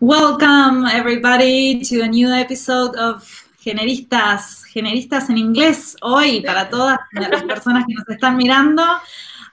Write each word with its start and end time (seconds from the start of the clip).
Welcome, 0.00 0.86
everybody, 0.86 1.80
to 1.84 2.02
a 2.02 2.08
new 2.08 2.28
episode 2.28 2.96
of 2.96 3.22
Generistas, 3.64 4.64
Generistas 4.72 5.30
en 5.30 5.38
inglés, 5.38 5.96
hoy 6.02 6.42
para 6.42 6.68
todas 6.68 6.98
las 7.12 7.42
personas 7.44 7.84
que 7.86 7.94
nos 7.94 8.08
están 8.08 8.36
mirando. 8.36 8.82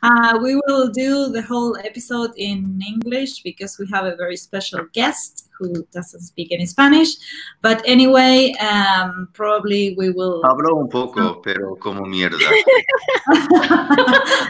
Uh, 0.03 0.39
we 0.41 0.55
will 0.55 0.89
do 0.89 1.31
the 1.31 1.43
whole 1.43 1.77
episode 1.85 2.31
in 2.35 2.81
English 2.85 3.43
because 3.43 3.77
we 3.77 3.87
have 3.93 4.05
a 4.05 4.15
very 4.15 4.35
special 4.35 4.85
guest 4.93 5.47
who 5.59 5.85
doesn't 5.93 6.21
speak 6.21 6.51
any 6.51 6.65
Spanish. 6.65 7.15
But 7.61 7.83
anyway, 7.85 8.53
um, 8.59 9.29
probably 9.33 9.93
we 9.95 10.09
will. 10.09 10.41
Hablo 10.43 10.81
un 10.81 10.89
poco, 10.89 11.41
pero 11.41 11.75
como 11.75 12.01
mierda. 12.05 12.35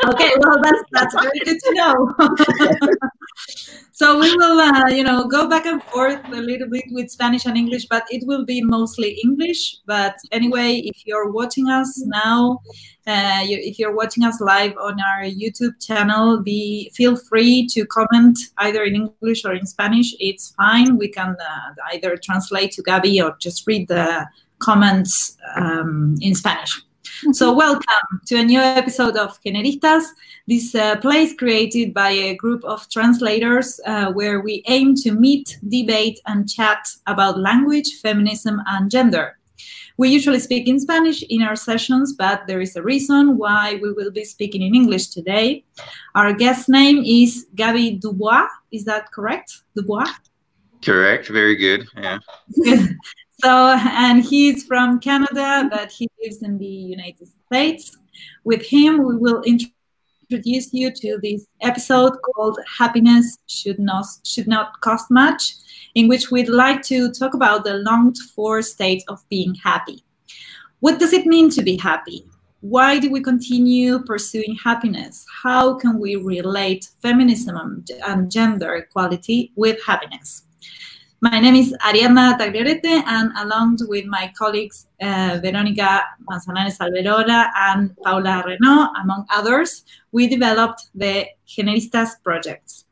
okay, 0.07 0.31
well, 0.39 0.61
that's 0.63 0.83
that's 0.91 1.13
very 1.15 1.39
good 1.43 1.59
to 1.59 1.73
know. 1.73 2.15
so 3.91 4.19
we 4.19 4.35
will, 4.35 4.59
uh, 4.59 4.87
you 4.89 5.03
know, 5.03 5.27
go 5.27 5.47
back 5.47 5.65
and 5.65 5.81
forth 5.83 6.21
a 6.25 6.41
little 6.41 6.67
bit 6.69 6.85
with 6.91 7.09
Spanish 7.09 7.45
and 7.45 7.57
English, 7.57 7.85
but 7.85 8.03
it 8.09 8.23
will 8.25 8.45
be 8.45 8.61
mostly 8.61 9.19
English. 9.23 9.77
But 9.85 10.15
anyway, 10.31 10.81
if 10.85 11.05
you're 11.05 11.31
watching 11.31 11.69
us 11.69 12.01
now, 12.05 12.61
uh, 13.07 13.41
you, 13.45 13.57
if 13.61 13.79
you're 13.79 13.95
watching 13.95 14.23
us 14.23 14.39
live 14.41 14.73
on 14.77 14.99
our 14.99 15.23
YouTube 15.23 15.79
channel, 15.85 16.41
be 16.41 16.91
feel 16.95 17.15
free 17.15 17.67
to 17.67 17.85
comment 17.85 18.37
either 18.57 18.83
in 18.83 18.95
English 18.95 19.45
or 19.45 19.53
in 19.53 19.65
Spanish. 19.65 20.15
It's 20.19 20.51
fine. 20.51 20.97
We 20.97 21.07
can 21.07 21.35
uh, 21.39 21.93
either 21.93 22.17
translate 22.17 22.71
to 22.73 22.83
Gabi 22.83 23.23
or 23.23 23.35
just 23.39 23.65
read 23.67 23.87
the 23.87 24.27
comments 24.59 25.37
um, 25.55 26.15
in 26.21 26.35
Spanish. 26.35 26.81
So, 27.33 27.53
welcome 27.53 28.21
to 28.27 28.35
a 28.37 28.43
new 28.43 28.59
episode 28.59 29.17
of 29.17 29.39
Generistas. 29.41 30.03
This 30.47 30.75
uh, 30.75 30.97
place 30.97 31.33
created 31.33 31.93
by 31.93 32.11
a 32.11 32.35
group 32.35 32.63
of 32.63 32.89
translators 32.89 33.79
uh, 33.85 34.11
where 34.11 34.41
we 34.41 34.63
aim 34.67 34.95
to 35.03 35.11
meet, 35.11 35.57
debate, 35.67 36.19
and 36.25 36.49
chat 36.49 36.87
about 37.07 37.39
language, 37.39 37.99
feminism, 38.01 38.61
and 38.67 38.89
gender. 38.89 39.37
We 39.97 40.09
usually 40.09 40.39
speak 40.39 40.67
in 40.67 40.79
Spanish 40.79 41.23
in 41.29 41.43
our 41.43 41.55
sessions, 41.55 42.13
but 42.13 42.47
there 42.47 42.61
is 42.61 42.75
a 42.75 42.81
reason 42.81 43.37
why 43.37 43.79
we 43.81 43.93
will 43.93 44.11
be 44.11 44.23
speaking 44.23 44.61
in 44.61 44.73
English 44.73 45.07
today. 45.09 45.63
Our 46.15 46.33
guest 46.33 46.69
name 46.69 47.03
is 47.05 47.47
Gabi 47.55 47.99
Dubois. 47.99 48.47
Is 48.71 48.85
that 48.85 49.11
correct? 49.11 49.61
Dubois? 49.75 50.09
Correct. 50.83 51.27
Very 51.27 51.55
good. 51.55 51.87
Yeah. 51.95 52.19
So, 53.43 53.75
and 53.75 54.23
he's 54.23 54.65
from 54.65 54.99
Canada, 54.99 55.67
but 55.71 55.91
he 55.91 56.07
lives 56.23 56.43
in 56.43 56.59
the 56.59 56.65
United 56.65 57.27
States. 57.47 57.97
With 58.43 58.63
him, 58.63 59.03
we 59.03 59.17
will 59.17 59.41
introduce 59.41 60.71
you 60.71 60.91
to 60.91 61.19
this 61.23 61.47
episode 61.61 62.13
called 62.21 62.59
Happiness 62.77 63.39
Should 63.47 63.79
Not, 63.79 64.05
Should 64.23 64.47
Not 64.47 64.79
Cost 64.81 65.09
Much, 65.09 65.55
in 65.95 66.07
which 66.07 66.29
we'd 66.29 66.49
like 66.49 66.83
to 66.83 67.11
talk 67.11 67.33
about 67.33 67.63
the 67.63 67.75
longed 67.75 68.17
for 68.35 68.61
state 68.61 69.03
of 69.07 69.27
being 69.29 69.55
happy. 69.55 70.03
What 70.79 70.99
does 70.99 71.11
it 71.11 71.25
mean 71.25 71.49
to 71.51 71.63
be 71.63 71.77
happy? 71.77 72.27
Why 72.59 72.99
do 72.99 73.09
we 73.09 73.21
continue 73.21 74.03
pursuing 74.03 74.55
happiness? 74.63 75.25
How 75.41 75.73
can 75.73 75.99
we 75.99 76.15
relate 76.15 76.89
feminism 77.01 77.83
and 78.05 78.31
gender 78.31 78.75
equality 78.75 79.51
with 79.55 79.83
happiness? 79.83 80.43
My 81.23 81.39
name 81.39 81.55
is 81.55 81.71
Ariadna 81.85 82.35
Tagliarete, 82.35 83.03
and 83.05 83.31
along 83.37 83.77
with 83.81 84.05
my 84.05 84.33
colleagues 84.35 84.87
uh, 84.99 85.37
Veronica 85.39 86.01
Manzanares 86.27 86.79
Alberola 86.79 87.51
and 87.55 87.95
Paula 87.97 88.43
Renault, 88.43 88.89
among 89.03 89.27
others, 89.31 89.83
we 90.11 90.25
developed 90.25 90.89
the 90.95 91.27
Generistas 91.47 92.09
projects. 92.23 92.85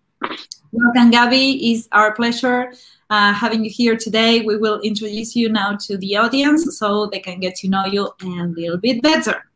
Welcome, 0.72 1.12
Gabi. 1.12 1.58
It's 1.72 1.88
our 1.92 2.14
pleasure 2.14 2.72
uh, 3.10 3.34
having 3.34 3.64
you 3.64 3.72
here 3.72 3.98
today. 3.98 4.42
We 4.42 4.58
will 4.58 4.80
introduce 4.82 5.36
you 5.36 5.50
now 5.50 5.76
to 5.88 5.98
the 5.98 6.18
audience 6.18 6.78
so 6.78 7.08
they 7.08 7.22
can 7.22 7.40
get 7.40 7.56
to 7.56 7.68
know 7.68 7.88
you 7.88 8.12
a 8.22 8.26
little 8.26 8.78
bit 8.78 9.02
better. 9.02 9.50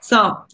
So, 0.00 0.44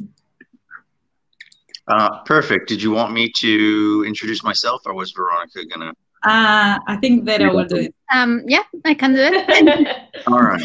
uh, 1.89 2.23
perfect. 2.23 2.69
Did 2.69 2.81
you 2.81 2.93
want 2.93 3.13
me 3.13 3.29
to 3.29 4.05
introduce 4.07 4.45
myself, 4.45 4.83
or 4.87 4.95
was 4.95 5.11
Veronica 5.11 5.67
gonna? 5.67 5.93
Uh, 6.27 6.81
I 6.89 6.97
think 6.97 7.25
Vera 7.25 7.55
will 7.55 7.67
do 7.67 7.77
it. 7.77 7.95
Um, 8.13 8.43
yeah, 8.49 8.65
I 8.85 8.95
can 8.95 9.15
do 9.15 9.21
it. 9.23 9.97
All 10.27 10.41
right. 10.41 10.61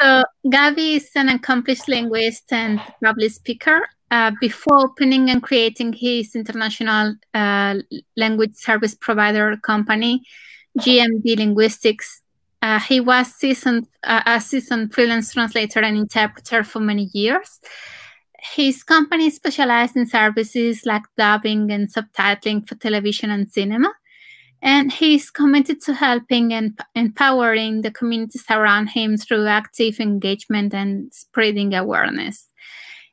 So 0.00 0.24
Gabi 0.46 0.96
is 0.96 1.10
an 1.14 1.28
accomplished 1.28 1.86
linguist 1.86 2.52
and 2.52 2.80
public 3.02 3.30
speaker. 3.30 3.82
Uh, 4.10 4.32
before 4.40 4.78
opening 4.78 5.30
and 5.30 5.42
creating 5.42 5.92
his 5.92 6.34
international 6.34 7.14
uh, 7.34 7.76
language 8.16 8.54
service 8.54 8.96
provider 8.96 9.56
company, 9.62 10.22
GMD 10.78 11.36
Linguistics, 11.36 12.22
uh, 12.62 12.80
he 12.80 12.98
was 12.98 13.32
seasoned, 13.32 13.86
uh, 14.04 14.22
a 14.26 14.40
seasoned 14.40 14.92
freelance 14.92 15.32
translator 15.32 15.80
and 15.80 15.96
interpreter 15.96 16.64
for 16.64 16.80
many 16.80 17.10
years. 17.12 17.60
His 18.54 18.82
company 18.82 19.30
specialized 19.30 19.96
in 19.96 20.06
services 20.06 20.82
like 20.84 21.02
dubbing 21.16 21.70
and 21.70 21.92
subtitling 21.92 22.68
for 22.68 22.74
television 22.74 23.30
and 23.30 23.48
cinema 23.48 23.92
and 24.66 24.92
he's 24.92 25.30
committed 25.30 25.80
to 25.80 25.94
helping 25.94 26.52
and 26.52 26.76
empowering 26.96 27.82
the 27.82 27.90
communities 27.90 28.44
around 28.50 28.88
him 28.88 29.16
through 29.16 29.46
active 29.46 30.00
engagement 30.00 30.74
and 30.74 31.14
spreading 31.14 31.72
awareness. 31.72 32.48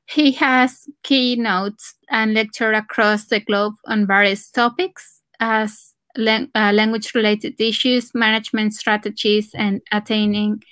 He 0.07 0.31
has 0.31 0.87
keynotes 1.03 1.93
and 2.09 2.33
lecture 2.33 2.73
across 2.73 3.27
the 3.27 3.39
globe 3.39 3.75
on 3.85 4.07
various 4.07 4.49
topics 4.49 5.21
as 5.39 5.93
uh, 6.17 6.71
language 6.73 7.13
related 7.13 7.61
issues, 7.61 8.15
management 8.15 8.73
strategies, 8.73 9.51
and 9.53 9.79
attaining 9.91 10.63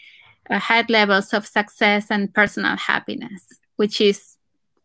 uh, 0.49 0.57
high 0.57 0.85
levels 0.89 1.31
of 1.31 1.45
success 1.45 2.07
and 2.09 2.33
personal 2.33 2.75
happiness, 2.75 3.45
which 3.75 4.01
is 4.01 4.35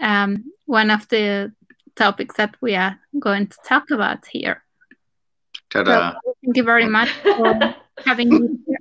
um, 0.01 0.45
one 0.67 0.91
of 0.91 1.09
the 1.09 1.55
topics 1.95 2.37
that 2.37 2.55
we 2.61 2.75
are 2.75 2.99
going 3.19 3.47
to 3.47 3.57
talk 3.65 3.91
about 3.91 4.27
here. 4.27 4.63
Ta-da. 5.71 6.13
So, 6.13 6.35
thank 6.45 6.57
you 6.57 6.63
very 6.65 6.89
much 6.89 7.11
for 7.11 7.75
having 8.05 8.29
me 8.31 8.59
here. 8.67 8.79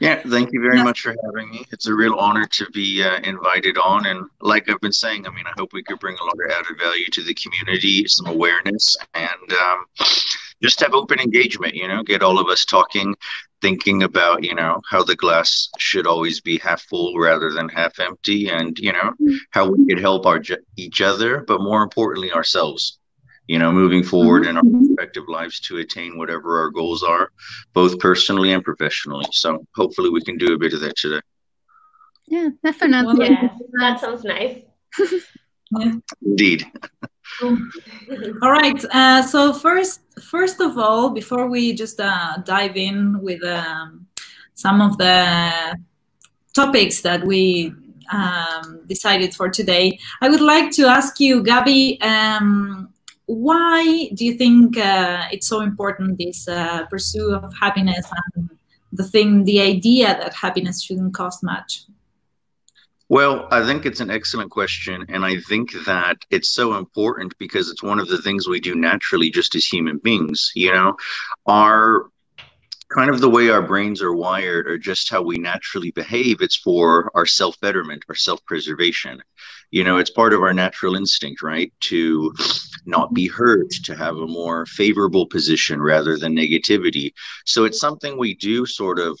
Yeah, 0.00 0.20
thank 0.26 0.52
you 0.52 0.60
very 0.60 0.82
much 0.82 1.02
for 1.02 1.14
having 1.24 1.50
me. 1.50 1.64
It's 1.70 1.86
a 1.86 1.94
real 1.94 2.14
honor 2.14 2.46
to 2.46 2.66
be 2.72 3.02
uh, 3.02 3.20
invited 3.22 3.78
on. 3.78 4.06
And 4.06 4.28
like 4.40 4.68
I've 4.68 4.80
been 4.80 4.92
saying, 4.92 5.26
I 5.26 5.30
mean, 5.30 5.46
I 5.46 5.52
hope 5.56 5.72
we 5.72 5.84
could 5.84 6.00
bring 6.00 6.16
a 6.20 6.24
lot 6.24 6.34
of 6.34 6.50
added 6.50 6.78
value 6.78 7.06
to 7.12 7.22
the 7.22 7.34
community, 7.34 8.06
some 8.08 8.26
awareness, 8.26 8.96
and 9.14 9.52
um, 9.52 9.86
just 10.60 10.80
have 10.80 10.94
open 10.94 11.20
engagement, 11.20 11.74
you 11.74 11.86
know, 11.86 12.02
get 12.02 12.22
all 12.22 12.40
of 12.40 12.48
us 12.48 12.64
talking, 12.64 13.14
thinking 13.62 14.02
about, 14.02 14.42
you 14.42 14.54
know, 14.54 14.80
how 14.90 15.04
the 15.04 15.14
glass 15.16 15.68
should 15.78 16.06
always 16.06 16.40
be 16.40 16.58
half 16.58 16.82
full 16.82 17.16
rather 17.16 17.50
than 17.50 17.68
half 17.68 18.00
empty, 18.00 18.48
and, 18.48 18.78
you 18.78 18.92
know, 18.92 19.12
how 19.50 19.70
we 19.70 19.86
could 19.86 20.00
help 20.00 20.26
our 20.26 20.42
each 20.76 21.00
other, 21.00 21.44
but 21.46 21.60
more 21.60 21.82
importantly, 21.82 22.32
ourselves 22.32 22.98
you 23.46 23.58
know, 23.58 23.70
moving 23.70 24.02
forward 24.02 24.44
mm-hmm. 24.44 24.56
in 24.58 24.72
our 24.74 24.80
respective 24.80 25.28
lives 25.28 25.60
to 25.60 25.78
attain 25.78 26.16
whatever 26.16 26.60
our 26.60 26.70
goals 26.70 27.02
are, 27.02 27.30
both 27.72 27.98
personally 27.98 28.52
and 28.52 28.64
professionally. 28.64 29.26
So 29.32 29.66
hopefully 29.74 30.10
we 30.10 30.22
can 30.22 30.38
do 30.38 30.54
a 30.54 30.58
bit 30.58 30.72
of 30.72 30.80
that 30.80 30.96
today. 30.96 31.20
Yeah, 32.26 32.48
definitely. 32.64 33.28
Yeah, 33.28 33.48
that 33.80 34.00
sounds 34.00 34.24
nice. 34.24 34.62
yeah. 35.78 35.92
Indeed. 36.24 36.66
all 37.42 38.50
right. 38.50 38.82
Uh, 38.86 39.22
so 39.22 39.52
first, 39.52 40.00
first 40.22 40.60
of 40.60 40.78
all, 40.78 41.10
before 41.10 41.48
we 41.48 41.74
just 41.74 42.00
uh, 42.00 42.38
dive 42.44 42.76
in 42.76 43.20
with 43.22 43.44
um, 43.44 44.06
some 44.54 44.80
of 44.80 44.96
the 44.96 45.76
topics 46.54 47.02
that 47.02 47.24
we 47.24 47.74
um, 48.10 48.80
decided 48.86 49.34
for 49.34 49.50
today, 49.50 49.98
I 50.22 50.30
would 50.30 50.40
like 50.40 50.70
to 50.72 50.86
ask 50.86 51.20
you, 51.20 51.42
Gabi. 51.42 52.02
Um, 52.02 52.93
why 53.26 54.08
do 54.14 54.24
you 54.24 54.34
think 54.34 54.76
uh, 54.76 55.26
it's 55.32 55.46
so 55.46 55.60
important 55.60 56.18
this 56.18 56.46
uh, 56.48 56.86
pursuit 56.86 57.32
of 57.32 57.52
happiness 57.54 58.06
and 58.34 58.50
the 58.92 59.04
thing 59.04 59.44
the 59.44 59.60
idea 59.60 60.06
that 60.06 60.34
happiness 60.34 60.82
shouldn't 60.82 61.14
cost 61.14 61.42
much? 61.42 61.84
Well 63.10 63.48
i 63.50 63.64
think 63.64 63.84
it's 63.84 64.00
an 64.00 64.10
excellent 64.10 64.50
question 64.50 65.04
and 65.10 65.26
i 65.26 65.38
think 65.40 65.72
that 65.84 66.16
it's 66.30 66.48
so 66.48 66.74
important 66.78 67.36
because 67.38 67.68
it's 67.70 67.82
one 67.82 68.00
of 68.00 68.08
the 68.08 68.20
things 68.22 68.48
we 68.48 68.60
do 68.60 68.74
naturally 68.74 69.30
just 69.30 69.54
as 69.54 69.66
human 69.66 69.98
beings 69.98 70.50
you 70.54 70.72
know? 70.72 70.96
Our 71.46 72.10
kind 72.94 73.10
of 73.10 73.20
the 73.20 73.28
way 73.28 73.48
our 73.50 73.62
brains 73.62 74.00
are 74.00 74.14
wired 74.14 74.68
or 74.68 74.78
just 74.78 75.10
how 75.10 75.20
we 75.20 75.36
naturally 75.36 75.90
behave 75.90 76.40
it's 76.40 76.56
for 76.56 77.10
our 77.14 77.26
self-betterment 77.26 78.04
our 78.08 78.14
self-preservation. 78.14 79.20
You 79.70 79.82
know 79.82 79.98
it's 79.98 80.10
part 80.10 80.32
of 80.32 80.42
our 80.42 80.54
natural 80.54 80.94
instinct 80.94 81.42
right? 81.42 81.72
To 81.80 82.32
not 82.86 83.12
be 83.12 83.26
hurt 83.26 83.70
to 83.84 83.96
have 83.96 84.16
a 84.16 84.26
more 84.26 84.66
favorable 84.66 85.26
position 85.26 85.80
rather 85.80 86.16
than 86.16 86.36
negativity. 86.36 87.12
So 87.44 87.64
it's 87.64 87.80
something 87.80 88.16
we 88.16 88.34
do 88.34 88.66
sort 88.66 88.98
of 88.98 89.18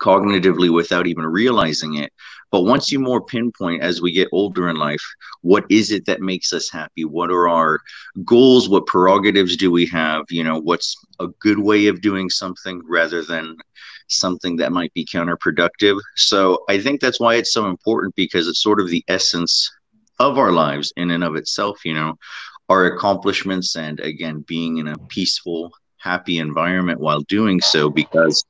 cognitively 0.00 0.72
without 0.72 1.06
even 1.06 1.26
realizing 1.26 1.94
it. 1.94 2.12
But 2.50 2.62
once 2.62 2.92
you 2.92 3.00
more 3.00 3.20
pinpoint 3.20 3.82
as 3.82 4.00
we 4.00 4.12
get 4.12 4.28
older 4.30 4.68
in 4.68 4.76
life, 4.76 5.02
what 5.40 5.64
is 5.70 5.90
it 5.90 6.06
that 6.06 6.20
makes 6.20 6.52
us 6.52 6.70
happy? 6.70 7.04
What 7.04 7.30
are 7.30 7.48
our 7.48 7.80
goals? 8.24 8.68
What 8.68 8.86
prerogatives 8.86 9.56
do 9.56 9.70
we 9.70 9.86
have? 9.86 10.24
You 10.30 10.44
know, 10.44 10.60
what's 10.60 10.96
a 11.18 11.28
good 11.40 11.58
way 11.58 11.86
of 11.86 12.00
doing 12.00 12.30
something 12.30 12.80
rather 12.88 13.22
than 13.24 13.56
something 14.08 14.56
that 14.56 14.72
might 14.72 14.92
be 14.94 15.04
counterproductive? 15.04 16.00
So 16.16 16.64
I 16.68 16.78
think 16.78 17.00
that's 17.00 17.18
why 17.18 17.34
it's 17.34 17.52
so 17.52 17.66
important 17.66 18.14
because 18.14 18.46
it's 18.46 18.62
sort 18.62 18.80
of 18.80 18.88
the 18.88 19.04
essence 19.08 19.70
of 20.20 20.38
our 20.38 20.52
lives 20.52 20.92
in 20.96 21.10
and 21.10 21.24
of 21.24 21.34
itself, 21.34 21.84
you 21.84 21.94
know, 21.94 22.14
our 22.68 22.86
accomplishments 22.86 23.76
and 23.76 24.00
again, 24.00 24.44
being 24.46 24.78
in 24.78 24.88
a 24.88 24.98
peaceful, 25.08 25.72
happy 25.98 26.38
environment 26.38 27.00
while 27.00 27.20
doing 27.22 27.60
so 27.60 27.90
because 27.90 28.44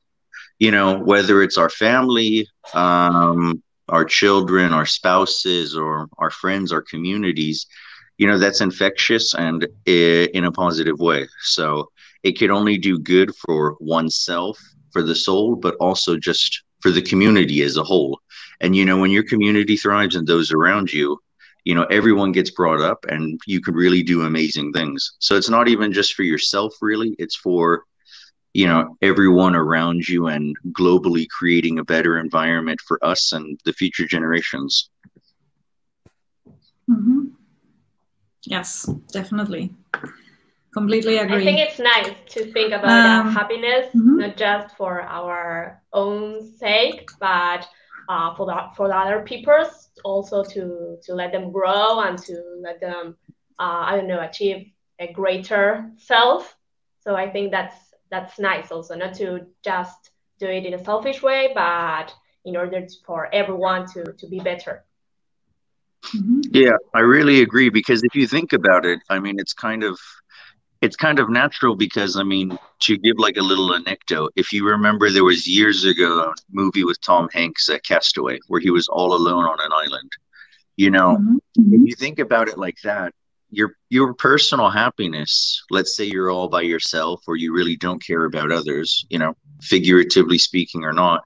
you 0.59 0.71
know, 0.71 0.99
whether 0.99 1.43
it's 1.43 1.59
our 1.59 1.71
family, 1.71 2.47
um, 2.75 3.63
our 3.89 4.05
children, 4.05 4.73
our 4.73 4.87
spouses, 4.87 5.77
or 5.77 6.09
our 6.19 6.31
friends, 6.31 6.73
our 6.73 6.83
communities, 6.83 7.67
you 8.19 8.27
know, 8.27 8.39
that's 8.39 8.61
infectious 8.61 9.35
and 9.35 9.67
in 9.87 10.45
a 10.45 10.53
positive 10.53 10.99
way. 11.01 11.27
So 11.43 11.91
it 12.23 12.39
can 12.39 12.51
only 12.51 12.79
do 12.79 12.99
good 12.99 13.35
for 13.35 13.77
oneself, 13.81 14.59
for 14.93 15.03
the 15.03 15.15
soul, 15.15 15.57
but 15.57 15.75
also 15.81 16.17
just 16.17 16.63
for 16.81 16.91
the 16.91 17.03
community 17.03 17.63
as 17.63 17.77
a 17.77 17.85
whole. 17.85 18.21
And, 18.61 18.77
you 18.77 18.85
know, 18.85 18.99
when 18.99 19.11
your 19.11 19.25
community 19.25 19.77
thrives 19.77 20.17
and 20.17 20.27
those 20.27 20.53
around 20.53 20.93
you, 20.93 21.19
you 21.65 21.75
know, 21.75 21.85
everyone 21.85 22.31
gets 22.31 22.51
brought 22.51 22.81
up 22.81 23.05
and 23.09 23.41
you 23.47 23.61
can 23.61 23.75
really 23.75 24.03
do 24.03 24.23
amazing 24.23 24.73
things. 24.73 25.15
So 25.19 25.35
it's 25.35 25.49
not 25.49 25.67
even 25.67 25.93
just 25.93 26.15
for 26.15 26.23
yourself, 26.23 26.75
really, 26.81 27.17
it's 27.19 27.37
for 27.37 27.85
you 28.55 28.67
know 28.67 28.97
everyone 29.03 29.55
around 29.55 30.09
you 30.09 30.29
and 30.29 30.57
globally 30.71 31.29
creating 31.29 31.79
a 31.79 31.85
better 31.85 32.19
environment 32.19 32.81
for 32.81 33.05
us 33.05 33.33
and 33.33 33.61
the 33.65 33.73
future 33.73 34.07
generations 34.07 34.89
mm-hmm. 36.89 37.25
yes 38.45 38.89
definitely 39.13 39.75
completely 40.73 41.19
agree 41.19 41.43
i 41.43 41.45
think 41.45 41.59
it's 41.59 41.79
nice 41.79 42.13
to 42.29 42.51
think 42.53 42.73
about 42.73 43.27
um, 43.27 43.33
happiness 43.33 43.87
mm-hmm. 43.89 44.19
not 44.19 44.37
just 44.37 44.77
for 44.77 45.03
our 45.03 45.83
own 45.93 46.43
sake 46.57 47.11
but 47.21 47.69
uh, 48.09 48.35
for 48.35 48.47
the 48.47 48.57
for 48.77 48.89
the 48.89 48.97
other 48.97 49.23
people's 49.23 49.89
also 50.05 50.45
to 50.45 50.97
to 51.03 51.15
let 51.15 51.33
them 51.33 51.51
grow 51.51 52.01
and 52.01 52.19
to 52.19 52.41
let 52.61 52.81
them 52.81 53.17
uh, 53.59 53.83
i 53.89 53.97
don't 53.97 54.07
know 54.07 54.21
achieve 54.21 54.71
a 55.01 55.13
greater 55.13 55.91
self 55.97 56.57
so 57.01 57.17
i 57.17 57.29
think 57.29 57.51
that's 57.51 57.94
that's 58.11 58.39
nice 58.39 58.71
also 58.71 58.95
not 58.95 59.15
to 59.15 59.47
just 59.65 60.11
do 60.39 60.47
it 60.47 60.67
in 60.67 60.75
a 60.75 60.85
selfish 60.85 61.23
way 61.23 61.51
but 61.55 62.13
in 62.45 62.57
order 62.57 62.87
for 63.07 63.33
everyone 63.35 63.87
to 63.87 64.05
to 64.19 64.27
be 64.29 64.39
better 64.41 64.85
mm-hmm. 66.15 66.41
yeah 66.53 66.77
i 66.95 67.01
really 67.01 67.41
agree 67.41 67.71
because 67.71 68.03
if 68.05 68.15
you 68.15 68.27
think 68.27 68.53
about 68.53 68.85
it 68.85 69.01
i 69.09 69.19
mean 69.19 69.39
it's 69.39 69.53
kind 69.53 69.83
of 69.83 69.99
it's 70.83 70.97
kind 70.97 71.19
of 71.19 71.31
natural 71.31 71.75
because 71.75 72.17
i 72.17 72.23
mean 72.23 72.59
to 72.81 72.99
give 72.99 73.19
like 73.19 73.37
a 73.37 73.43
little 73.43 73.75
anecdote 73.75 74.33
if 74.37 74.53
you 74.53 74.69
remember 74.69 75.11
there 75.11 75.25
was 75.25 75.47
years 75.47 75.85
ago 75.85 76.21
a 76.21 76.35
movie 76.53 76.85
with 76.85 77.01
tom 77.01 77.29
hanks 77.33 77.69
at 77.69 77.85
castaway 77.85 78.39
where 78.49 78.61
he 78.61 78.71
was 78.71 78.89
all 78.89 79.15
alone 79.15 79.45
on 79.45 79.59
an 79.61 79.73
island 79.73 80.11
you 80.77 80.91
know 80.91 81.17
mm-hmm. 81.17 81.75
if 81.75 81.89
you 81.89 81.95
think 81.95 82.19
about 82.19 82.49
it 82.49 82.59
like 82.59 82.77
that 82.83 83.15
your 83.57 83.77
your 83.91 84.15
personal 84.15 84.71
happiness 84.71 85.63
let's 85.71 85.97
say 85.97 86.05
you're 86.05 86.31
all 86.31 86.49
by 86.49 86.61
yourself 86.61 87.23
or 87.27 87.37
you 87.37 87.53
really 87.55 87.77
don't 87.77 88.05
care 88.05 88.25
about 88.25 88.53
others 88.53 89.07
you 89.11 89.19
know 89.19 89.35
figuratively 89.61 90.39
speaking 90.39 90.85
or 90.85 90.93
not 90.93 91.23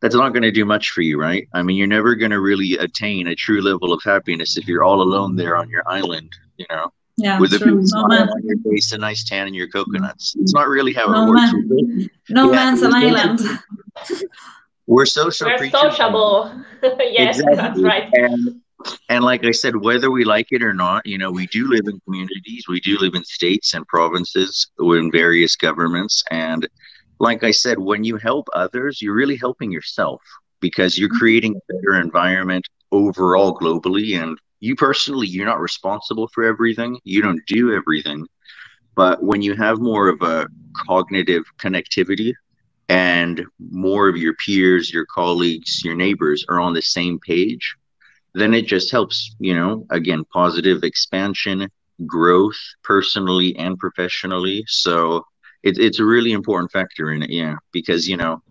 that's 0.00 0.14
not 0.14 0.30
going 0.30 0.42
to 0.42 0.50
do 0.50 0.64
much 0.64 0.90
for 0.90 1.02
you 1.02 1.20
right 1.20 1.48
i 1.54 1.62
mean 1.62 1.76
you're 1.76 1.86
never 1.86 2.14
going 2.14 2.30
to 2.30 2.40
really 2.40 2.76
attain 2.78 3.28
a 3.28 3.34
true 3.34 3.60
level 3.60 3.92
of 3.92 4.00
happiness 4.04 4.56
if 4.56 4.66
you're 4.66 4.84
all 4.84 5.02
alone 5.02 5.36
there 5.36 5.56
on 5.56 5.68
your 5.68 5.82
island 5.86 6.30
you 6.56 6.66
know 6.70 6.90
yeah, 7.18 7.40
with 7.40 7.54
a 7.54 7.58
big 7.58 7.86
smile 7.86 8.28
on 8.30 8.42
your 8.44 8.58
face, 8.58 8.92
a 8.92 8.98
nice 8.98 9.24
tan, 9.24 9.46
and 9.46 9.56
your 9.56 9.68
coconuts. 9.68 10.36
It's 10.38 10.52
mm-hmm. 10.52 10.60
not 10.60 10.68
really 10.68 10.92
how 10.92 11.06
no 11.06 11.22
it 11.22 11.28
works. 11.30 11.52
Man. 11.54 12.10
No 12.28 12.50
yeah, 12.50 12.54
man's 12.54 12.82
an 12.82 12.92
island. 12.92 13.40
We're 14.86 15.06
social. 15.06 15.48
We're 15.48 15.70
sociable. 15.70 16.62
yes, 17.00 17.40
exactly. 17.40 17.56
that's 17.56 17.80
right. 17.80 18.08
And 18.12 18.60
and 19.08 19.24
like 19.24 19.44
I 19.44 19.52
said, 19.52 19.76
whether 19.76 20.10
we 20.10 20.24
like 20.24 20.48
it 20.50 20.62
or 20.62 20.74
not, 20.74 21.06
you 21.06 21.18
know, 21.18 21.30
we 21.30 21.46
do 21.46 21.68
live 21.68 21.86
in 21.86 22.00
communities, 22.00 22.66
we 22.68 22.80
do 22.80 22.98
live 22.98 23.14
in 23.14 23.24
states 23.24 23.74
and 23.74 23.86
provinces, 23.86 24.68
in 24.78 25.10
various 25.10 25.56
governments. 25.56 26.22
And 26.30 26.68
like 27.18 27.44
I 27.44 27.50
said, 27.50 27.78
when 27.78 28.04
you 28.04 28.16
help 28.16 28.48
others, 28.52 29.00
you're 29.00 29.14
really 29.14 29.36
helping 29.36 29.70
yourself 29.70 30.22
because 30.60 30.98
you're 30.98 31.08
mm-hmm. 31.08 31.18
creating 31.18 31.56
a 31.56 31.72
better 31.72 32.00
environment 32.00 32.66
overall 32.92 33.58
globally. 33.58 34.20
And 34.20 34.38
you 34.60 34.76
personally, 34.76 35.26
you're 35.26 35.46
not 35.46 35.60
responsible 35.60 36.28
for 36.28 36.44
everything, 36.44 36.98
you 37.04 37.22
don't 37.22 37.44
do 37.46 37.74
everything. 37.74 38.26
But 38.94 39.22
when 39.22 39.42
you 39.42 39.54
have 39.56 39.78
more 39.78 40.08
of 40.08 40.22
a 40.22 40.48
cognitive 40.86 41.44
connectivity 41.58 42.32
and 42.88 43.44
more 43.58 44.08
of 44.08 44.16
your 44.16 44.34
peers, 44.34 44.92
your 44.92 45.06
colleagues, 45.06 45.84
your 45.84 45.94
neighbors 45.94 46.44
are 46.48 46.60
on 46.60 46.72
the 46.72 46.82
same 46.82 47.18
page, 47.18 47.76
then 48.36 48.52
it 48.52 48.66
just 48.66 48.90
helps, 48.90 49.34
you 49.38 49.54
know, 49.54 49.86
again, 49.90 50.22
positive 50.30 50.84
expansion, 50.84 51.70
growth 52.04 52.58
personally 52.84 53.56
and 53.56 53.78
professionally. 53.78 54.62
So 54.68 55.24
it, 55.62 55.78
it's 55.78 56.00
a 56.00 56.04
really 56.04 56.32
important 56.32 56.70
factor 56.70 57.12
in 57.12 57.22
it, 57.22 57.30
yeah, 57.30 57.56
because, 57.72 58.06
you 58.06 58.18
know, 58.18 58.42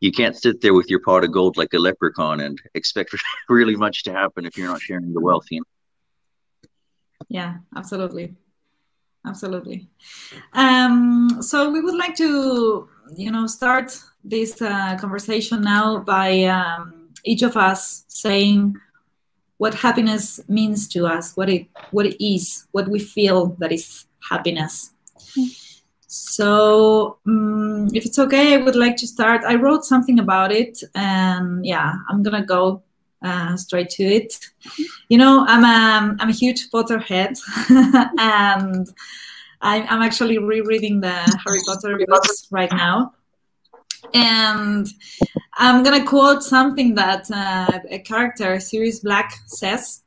you 0.00 0.10
can't 0.12 0.34
sit 0.34 0.62
there 0.62 0.72
with 0.72 0.88
your 0.88 1.00
pot 1.00 1.24
of 1.24 1.32
gold 1.32 1.58
like 1.58 1.74
a 1.74 1.78
leprechaun 1.78 2.40
and 2.40 2.58
expect 2.74 3.14
really 3.50 3.76
much 3.76 4.02
to 4.04 4.12
happen 4.12 4.46
if 4.46 4.56
you're 4.56 4.66
not 4.66 4.80
sharing 4.80 5.12
the 5.12 5.20
wealth. 5.20 5.46
You 5.50 5.60
know? 5.60 6.68
Yeah, 7.28 7.56
absolutely. 7.76 8.34
Absolutely. 9.26 9.88
Um, 10.54 11.38
so 11.40 11.70
we 11.70 11.80
would 11.80 11.94
like 11.94 12.16
to, 12.16 12.88
you 13.14 13.30
know, 13.30 13.46
start 13.46 13.98
this 14.22 14.60
uh, 14.62 14.96
conversation 14.98 15.60
now 15.60 15.98
by 15.98 16.44
um, 16.44 17.10
each 17.24 17.42
of 17.42 17.56
us 17.56 18.04
saying 18.08 18.74
what 19.58 19.74
happiness 19.74 20.40
means 20.48 20.88
to 20.88 21.06
us, 21.06 21.36
what 21.36 21.48
it 21.48 21.66
what 21.90 22.06
it 22.06 22.24
is, 22.24 22.66
what 22.72 22.88
we 22.88 22.98
feel 22.98 23.56
that 23.58 23.72
is 23.72 24.06
happiness. 24.28 24.90
So, 26.06 27.18
um, 27.26 27.88
if 27.92 28.04
it's 28.06 28.18
okay, 28.18 28.54
I 28.54 28.58
would 28.58 28.76
like 28.76 28.96
to 28.98 29.06
start. 29.06 29.42
I 29.44 29.56
wrote 29.56 29.84
something 29.84 30.18
about 30.18 30.52
it, 30.52 30.78
and 30.94 31.64
yeah, 31.66 31.94
I'm 32.08 32.22
gonna 32.22 32.44
go 32.44 32.82
uh, 33.22 33.56
straight 33.56 33.90
to 33.90 34.04
it. 34.04 34.38
You 35.08 35.18
know, 35.18 35.44
I'm 35.48 35.64
a 35.64 36.16
I'm 36.20 36.28
a 36.28 36.32
huge 36.32 36.70
Potterhead, 36.70 37.38
and 38.18 38.86
I'm, 39.60 39.86
I'm 39.88 40.02
actually 40.02 40.38
rereading 40.38 41.00
the 41.00 41.12
Harry 41.44 41.60
Potter 41.66 41.98
books 42.06 42.46
right 42.50 42.70
now. 42.70 43.14
And 44.12 44.86
I'm 45.54 45.82
gonna 45.82 46.04
quote 46.04 46.42
something 46.42 46.94
that 46.94 47.30
uh, 47.30 47.80
a 47.90 47.98
character, 48.00 48.60
Sirius 48.60 49.00
Black, 49.00 49.32
says. 49.46 50.02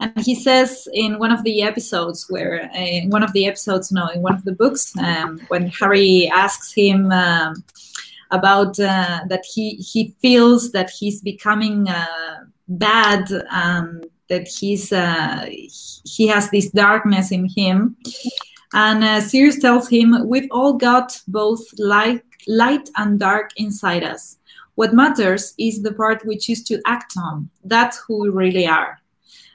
And 0.00 0.18
he 0.18 0.34
says 0.34 0.88
in 0.92 1.20
one 1.20 1.30
of 1.30 1.44
the 1.44 1.62
episodes, 1.62 2.26
where 2.28 2.68
uh, 2.74 3.06
one 3.08 3.22
of 3.22 3.32
the 3.32 3.46
episodes, 3.46 3.92
no, 3.92 4.08
in 4.08 4.20
one 4.20 4.34
of 4.34 4.44
the 4.44 4.52
books, 4.52 4.92
um, 4.98 5.40
when 5.48 5.68
Harry 5.68 6.28
asks 6.34 6.72
him 6.72 7.12
um, 7.12 7.62
about 8.32 8.80
uh, 8.80 9.20
that 9.28 9.44
he 9.44 9.76
he 9.76 10.14
feels 10.20 10.72
that 10.72 10.90
he's 10.90 11.20
becoming 11.20 11.88
uh, 11.88 12.44
bad, 12.66 13.28
that 13.28 14.48
he's 14.48 14.92
uh, 14.92 15.46
he 16.04 16.26
has 16.26 16.50
this 16.50 16.70
darkness 16.70 17.30
in 17.30 17.48
him, 17.48 17.96
and 18.74 19.04
uh, 19.04 19.20
Sirius 19.20 19.58
tells 19.58 19.88
him, 19.88 20.26
"We've 20.26 20.48
all 20.50 20.74
got 20.74 21.20
both 21.28 21.62
light 21.78 22.22
light 22.46 22.88
and 22.96 23.18
dark 23.18 23.50
inside 23.56 24.04
us. 24.04 24.38
What 24.74 24.94
matters 24.94 25.54
is 25.58 25.82
the 25.82 25.92
part 25.92 26.24
we 26.24 26.38
choose 26.38 26.62
to 26.64 26.80
act 26.86 27.14
on. 27.16 27.50
That's 27.64 27.98
who 27.98 28.22
we 28.22 28.28
really 28.30 28.66
are. 28.66 28.98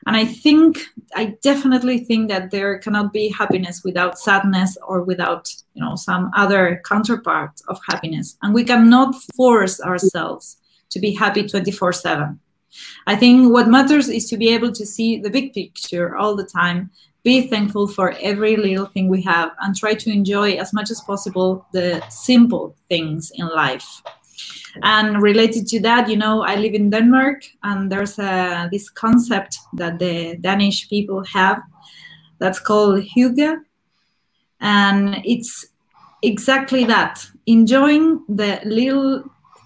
And 0.06 0.16
I 0.16 0.26
think, 0.26 0.80
I 1.16 1.36
definitely 1.42 2.00
think 2.00 2.30
that 2.30 2.52
there 2.52 2.78
cannot 2.78 3.12
be 3.12 3.30
happiness 3.30 3.84
without 3.84 4.18
sadness 4.18 4.78
or 4.88 5.04
without, 5.04 5.54
you 5.74 5.84
know, 5.84 5.96
some 5.96 6.32
other 6.36 6.82
counterpart 6.86 7.52
of 7.68 7.80
happiness. 7.90 8.38
And 8.42 8.54
we 8.54 8.64
cannot 8.64 9.16
force 9.36 9.82
ourselves 9.82 10.58
to 10.92 11.00
be 11.00 11.14
happy 11.14 11.46
24 11.46 11.92
7. 11.92 12.40
I 13.08 13.16
think 13.16 13.52
what 13.52 13.68
matters 13.68 14.08
is 14.08 14.30
to 14.30 14.38
be 14.38 14.50
able 14.50 14.72
to 14.72 14.86
see 14.86 15.18
the 15.18 15.30
big 15.30 15.52
picture 15.54 16.16
all 16.16 16.36
the 16.36 16.46
time 16.46 16.92
be 17.28 17.42
thankful 17.46 17.90
for 17.90 18.16
every 18.22 18.56
little 18.56 18.86
thing 18.86 19.10
we 19.10 19.22
have 19.22 19.50
and 19.60 19.76
try 19.76 19.94
to 19.94 20.10
enjoy 20.10 20.54
as 20.54 20.72
much 20.72 20.90
as 20.90 21.02
possible 21.02 21.68
the 21.74 22.02
simple 22.08 22.74
things 22.88 23.34
in 23.36 23.46
life. 23.50 24.02
And 24.82 25.22
related 25.22 25.68
to 25.72 25.82
that, 25.82 26.08
you 26.08 26.16
know, 26.16 26.44
I 26.44 26.56
live 26.56 26.74
in 26.74 26.90
Denmark 26.90 27.40
and 27.64 27.92
there's 27.92 28.18
a, 28.18 28.70
this 28.72 28.90
concept 28.90 29.58
that 29.74 30.00
the 30.00 30.38
Danish 30.40 30.88
people 30.88 31.22
have 31.26 31.62
that's 32.40 32.62
called 32.62 33.04
hygge. 33.04 33.58
And 34.62 35.18
it's 35.26 35.66
exactly 36.24 36.86
that 36.86 37.28
enjoying 37.46 38.24
the 38.30 38.62
little 38.64 39.24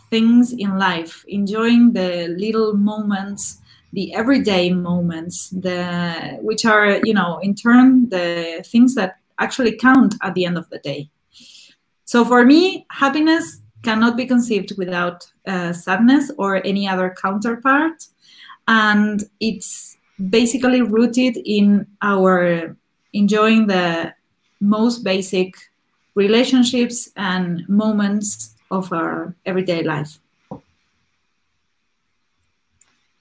things 0.10 0.52
in 0.52 0.80
life, 0.80 1.24
enjoying 1.28 1.94
the 1.94 2.36
little 2.40 2.74
moments, 2.74 3.61
the 3.94 4.14
everyday 4.14 4.72
moments, 4.72 5.50
the 5.50 6.38
which 6.42 6.66
are, 6.66 7.00
you 7.04 7.14
know, 7.14 7.40
in 7.40 7.56
turn 7.56 8.10
the 8.10 8.64
things 8.66 8.96
that 8.96 9.18
actually 9.40 9.76
count 9.78 10.16
at 10.22 10.34
the 10.34 10.46
end 10.46 10.58
of 10.58 10.70
the 10.70 10.80
day. 10.80 11.10
So 12.06 12.24
for 12.26 12.46
me, 12.46 12.86
happiness 12.92 13.62
cannot 13.84 14.16
be 14.16 14.26
conceived 14.26 14.78
without 14.78 15.26
uh, 15.48 15.74
sadness 15.74 16.32
or 16.38 16.66
any 16.66 16.88
other 16.88 17.16
counterpart. 17.20 18.06
And 18.68 19.24
it's 19.40 19.98
basically 20.30 20.82
rooted 20.82 21.38
in 21.38 21.88
our 22.02 22.78
enjoying 23.14 23.68
the 23.68 24.14
most 24.60 25.04
basic 25.04 25.56
relationships 26.16 27.10
and 27.16 27.68
moments 27.68 28.56
of 28.70 28.94
our 28.94 29.36
everyday 29.46 29.84
life. 29.84 30.20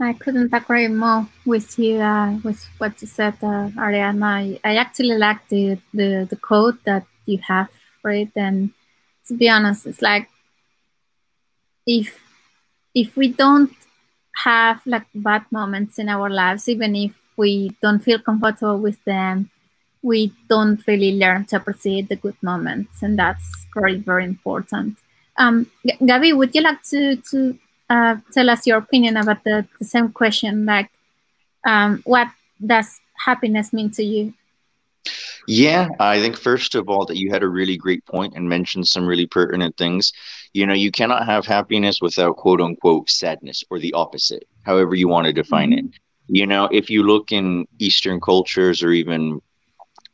I 0.00 0.14
couldn't 0.14 0.54
agree 0.54 0.88
more 0.88 1.28
with 1.44 1.78
you 1.78 1.98
uh, 1.98 2.38
with 2.42 2.66
what 2.78 3.00
you 3.02 3.06
said, 3.06 3.34
uh, 3.42 3.68
Ariana. 3.76 4.24
I, 4.24 4.60
I 4.64 4.76
actually 4.76 5.16
like 5.18 5.46
the, 5.48 5.78
the, 5.92 6.26
the 6.28 6.36
quote 6.36 6.82
that 6.84 7.04
you 7.26 7.38
have 7.46 7.68
it. 8.04 8.30
And 8.34 8.70
to 9.26 9.34
be 9.34 9.48
honest, 9.48 9.86
it's 9.86 10.00
like 10.00 10.28
if 11.86 12.18
if 12.94 13.16
we 13.16 13.28
don't 13.28 13.72
have 14.44 14.80
like 14.86 15.06
bad 15.14 15.44
moments 15.50 15.98
in 15.98 16.08
our 16.08 16.30
lives, 16.30 16.68
even 16.68 16.96
if 16.96 17.12
we 17.36 17.76
don't 17.82 18.00
feel 18.00 18.18
comfortable 18.18 18.78
with 18.78 19.02
them, 19.04 19.50
we 20.02 20.32
don't 20.48 20.84
really 20.86 21.18
learn 21.18 21.44
to 21.46 21.56
appreciate 21.56 22.08
the 22.08 22.16
good 22.16 22.36
moments, 22.42 23.02
and 23.02 23.18
that's 23.18 23.66
very 23.74 23.96
very 23.96 24.24
important. 24.24 24.96
Um, 25.36 25.70
Gabi, 25.86 26.34
would 26.36 26.54
you 26.54 26.62
like 26.62 26.82
to 26.84 27.16
to 27.30 27.58
uh, 27.90 28.16
tell 28.32 28.48
us 28.48 28.66
your 28.66 28.78
opinion 28.78 29.16
about 29.16 29.44
the, 29.44 29.66
the 29.78 29.84
same 29.84 30.10
question? 30.12 30.64
Like, 30.64 30.90
um, 31.66 32.00
what 32.04 32.28
does 32.64 33.00
happiness 33.26 33.72
mean 33.72 33.90
to 33.90 34.02
you? 34.02 34.32
Yeah, 35.48 35.88
I 35.98 36.20
think 36.20 36.36
first 36.36 36.74
of 36.74 36.88
all 36.88 37.04
that 37.06 37.16
you 37.16 37.30
had 37.30 37.42
a 37.42 37.48
really 37.48 37.76
great 37.76 38.04
point 38.06 38.34
and 38.36 38.48
mentioned 38.48 38.86
some 38.86 39.06
really 39.06 39.26
pertinent 39.26 39.76
things. 39.76 40.12
You 40.52 40.66
know, 40.66 40.74
you 40.74 40.90
cannot 40.90 41.26
have 41.26 41.46
happiness 41.46 42.00
without 42.00 42.36
quote 42.36 42.60
unquote 42.60 43.10
sadness 43.10 43.64
or 43.70 43.78
the 43.78 43.92
opposite, 43.94 44.46
however 44.62 44.94
you 44.94 45.08
want 45.08 45.26
to 45.26 45.32
define 45.32 45.70
mm-hmm. 45.70 45.86
it. 45.86 45.94
You 46.28 46.46
know, 46.46 46.68
if 46.70 46.90
you 46.90 47.02
look 47.02 47.32
in 47.32 47.66
Eastern 47.78 48.20
cultures 48.20 48.82
or 48.82 48.92
even 48.92 49.40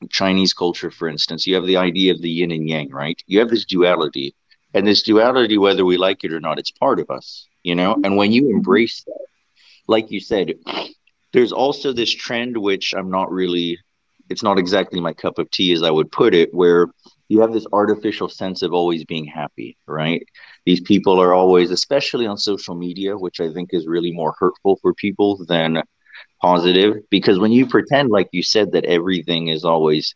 Chinese 0.08 0.54
culture, 0.54 0.90
for 0.90 1.08
instance, 1.08 1.46
you 1.46 1.54
have 1.54 1.66
the 1.66 1.76
idea 1.76 2.12
of 2.12 2.22
the 2.22 2.30
yin 2.30 2.50
and 2.50 2.68
yang, 2.68 2.90
right? 2.90 3.20
You 3.26 3.40
have 3.40 3.50
this 3.50 3.66
duality. 3.66 4.34
And 4.72 4.86
this 4.86 5.02
duality, 5.02 5.58
whether 5.58 5.84
we 5.84 5.96
like 5.96 6.24
it 6.24 6.32
or 6.32 6.40
not, 6.40 6.58
it's 6.58 6.70
part 6.70 7.00
of 7.00 7.10
us, 7.10 7.46
you 7.66 7.74
know? 7.74 7.96
And 8.04 8.16
when 8.16 8.32
you 8.32 8.42
mm-hmm. 8.42 8.58
embrace 8.58 9.02
that, 9.04 9.26
like 9.88 10.10
you 10.10 10.20
said, 10.20 10.54
there's 11.32 11.52
also 11.52 11.92
this 11.92 12.10
trend, 12.10 12.56
which 12.56 12.94
I'm 12.96 13.10
not 13.10 13.30
really 13.30 13.78
it's 14.28 14.42
not 14.42 14.58
exactly 14.58 15.00
my 15.00 15.12
cup 15.12 15.38
of 15.38 15.50
tea 15.50 15.72
as 15.72 15.82
I 15.82 15.90
would 15.90 16.10
put 16.10 16.34
it, 16.34 16.52
where 16.52 16.88
you 17.28 17.40
have 17.40 17.52
this 17.52 17.66
artificial 17.72 18.28
sense 18.28 18.62
of 18.62 18.72
always 18.72 19.04
being 19.04 19.24
happy, 19.24 19.76
right? 19.86 20.26
These 20.64 20.80
people 20.80 21.20
are 21.20 21.32
always, 21.32 21.70
especially 21.70 22.26
on 22.26 22.36
social 22.38 22.74
media, 22.74 23.16
which 23.16 23.40
I 23.40 23.52
think 23.52 23.70
is 23.72 23.86
really 23.86 24.12
more 24.12 24.34
hurtful 24.38 24.76
for 24.82 24.94
people 24.94 25.44
than 25.44 25.82
positive. 26.40 27.02
Because 27.10 27.38
when 27.38 27.52
you 27.52 27.66
pretend, 27.66 28.10
like 28.10 28.28
you 28.32 28.42
said, 28.42 28.72
that 28.72 28.84
everything 28.84 29.48
is 29.48 29.64
always 29.64 30.14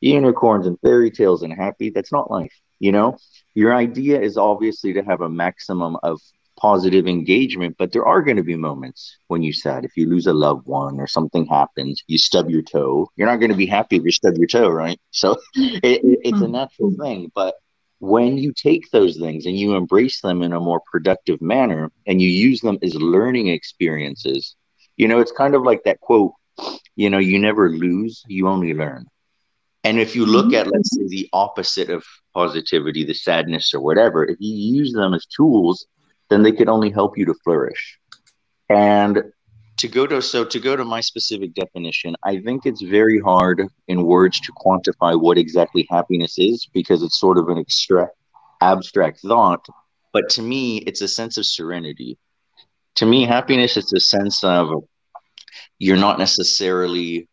unicorns 0.00 0.66
and 0.66 0.78
fairy 0.80 1.10
tales 1.10 1.42
and 1.42 1.52
happy, 1.52 1.90
that's 1.90 2.12
not 2.12 2.30
life. 2.30 2.54
You 2.78 2.92
know, 2.92 3.16
your 3.54 3.74
idea 3.74 4.20
is 4.20 4.36
obviously 4.36 4.92
to 4.94 5.02
have 5.02 5.20
a 5.20 5.28
maximum 5.28 5.96
of 6.04 6.20
positive 6.58 7.06
engagement, 7.06 7.76
but 7.78 7.92
there 7.92 8.06
are 8.06 8.22
going 8.22 8.36
to 8.36 8.42
be 8.42 8.56
moments 8.56 9.16
when 9.28 9.42
you 9.42 9.52
sad. 9.52 9.84
If 9.84 9.96
you 9.96 10.08
lose 10.08 10.26
a 10.26 10.32
loved 10.32 10.66
one 10.66 10.98
or 11.00 11.06
something 11.06 11.46
happens, 11.46 12.02
you 12.06 12.18
stub 12.18 12.50
your 12.50 12.62
toe. 12.62 13.08
You're 13.16 13.28
not 13.28 13.38
going 13.40 13.50
to 13.50 13.56
be 13.56 13.66
happy 13.66 13.96
if 13.96 14.04
you 14.04 14.12
stub 14.12 14.34
your 14.36 14.46
toe, 14.46 14.68
right? 14.68 15.00
So 15.10 15.36
it, 15.54 15.84
it, 15.84 16.18
it's 16.22 16.40
a 16.40 16.42
mm-hmm. 16.42 16.52
natural 16.52 16.92
thing. 17.00 17.32
But 17.34 17.54
when 18.00 18.38
you 18.38 18.52
take 18.52 18.90
those 18.90 19.16
things 19.16 19.46
and 19.46 19.58
you 19.58 19.74
embrace 19.74 20.20
them 20.20 20.42
in 20.42 20.52
a 20.52 20.60
more 20.60 20.80
productive 20.90 21.40
manner 21.42 21.90
and 22.06 22.22
you 22.22 22.28
use 22.28 22.60
them 22.60 22.78
as 22.82 22.94
learning 22.94 23.48
experiences, 23.48 24.54
you 24.96 25.08
know, 25.08 25.18
it's 25.18 25.32
kind 25.32 25.54
of 25.54 25.62
like 25.62 25.82
that 25.84 26.00
quote, 26.00 26.32
you 26.94 27.10
know, 27.10 27.18
you 27.18 27.38
never 27.38 27.70
lose, 27.70 28.22
you 28.28 28.48
only 28.48 28.74
learn. 28.74 29.06
And 29.84 29.98
if 29.98 30.14
you 30.14 30.26
look 30.26 30.46
mm-hmm. 30.46 30.66
at, 30.66 30.72
let's 30.72 30.94
say, 30.94 31.06
the 31.08 31.28
opposite 31.32 31.90
of 31.90 32.04
positivity, 32.34 33.04
the 33.04 33.14
sadness 33.14 33.72
or 33.74 33.80
whatever, 33.80 34.24
if 34.24 34.36
you 34.40 34.54
use 34.76 34.92
them 34.92 35.14
as 35.14 35.26
tools 35.26 35.86
then 36.30 36.42
they 36.42 36.52
could 36.52 36.68
only 36.68 36.90
help 36.90 37.16
you 37.18 37.24
to 37.26 37.34
flourish. 37.44 37.98
And 38.68 39.22
to 39.78 39.88
go 39.88 40.06
to 40.06 40.20
so 40.20 40.44
to 40.44 40.60
go 40.60 40.76
to 40.76 40.84
my 40.84 41.00
specific 41.00 41.54
definition, 41.54 42.16
I 42.24 42.40
think 42.40 42.66
it's 42.66 42.82
very 42.82 43.20
hard 43.20 43.62
in 43.86 44.02
words 44.02 44.40
to 44.40 44.52
quantify 44.52 45.18
what 45.18 45.38
exactly 45.38 45.86
happiness 45.88 46.38
is 46.38 46.66
because 46.72 47.02
it's 47.02 47.18
sort 47.18 47.38
of 47.38 47.48
an 47.48 47.64
abstract 48.60 49.20
thought. 49.20 49.64
But 50.12 50.28
to 50.30 50.42
me, 50.42 50.78
it's 50.78 51.00
a 51.00 51.08
sense 51.08 51.38
of 51.38 51.46
serenity. 51.46 52.18
To 52.96 53.06
me, 53.06 53.24
happiness 53.24 53.76
is 53.76 53.92
a 53.92 54.00
sense 54.00 54.42
of 54.42 54.84
you're 55.78 55.96
not 55.96 56.18
necessarily 56.18 57.28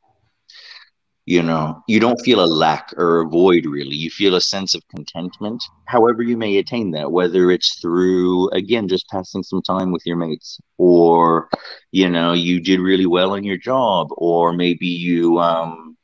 you 1.26 1.42
know 1.42 1.82
you 1.88 2.00
don't 2.00 2.22
feel 2.22 2.44
a 2.44 2.46
lack 2.46 2.94
or 2.98 3.22
a 3.22 3.28
void 3.28 3.66
really. 3.66 3.96
You 3.96 4.10
feel 4.10 4.36
a 4.36 4.42
sense 4.42 4.76
of 4.76 4.88
contentment 4.90 5.64
however 5.86 6.22
you 6.22 6.38
may 6.38 6.58
attain 6.58 6.92
that 6.92 7.12
whether 7.12 7.52
it's 7.52 7.80
through 7.80 8.50
again 8.50 8.88
just 8.88 9.08
passing 9.10 9.44
some 9.44 9.62
time 9.62 9.92
with 9.92 10.04
your 10.06 10.18
mates 10.18 10.60
or 10.78 11.50
you 11.92 12.10
know 12.10 12.34
you 12.34 12.60
did 12.60 12.80
really 12.80 13.06
well 13.06 13.34
in 13.36 13.44
your 13.44 13.58
job 13.58 14.08
or 14.12 14.54
maybe 14.54 14.88
you 14.88 15.40
um 15.40 15.98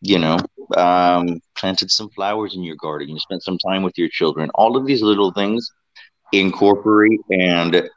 you 0.00 0.18
know 0.18 0.38
um 0.76 1.40
planted 1.56 1.90
some 1.90 2.10
flowers 2.10 2.54
in 2.54 2.62
your 2.62 2.76
garden 2.76 3.08
you 3.08 3.18
spent 3.18 3.42
some 3.42 3.58
time 3.58 3.82
with 3.82 3.96
your 3.96 4.08
children. 4.08 4.50
All 4.54 4.76
of 4.76 4.86
these 4.86 5.02
little 5.02 5.32
things 5.32 5.70
incorporate 6.32 7.20
and 7.30 7.88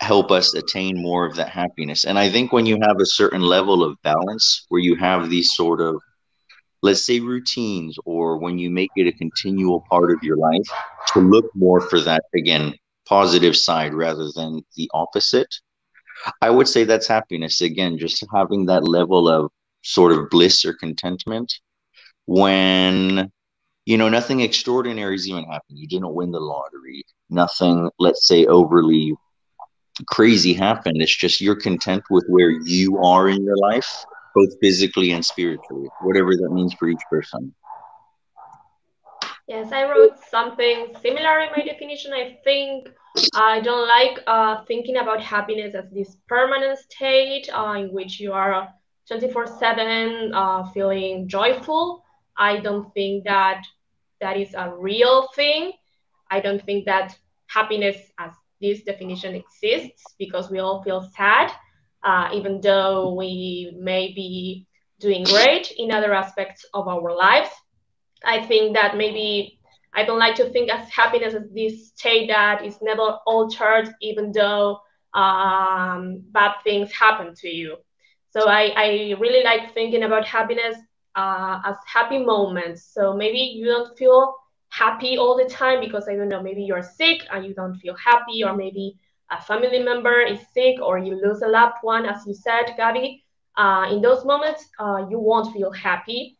help 0.00 0.30
us 0.30 0.54
attain 0.54 1.00
more 1.00 1.26
of 1.26 1.36
that 1.36 1.50
happiness. 1.50 2.04
And 2.04 2.18
I 2.18 2.30
think 2.30 2.52
when 2.52 2.66
you 2.66 2.78
have 2.82 3.00
a 3.00 3.06
certain 3.06 3.42
level 3.42 3.84
of 3.84 4.00
balance 4.02 4.64
where 4.68 4.80
you 4.80 4.96
have 4.96 5.28
these 5.28 5.54
sort 5.54 5.80
of, 5.80 6.00
let's 6.82 7.04
say, 7.04 7.20
routines, 7.20 7.98
or 8.04 8.38
when 8.38 8.58
you 8.58 8.70
make 8.70 8.90
it 8.96 9.06
a 9.06 9.18
continual 9.18 9.84
part 9.90 10.10
of 10.10 10.22
your 10.22 10.36
life, 10.36 10.66
to 11.12 11.20
look 11.20 11.50
more 11.54 11.80
for 11.82 12.00
that, 12.00 12.24
again, 12.34 12.74
positive 13.06 13.56
side 13.56 13.92
rather 13.92 14.30
than 14.34 14.62
the 14.76 14.90
opposite, 14.94 15.54
I 16.40 16.50
would 16.50 16.68
say 16.68 16.84
that's 16.84 17.06
happiness. 17.06 17.60
Again, 17.60 17.98
just 17.98 18.24
having 18.32 18.66
that 18.66 18.88
level 18.88 19.28
of 19.28 19.50
sort 19.82 20.12
of 20.12 20.30
bliss 20.30 20.64
or 20.64 20.74
contentment 20.74 21.52
when 22.26 23.30
you 23.86 23.96
know 23.96 24.08
nothing 24.08 24.40
extraordinary 24.40 25.14
is 25.14 25.26
even 25.26 25.44
happening 25.44 25.78
you 25.78 25.88
didn't 25.88 26.14
win 26.14 26.30
the 26.30 26.38
lottery 26.38 27.02
nothing 27.30 27.90
let's 27.98 28.28
say 28.28 28.44
overly 28.46 29.14
crazy 30.06 30.52
happened. 30.52 31.00
It's 31.00 31.14
just 31.16 31.40
you're 31.40 31.56
content 31.60 32.04
with 32.10 32.24
where 32.28 32.50
you 32.50 32.98
are 32.98 33.28
in 33.28 33.44
your 33.44 33.56
life, 33.56 34.04
both 34.34 34.50
physically 34.60 35.12
and 35.12 35.24
spiritually, 35.24 35.88
whatever 36.02 36.30
that 36.36 36.50
means 36.52 36.74
for 36.74 36.88
each 36.88 37.02
person. 37.10 37.54
Yes, 39.46 39.72
I 39.72 39.82
wrote 39.90 40.18
something 40.30 40.94
similar 41.02 41.40
in 41.40 41.50
my 41.56 41.64
definition. 41.64 42.12
I 42.12 42.38
think 42.44 42.88
I 43.34 43.60
don't 43.60 43.88
like 43.88 44.20
uh, 44.26 44.64
thinking 44.66 44.96
about 44.98 45.20
happiness 45.20 45.74
as 45.74 45.90
this 45.90 46.16
permanent 46.28 46.78
state 46.78 47.48
uh, 47.52 47.74
in 47.78 47.92
which 47.92 48.20
you 48.20 48.32
are 48.32 48.68
24 49.08 49.44
uh, 49.44 49.46
7 49.46 50.32
uh, 50.32 50.70
feeling 50.70 51.28
joyful. 51.28 52.04
I 52.38 52.58
don't 52.60 52.92
think 52.94 53.24
that 53.24 53.64
that 54.20 54.36
is 54.36 54.54
a 54.54 54.72
real 54.78 55.28
thing. 55.34 55.72
I 56.30 56.40
don't 56.40 56.62
think 56.62 56.84
that 56.86 57.16
happiness 57.48 57.96
as 58.18 58.32
this 58.60 58.82
definition 58.82 59.34
exists 59.34 60.14
because 60.18 60.50
we 60.50 60.58
all 60.58 60.82
feel 60.82 61.02
sad, 61.16 61.50
uh, 62.04 62.28
even 62.32 62.60
though 62.60 63.14
we 63.14 63.72
may 63.78 64.12
be 64.14 64.66
doing 65.00 65.24
great 65.24 65.72
in 65.76 65.90
other 65.90 66.12
aspects 66.14 66.64
of 66.74 66.88
our 66.88 67.14
lives. 67.14 67.50
I 68.24 68.42
think 68.44 68.74
that 68.74 68.96
maybe 68.96 69.58
I 69.94 70.04
don't 70.04 70.18
like 70.18 70.34
to 70.36 70.50
think 70.50 70.70
as 70.70 70.88
happiness 70.90 71.34
as 71.34 71.44
this 71.54 71.88
state 71.88 72.28
that 72.28 72.64
is 72.64 72.78
never 72.82 73.18
altered, 73.26 73.94
even 74.00 74.32
though 74.32 74.80
um, 75.14 76.22
bad 76.30 76.54
things 76.64 76.92
happen 76.92 77.34
to 77.36 77.48
you. 77.48 77.76
So 78.30 78.48
I, 78.48 78.72
I 78.76 79.14
really 79.18 79.42
like 79.44 79.72
thinking 79.74 80.02
about 80.04 80.26
happiness 80.26 80.76
uh, 81.16 81.60
as 81.66 81.76
happy 81.92 82.18
moments. 82.18 82.92
So 82.92 83.14
maybe 83.14 83.38
you 83.38 83.66
don't 83.66 83.96
feel 83.98 84.34
happy 84.70 85.18
all 85.18 85.36
the 85.36 85.48
time 85.48 85.80
because 85.80 86.08
I 86.08 86.16
don't 86.16 86.28
know, 86.28 86.42
maybe 86.42 86.62
you're 86.62 86.82
sick 86.82 87.22
and 87.32 87.44
you 87.44 87.54
don't 87.54 87.76
feel 87.76 87.96
happy, 87.96 88.44
or 88.44 88.56
maybe 88.56 88.96
a 89.30 89.40
family 89.40 89.80
member 89.80 90.20
is 90.20 90.40
sick, 90.54 90.76
or 90.82 90.98
you 90.98 91.14
lose 91.20 91.42
a 91.42 91.48
loved 91.48 91.76
one, 91.82 92.06
as 92.06 92.26
you 92.26 92.34
said, 92.34 92.74
Gabi. 92.78 93.22
Uh, 93.56 93.88
in 93.90 94.00
those 94.02 94.24
moments, 94.24 94.68
uh, 94.80 95.06
you 95.10 95.18
won't 95.18 95.52
feel 95.52 95.72
happy. 95.72 96.38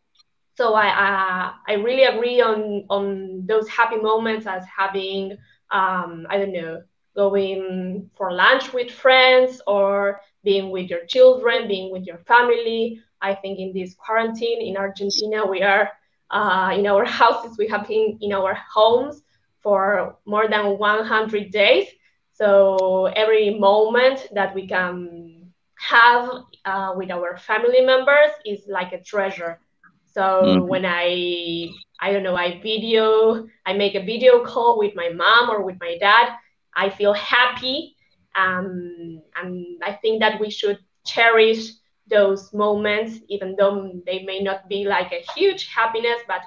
So 0.57 0.75
I, 0.75 0.89
uh, 0.89 1.53
I 1.69 1.75
really 1.75 2.05
agree 2.05 2.41
on 2.41 2.85
on 2.91 3.47
those 3.47 3.69
happy 3.69 3.97
moments 3.97 4.47
as 4.47 4.65
having 4.77 5.37
um, 5.71 6.27
I 6.31 6.39
don't 6.39 6.53
know 6.53 6.83
going 7.17 8.11
for 8.17 8.33
lunch 8.33 8.73
with 8.73 8.91
friends 8.91 9.61
or 9.67 10.21
being 10.45 10.71
with 10.71 10.89
your 10.91 11.05
children, 11.07 11.69
being 11.69 11.91
with 11.93 12.05
your 12.07 12.19
family. 12.19 13.01
I 13.21 13.35
think 13.35 13.59
in 13.59 13.73
this 13.75 13.95
quarantine 13.95 14.61
in 14.63 14.77
Argentina, 14.77 15.47
we 15.47 15.63
are 15.63 15.91
uh, 16.31 16.73
in 16.77 16.87
our 16.87 17.05
houses, 17.05 17.59
we 17.59 17.67
have 17.69 17.89
been 17.89 18.19
in 18.21 18.33
our 18.33 18.55
homes 18.73 19.23
for 19.61 20.17
more 20.25 20.49
than 20.49 20.79
100 20.79 21.51
days. 21.51 21.89
So 22.33 23.07
every 23.07 23.59
moment 23.59 24.29
that 24.33 24.55
we 24.55 24.67
can 24.67 25.53
have 25.79 26.31
uh, 26.65 26.95
with 26.97 27.11
our 27.11 27.37
family 27.37 27.81
members 27.81 28.31
is 28.47 28.61
like 28.69 28.93
a 28.93 29.03
treasure. 29.03 29.59
So 30.07 30.23
mm-hmm. 30.23 30.67
when 30.67 30.85
I, 30.87 31.69
I 32.01 32.13
don't 32.13 32.23
know, 32.23 32.37
I 32.37 32.61
video, 32.61 33.47
I 33.67 33.75
make 33.75 33.95
a 33.95 34.05
video 34.05 34.45
call 34.45 34.79
with 34.79 34.95
my 34.95 35.11
mom 35.11 35.51
or 35.51 35.63
with 35.63 35.77
my 35.81 35.97
dad, 35.99 36.35
I 36.75 36.91
feel 36.91 37.13
happy. 37.13 37.97
Um, 38.37 39.23
and 39.37 39.83
I 39.83 39.93
think 39.93 40.21
that 40.21 40.41
we 40.41 40.51
should 40.51 40.79
cherish 41.05 41.71
those 42.11 42.53
moments, 42.53 43.21
even 43.29 43.57
though 43.57 43.93
they 44.07 44.23
may 44.25 44.41
not 44.41 44.69
be 44.69 44.85
like 44.85 45.13
a 45.13 45.25
huge 45.35 45.69
happiness, 45.69 46.21
but 46.27 46.43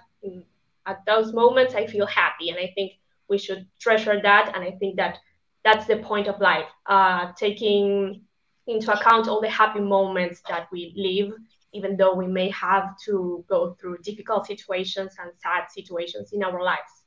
at 0.85 1.05
those 1.05 1.33
moments 1.33 1.73
I 1.75 1.87
feel 1.87 2.05
happy. 2.05 2.49
And 2.49 2.59
I 2.59 2.71
think 2.75 2.93
we 3.29 3.37
should 3.37 3.65
treasure 3.79 4.21
that. 4.21 4.51
And 4.53 4.63
I 4.63 4.71
think 4.71 4.97
that 4.97 5.17
that's 5.63 5.85
the 5.87 5.97
point 5.97 6.27
of 6.27 6.39
life, 6.39 6.67
uh, 6.87 7.31
taking 7.37 8.21
into 8.67 8.91
account 8.93 9.27
all 9.27 9.41
the 9.41 9.49
happy 9.49 9.79
moments 9.79 10.41
that 10.49 10.67
we 10.71 10.93
live, 10.95 11.33
even 11.73 11.97
though 11.97 12.13
we 12.13 12.27
may 12.27 12.49
have 12.49 12.95
to 13.05 13.43
go 13.47 13.75
through 13.79 13.97
difficult 13.99 14.45
situations 14.45 15.15
and 15.19 15.31
sad 15.41 15.71
situations 15.71 16.33
in 16.33 16.43
our 16.43 16.61
lives. 16.61 17.03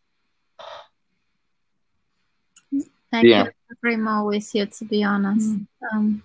Thank 3.11 3.29
yeah. 3.29 3.45
you. 3.45 3.51
Primo 3.81 4.27
with 4.27 4.55
you, 4.55 4.67
to 4.67 4.85
be 4.85 5.05
honest. 5.05 5.51
Mm. 5.51 5.67
Um, 5.93 6.23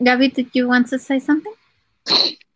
Gabi, 0.00 0.32
did 0.32 0.50
you 0.52 0.68
want 0.68 0.88
to 0.88 0.98
say 0.98 1.18
something? 1.18 1.52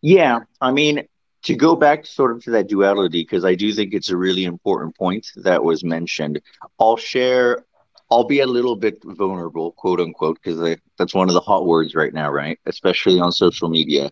Yeah, 0.01 0.39
I 0.61 0.71
mean, 0.71 1.07
to 1.43 1.55
go 1.55 1.75
back 1.75 2.05
sort 2.05 2.31
of 2.31 2.43
to 2.43 2.51
that 2.51 2.67
duality, 2.67 3.21
because 3.21 3.45
I 3.45 3.55
do 3.55 3.71
think 3.73 3.93
it's 3.93 4.09
a 4.09 4.17
really 4.17 4.43
important 4.43 4.95
point 4.97 5.27
that 5.37 5.63
was 5.63 5.83
mentioned. 5.83 6.41
I'll 6.79 6.97
share, 6.97 7.65
I'll 8.11 8.25
be 8.25 8.41
a 8.41 8.47
little 8.47 8.75
bit 8.75 9.01
vulnerable, 9.03 9.71
quote 9.71 10.01
unquote, 10.01 10.39
because 10.41 10.77
that's 10.97 11.13
one 11.13 11.29
of 11.29 11.33
the 11.33 11.41
hot 11.41 11.65
words 11.65 11.95
right 11.95 12.13
now, 12.13 12.29
right? 12.29 12.59
Especially 12.65 13.19
on 13.19 13.31
social 13.31 13.69
media. 13.69 14.11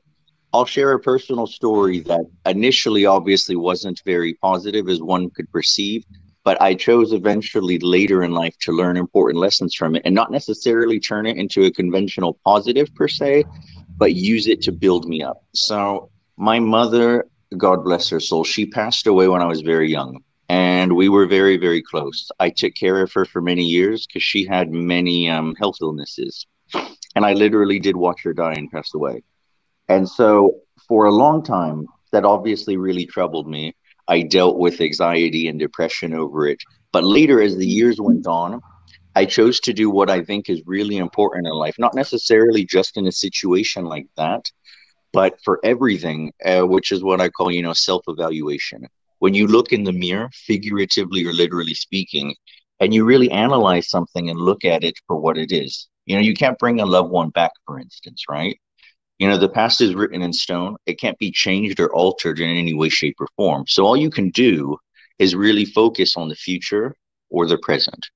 I'll 0.53 0.65
share 0.65 0.93
a 0.93 0.99
personal 0.99 1.47
story 1.47 1.99
that 2.01 2.25
initially 2.45 3.05
obviously 3.05 3.57
wasn't 3.57 4.01
very 4.05 4.35
positive 4.35 4.87
as 4.87 5.01
one 5.01 5.29
could 5.29 5.51
perceive, 5.51 6.05
but 6.45 6.61
I 6.61 6.75
chose 6.75 7.11
eventually 7.11 7.79
later 7.79 8.23
in 8.23 8.31
life 8.31 8.55
to 8.59 8.71
learn 8.71 8.97
important 8.97 9.41
lessons 9.41 9.73
from 9.73 9.95
it 9.95 10.03
and 10.05 10.13
not 10.13 10.31
necessarily 10.31 10.99
turn 10.99 11.25
it 11.25 11.37
into 11.37 11.63
a 11.63 11.71
conventional 11.71 12.39
positive 12.45 12.93
per 12.93 13.07
se, 13.07 13.45
but 13.97 14.13
use 14.13 14.47
it 14.47 14.61
to 14.61 14.71
build 14.71 15.09
me 15.09 15.23
up. 15.23 15.43
So, 15.53 16.11
my 16.37 16.59
mother, 16.59 17.25
God 17.57 17.83
bless 17.83 18.09
her 18.09 18.19
soul, 18.19 18.43
she 18.43 18.65
passed 18.67 19.07
away 19.07 19.27
when 19.27 19.41
I 19.41 19.47
was 19.47 19.61
very 19.61 19.89
young 19.89 20.23
and 20.47 20.95
we 20.95 21.09
were 21.09 21.25
very, 21.25 21.57
very 21.57 21.81
close. 21.81 22.29
I 22.39 22.51
took 22.51 22.75
care 22.75 23.01
of 23.01 23.11
her 23.13 23.25
for 23.25 23.41
many 23.41 23.63
years 23.63 24.05
because 24.05 24.21
she 24.21 24.45
had 24.45 24.71
many 24.71 25.29
um, 25.29 25.55
health 25.55 25.77
illnesses. 25.81 26.45
And 27.15 27.25
I 27.25 27.33
literally 27.33 27.79
did 27.79 27.95
watch 27.95 28.21
her 28.23 28.33
die 28.33 28.53
and 28.53 28.69
pass 28.69 28.93
away. 28.93 29.23
And 29.89 30.07
so, 30.07 30.59
for 30.87 31.05
a 31.05 31.11
long 31.11 31.41
time, 31.41 31.87
that 32.11 32.25
obviously 32.25 32.77
really 32.77 33.07
troubled 33.07 33.47
me 33.49 33.73
I 34.07 34.21
dealt 34.21 34.57
with 34.57 34.81
anxiety 34.81 35.47
and 35.47 35.59
depression 35.59 36.13
over 36.13 36.47
it. 36.47 36.61
But 36.91 37.03
later, 37.03 37.41
as 37.41 37.57
the 37.57 37.67
years 37.67 37.99
went 37.99 38.27
on, 38.27 38.61
I 39.15 39.25
chose 39.25 39.59
to 39.61 39.73
do 39.73 39.89
what 39.89 40.09
I 40.09 40.23
think 40.23 40.49
is 40.49 40.61
really 40.65 40.97
important 40.97 41.47
in 41.47 41.53
life, 41.53 41.75
not 41.79 41.95
necessarily 41.95 42.65
just 42.65 42.97
in 42.97 43.07
a 43.07 43.11
situation 43.11 43.85
like 43.85 44.07
that, 44.17 44.45
but 45.13 45.39
for 45.43 45.59
everything, 45.63 46.33
uh, 46.43 46.63
which 46.63 46.91
is 46.91 47.03
what 47.03 47.21
I 47.21 47.29
call, 47.29 47.51
you 47.51 47.63
know, 47.63 47.73
self 47.73 48.03
evaluation. 48.07 48.87
When 49.19 49.33
you 49.33 49.47
look 49.47 49.71
in 49.71 49.85
the 49.85 49.93
mirror, 49.93 50.29
figuratively 50.33 51.25
or 51.25 51.33
literally 51.33 51.73
speaking, 51.73 52.35
and 52.81 52.93
you 52.93 53.05
really 53.05 53.31
analyze 53.31 53.89
something 53.89 54.29
and 54.29 54.37
look 54.37 54.65
at 54.65 54.83
it 54.83 54.95
for 55.07 55.15
what 55.15 55.37
it 55.37 55.51
is. 55.53 55.87
You 56.05 56.15
know, 56.15 56.21
you 56.21 56.33
can't 56.33 56.59
bring 56.59 56.81
a 56.81 56.85
loved 56.85 57.09
one 57.09 57.29
back, 57.29 57.51
for 57.65 57.79
instance, 57.79 58.25
right? 58.29 58.59
You 59.17 59.29
know, 59.29 59.37
the 59.37 59.49
past 59.49 59.79
is 59.79 59.95
written 59.95 60.21
in 60.21 60.33
stone. 60.33 60.75
It 60.85 60.99
can't 60.99 61.17
be 61.17 61.31
changed 61.31 61.79
or 61.79 61.93
altered 61.93 62.39
in 62.39 62.49
any 62.49 62.73
way, 62.73 62.89
shape, 62.89 63.15
or 63.19 63.27
form. 63.37 63.65
So 63.67 63.85
all 63.85 63.95
you 63.95 64.09
can 64.09 64.29
do 64.29 64.77
is 65.19 65.35
really 65.35 65.63
focus 65.63 66.17
on 66.17 66.27
the 66.27 66.35
future 66.35 66.95
or 67.29 67.47
the 67.47 67.57
present. 67.57 68.09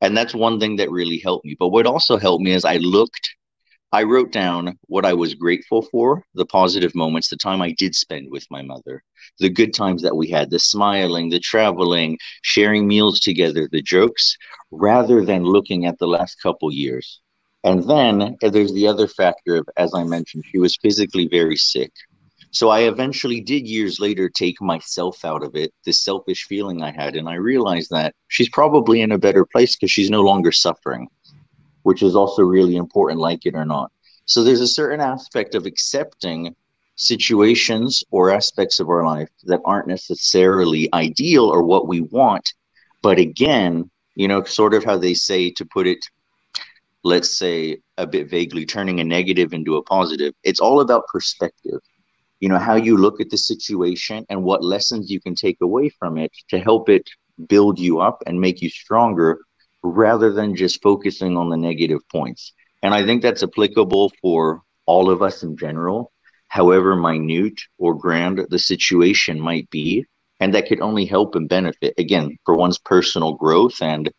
And 0.00 0.16
that's 0.16 0.34
one 0.34 0.58
thing 0.58 0.76
that 0.76 0.90
really 0.90 1.18
helped 1.18 1.44
me. 1.44 1.56
But 1.58 1.68
what 1.68 1.86
also 1.86 2.16
helped 2.16 2.42
me 2.42 2.52
is 2.52 2.64
I 2.64 2.78
looked, 2.78 3.34
I 3.92 4.02
wrote 4.02 4.32
down 4.32 4.78
what 4.86 5.04
I 5.04 5.12
was 5.12 5.34
grateful 5.34 5.82
for, 5.82 6.22
the 6.34 6.46
positive 6.46 6.94
moments, 6.94 7.28
the 7.28 7.36
time 7.36 7.60
I 7.60 7.72
did 7.78 7.94
spend 7.94 8.30
with 8.30 8.46
my 8.50 8.62
mother, 8.62 9.02
the 9.38 9.50
good 9.50 9.74
times 9.74 10.02
that 10.02 10.16
we 10.16 10.30
had, 10.30 10.50
the 10.50 10.58
smiling, 10.58 11.28
the 11.28 11.40
traveling, 11.40 12.18
sharing 12.42 12.86
meals 12.88 13.20
together, 13.20 13.68
the 13.70 13.82
jokes, 13.82 14.36
rather 14.70 15.24
than 15.24 15.44
looking 15.44 15.84
at 15.84 15.98
the 15.98 16.08
last 16.08 16.36
couple 16.42 16.72
years. 16.72 17.20
And 17.66 17.82
then 17.82 18.36
uh, 18.44 18.50
there's 18.50 18.72
the 18.72 18.86
other 18.86 19.08
factor 19.08 19.56
of, 19.56 19.68
as 19.76 19.92
I 19.92 20.04
mentioned, 20.04 20.44
she 20.46 20.58
was 20.58 20.76
physically 20.76 21.26
very 21.26 21.56
sick. 21.56 21.92
So 22.52 22.70
I 22.70 22.82
eventually 22.82 23.40
did 23.40 23.66
years 23.66 23.98
later 23.98 24.28
take 24.28 24.62
myself 24.62 25.24
out 25.24 25.42
of 25.42 25.56
it, 25.56 25.74
this 25.84 25.98
selfish 25.98 26.44
feeling 26.44 26.80
I 26.80 26.92
had. 26.92 27.16
And 27.16 27.28
I 27.28 27.34
realized 27.34 27.90
that 27.90 28.14
she's 28.28 28.48
probably 28.48 29.00
in 29.00 29.10
a 29.10 29.18
better 29.18 29.44
place 29.44 29.74
because 29.74 29.90
she's 29.90 30.10
no 30.10 30.22
longer 30.22 30.52
suffering, 30.52 31.08
which 31.82 32.04
is 32.04 32.14
also 32.14 32.42
really 32.42 32.76
important, 32.76 33.18
like 33.18 33.44
it 33.46 33.56
or 33.56 33.64
not. 33.64 33.90
So 34.26 34.44
there's 34.44 34.60
a 34.60 34.68
certain 34.68 35.00
aspect 35.00 35.56
of 35.56 35.66
accepting 35.66 36.54
situations 36.94 38.04
or 38.12 38.30
aspects 38.30 38.78
of 38.78 38.88
our 38.88 39.04
life 39.04 39.28
that 39.42 39.60
aren't 39.64 39.88
necessarily 39.88 40.88
ideal 40.94 41.46
or 41.46 41.64
what 41.64 41.88
we 41.88 42.00
want. 42.00 42.54
But 43.02 43.18
again, 43.18 43.90
you 44.14 44.28
know, 44.28 44.44
sort 44.44 44.72
of 44.72 44.84
how 44.84 44.98
they 44.98 45.14
say 45.14 45.50
to 45.50 45.66
put 45.66 45.88
it 45.88 45.98
let's 47.06 47.38
say 47.38 47.78
a 47.98 48.06
bit 48.06 48.28
vaguely 48.28 48.66
turning 48.66 48.98
a 48.98 49.04
negative 49.04 49.52
into 49.52 49.76
a 49.76 49.82
positive. 49.82 50.34
It's 50.42 50.58
all 50.58 50.80
about 50.80 51.06
perspective. 51.06 51.80
You 52.40 52.48
know 52.48 52.58
how 52.58 52.74
you 52.74 52.96
look 52.96 53.20
at 53.20 53.30
the 53.30 53.38
situation 53.38 54.26
and 54.28 54.42
what 54.42 54.64
lessons 54.64 55.08
you 55.08 55.20
can 55.20 55.36
take 55.36 55.58
away 55.62 55.88
from 55.88 56.18
it 56.18 56.32
to 56.50 56.58
help 56.58 56.88
it 56.88 57.08
build 57.48 57.78
you 57.78 58.00
up 58.00 58.24
and 58.26 58.40
make 58.40 58.60
you 58.60 58.68
stronger 58.68 59.38
rather 59.84 60.32
than 60.32 60.56
just 60.56 60.82
focusing 60.82 61.36
on 61.36 61.48
the 61.48 61.56
negative 61.56 62.00
points. 62.10 62.52
And 62.82 62.92
i 62.92 63.04
think 63.06 63.22
that's 63.22 63.42
applicable 63.48 64.12
for 64.20 64.62
all 64.86 65.06
of 65.10 65.22
us 65.28 65.42
in 65.46 65.56
general 65.56 66.12
however 66.48 66.94
minute 66.96 67.60
or 67.78 67.94
grand 68.04 68.36
the 68.50 68.58
situation 68.58 69.40
might 69.40 69.68
be 69.70 70.04
and 70.40 70.52
that 70.54 70.66
could 70.68 70.80
only 70.80 71.06
help 71.06 71.34
and 71.34 71.48
benefit 71.48 71.94
again 71.98 72.36
for 72.44 72.54
one's 72.56 72.78
personal 72.78 73.32
growth 73.34 73.80
and 73.80 74.10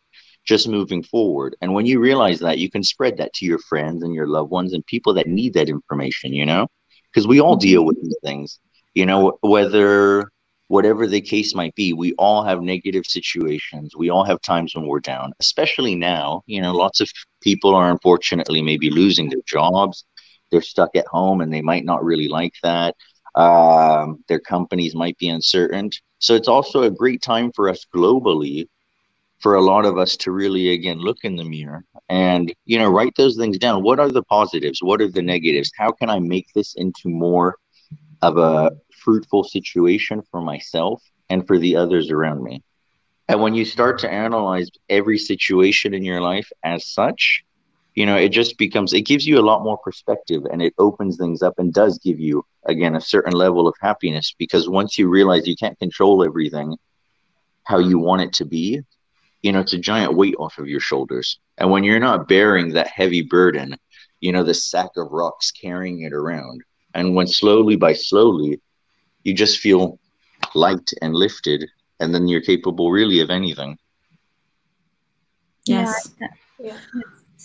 just 0.48 0.66
moving 0.66 1.02
forward. 1.02 1.54
And 1.60 1.74
when 1.74 1.84
you 1.84 2.00
realize 2.00 2.40
that, 2.40 2.58
you 2.58 2.70
can 2.70 2.82
spread 2.82 3.18
that 3.18 3.34
to 3.34 3.44
your 3.44 3.58
friends 3.58 4.02
and 4.02 4.14
your 4.14 4.26
loved 4.26 4.50
ones 4.50 4.72
and 4.72 4.84
people 4.86 5.12
that 5.14 5.26
need 5.26 5.52
that 5.54 5.68
information, 5.68 6.32
you 6.32 6.46
know, 6.46 6.66
because 7.12 7.28
we 7.28 7.38
all 7.38 7.54
deal 7.54 7.84
with 7.84 8.02
these 8.02 8.16
things, 8.24 8.58
you 8.94 9.04
know, 9.04 9.38
whether 9.42 10.32
whatever 10.68 11.06
the 11.06 11.20
case 11.20 11.54
might 11.54 11.74
be, 11.74 11.92
we 11.92 12.14
all 12.14 12.42
have 12.42 12.62
negative 12.62 13.04
situations. 13.06 13.94
We 13.96 14.08
all 14.08 14.24
have 14.24 14.40
times 14.40 14.74
when 14.74 14.86
we're 14.86 15.00
down, 15.00 15.32
especially 15.38 15.94
now. 15.94 16.42
You 16.46 16.62
know, 16.62 16.74
lots 16.74 17.02
of 17.02 17.10
people 17.42 17.74
are 17.74 17.90
unfortunately 17.90 18.62
maybe 18.62 18.88
losing 18.88 19.28
their 19.28 19.42
jobs. 19.46 20.06
They're 20.50 20.62
stuck 20.62 20.96
at 20.96 21.06
home 21.06 21.42
and 21.42 21.52
they 21.52 21.62
might 21.62 21.84
not 21.84 22.02
really 22.02 22.28
like 22.28 22.54
that. 22.62 22.96
Um, 23.34 24.24
their 24.28 24.40
companies 24.40 24.94
might 24.94 25.18
be 25.18 25.28
uncertain. 25.28 25.90
So 26.20 26.34
it's 26.34 26.48
also 26.48 26.82
a 26.82 26.90
great 26.90 27.20
time 27.20 27.52
for 27.52 27.68
us 27.68 27.84
globally 27.94 28.66
for 29.40 29.54
a 29.54 29.60
lot 29.60 29.84
of 29.84 29.98
us 29.98 30.16
to 30.16 30.32
really 30.32 30.70
again 30.70 30.98
look 30.98 31.18
in 31.22 31.36
the 31.36 31.44
mirror 31.44 31.84
and 32.08 32.52
you 32.64 32.78
know 32.78 32.90
write 32.90 33.14
those 33.16 33.36
things 33.36 33.58
down. 33.58 33.82
What 33.82 34.00
are 34.00 34.10
the 34.10 34.24
positives? 34.24 34.82
What 34.82 35.00
are 35.00 35.10
the 35.10 35.22
negatives? 35.22 35.70
How 35.76 35.90
can 35.92 36.10
i 36.10 36.18
make 36.18 36.46
this 36.54 36.74
into 36.74 37.08
more 37.08 37.56
of 38.22 38.36
a 38.36 38.72
fruitful 39.02 39.44
situation 39.44 40.22
for 40.30 40.40
myself 40.40 41.02
and 41.30 41.46
for 41.46 41.58
the 41.58 41.76
others 41.76 42.10
around 42.10 42.42
me? 42.42 42.62
And 43.28 43.40
when 43.42 43.54
you 43.54 43.64
start 43.64 43.98
to 44.00 44.10
analyze 44.10 44.70
every 44.88 45.18
situation 45.18 45.94
in 45.94 46.02
your 46.02 46.20
life 46.20 46.50
as 46.64 46.86
such 46.86 47.44
you 47.98 48.06
know 48.06 48.16
it 48.16 48.28
just 48.28 48.56
becomes 48.58 48.92
it 48.92 49.02
gives 49.02 49.26
you 49.26 49.40
a 49.40 49.48
lot 49.50 49.64
more 49.64 49.76
perspective 49.78 50.42
and 50.52 50.62
it 50.62 50.72
opens 50.78 51.16
things 51.16 51.42
up 51.42 51.54
and 51.58 51.74
does 51.74 51.98
give 51.98 52.20
you 52.20 52.44
again 52.66 52.94
a 52.94 53.00
certain 53.00 53.32
level 53.32 53.66
of 53.66 53.74
happiness 53.80 54.32
because 54.38 54.68
once 54.68 54.96
you 54.96 55.08
realize 55.08 55.48
you 55.48 55.56
can't 55.56 55.78
control 55.80 56.24
everything 56.24 56.76
how 57.64 57.78
you 57.78 57.98
want 57.98 58.22
it 58.22 58.32
to 58.32 58.44
be 58.44 58.80
you 59.42 59.52
know, 59.52 59.60
it's 59.60 59.72
a 59.72 59.78
giant 59.78 60.14
weight 60.14 60.34
off 60.38 60.58
of 60.58 60.68
your 60.68 60.80
shoulders. 60.80 61.38
And 61.58 61.70
when 61.70 61.84
you're 61.84 62.00
not 62.00 62.28
bearing 62.28 62.70
that 62.70 62.88
heavy 62.88 63.22
burden, 63.22 63.76
you 64.20 64.32
know, 64.32 64.42
the 64.42 64.54
sack 64.54 64.90
of 64.96 65.12
rocks 65.12 65.50
carrying 65.50 66.02
it 66.02 66.12
around, 66.12 66.62
and 66.94 67.14
when 67.14 67.26
slowly 67.26 67.76
by 67.76 67.92
slowly, 67.92 68.60
you 69.22 69.34
just 69.34 69.58
feel 69.58 69.98
light 70.54 70.90
and 71.02 71.14
lifted, 71.14 71.68
and 72.00 72.14
then 72.14 72.26
you're 72.26 72.40
capable 72.40 72.90
really 72.90 73.20
of 73.20 73.30
anything. 73.30 73.78
Yes. 75.66 76.10
Yeah. 76.20 76.28
yeah. 76.58 76.76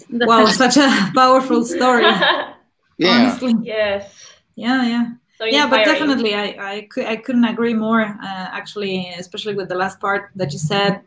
Wow, 0.10 0.46
such 0.46 0.78
a 0.78 1.12
powerful 1.16 1.64
story. 1.64 2.04
yeah. 2.98 3.10
Honestly. 3.10 3.54
Yes. 3.62 4.32
Yeah, 4.56 4.84
yeah. 4.88 5.06
So 5.38 5.46
yeah, 5.46 5.68
but 5.68 5.84
definitely, 5.84 6.36
I 6.36 6.46
I, 6.60 6.90
I 7.06 7.16
couldn't 7.18 7.46
agree 7.46 7.74
more. 7.74 8.02
Uh, 8.02 8.48
actually, 8.60 9.10
especially 9.18 9.56
with 9.56 9.68
the 9.68 9.76
last 9.76 10.00
part 10.00 10.30
that 10.36 10.54
you 10.54 10.60
said, 10.60 11.02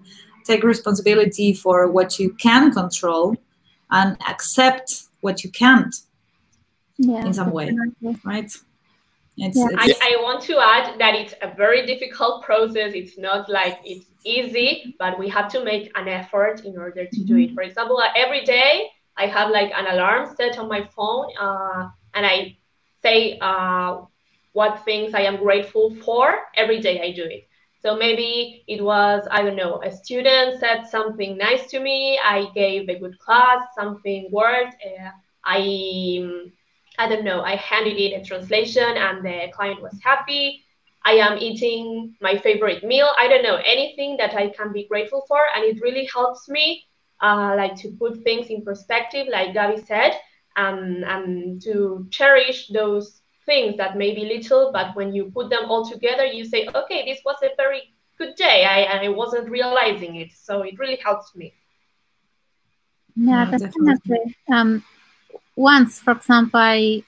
take 0.46 0.62
responsibility 0.62 1.52
for 1.52 1.90
what 1.90 2.18
you 2.18 2.32
can 2.34 2.72
control, 2.72 3.36
and 3.90 4.16
accept 4.28 5.04
what 5.20 5.44
you 5.44 5.50
can't. 5.50 5.94
Yeah, 6.98 7.26
in 7.26 7.34
some 7.34 7.50
way, 7.50 7.76
right? 8.24 8.50
It's, 9.38 9.58
yeah. 9.58 9.66
it's, 9.84 10.00
I, 10.00 10.12
I 10.12 10.22
want 10.22 10.40
to 10.44 10.58
add 10.58 10.98
that 10.98 11.14
it's 11.14 11.34
a 11.42 11.54
very 11.54 11.84
difficult 11.84 12.42
process. 12.42 12.94
It's 12.94 13.18
not 13.18 13.50
like 13.50 13.78
it's 13.84 14.06
easy, 14.24 14.96
but 14.98 15.18
we 15.18 15.28
have 15.28 15.48
to 15.52 15.62
make 15.62 15.92
an 15.94 16.08
effort 16.08 16.64
in 16.64 16.78
order 16.78 17.04
to 17.04 17.24
do 17.24 17.36
it. 17.36 17.48
Mm-hmm. 17.48 17.54
For 17.54 17.62
example, 17.62 18.02
every 18.16 18.44
day 18.44 18.88
I 19.18 19.26
have 19.26 19.50
like 19.50 19.72
an 19.74 19.86
alarm 19.94 20.34
set 20.36 20.58
on 20.58 20.68
my 20.68 20.88
phone, 20.96 21.26
uh, 21.38 21.88
and 22.14 22.24
I 22.24 22.56
say 23.02 23.38
uh, 23.42 24.00
what 24.54 24.82
things 24.86 25.12
I 25.12 25.20
am 25.30 25.36
grateful 25.36 25.94
for. 25.96 26.34
Every 26.56 26.80
day 26.80 27.02
I 27.02 27.12
do 27.12 27.24
it. 27.24 27.46
So 27.86 27.96
maybe 27.96 28.64
it 28.66 28.82
was, 28.82 29.28
I 29.30 29.42
don't 29.42 29.54
know, 29.54 29.80
a 29.80 29.92
student 29.92 30.58
said 30.58 30.88
something 30.88 31.38
nice 31.38 31.70
to 31.70 31.78
me. 31.78 32.18
I 32.18 32.48
gave 32.52 32.88
a 32.88 32.98
good 32.98 33.16
class, 33.20 33.62
something 33.76 34.28
worked. 34.32 34.74
Uh, 34.84 35.10
I 35.44 35.60
I 36.98 37.08
don't 37.08 37.22
know, 37.22 37.42
I 37.42 37.54
handed 37.54 37.96
it 37.96 38.20
a 38.20 38.24
translation 38.24 38.82
and 38.82 39.24
the 39.24 39.52
client 39.52 39.80
was 39.80 39.96
happy. 40.02 40.64
I 41.04 41.12
am 41.12 41.38
eating 41.38 42.16
my 42.20 42.36
favorite 42.36 42.82
meal. 42.82 43.08
I 43.16 43.28
don't 43.28 43.44
know, 43.44 43.60
anything 43.64 44.16
that 44.16 44.34
I 44.34 44.48
can 44.48 44.72
be 44.72 44.88
grateful 44.88 45.24
for. 45.28 45.38
And 45.54 45.62
it 45.64 45.80
really 45.80 46.08
helps 46.12 46.48
me 46.48 46.82
uh, 47.22 47.54
like 47.56 47.76
to 47.82 47.92
put 47.92 48.24
things 48.24 48.48
in 48.48 48.64
perspective, 48.64 49.28
like 49.30 49.54
Gabi 49.54 49.86
said, 49.86 50.18
um, 50.56 51.04
and 51.06 51.62
to 51.62 52.08
cherish 52.10 52.66
those 52.66 53.22
things 53.46 53.76
that 53.78 53.96
may 53.96 54.14
be 54.14 54.24
little, 54.24 54.72
but 54.72 54.94
when 54.94 55.14
you 55.14 55.30
put 55.32 55.48
them 55.50 55.70
all 55.70 55.88
together, 55.88 56.24
you 56.24 56.44
say, 56.44 56.68
okay, 56.74 57.04
this 57.06 57.20
was 57.24 57.36
a 57.42 57.50
very 57.56 57.82
good 58.18 58.34
day. 58.34 58.64
I, 58.64 59.06
I 59.06 59.08
wasn't 59.08 59.48
realizing 59.48 60.16
it. 60.16 60.32
So 60.32 60.62
it 60.62 60.78
really 60.78 60.96
helps 60.96 61.34
me. 61.34 61.54
Yeah, 63.14 63.50
definitely. 63.50 64.36
Um, 64.52 64.84
once, 65.54 66.00
for 66.00 66.12
example, 66.12 66.60
I, 66.60 67.02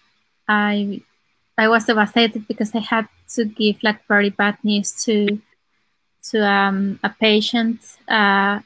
I, 0.49 1.03
I 1.59 1.69
was 1.69 1.85
devastated 1.85 2.49
because 2.49 2.75
I 2.75 2.79
had 2.79 3.09
to 3.35 3.45
give 3.45 3.83
like 3.83 4.07
very 4.07 4.31
bad 4.31 4.57
news 4.63 5.05
to, 5.05 5.41
to 6.31 6.47
um, 6.47 6.99
a 7.03 7.11
patient. 7.11 7.81
Uh, 8.07 8.61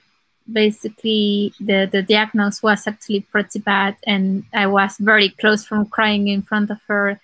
basically, 0.50 1.52
the 1.60 1.88
the 1.90 2.02
diagnosis 2.02 2.62
was 2.62 2.86
actually 2.86 3.20
pretty 3.20 3.58
bad, 3.58 3.96
and 4.06 4.44
I 4.52 4.66
was 4.66 4.96
very 4.98 5.30
close 5.30 5.64
from 5.64 5.86
crying 5.86 6.28
in 6.28 6.42
front 6.42 6.70
of 6.70 6.80
her, 6.88 7.20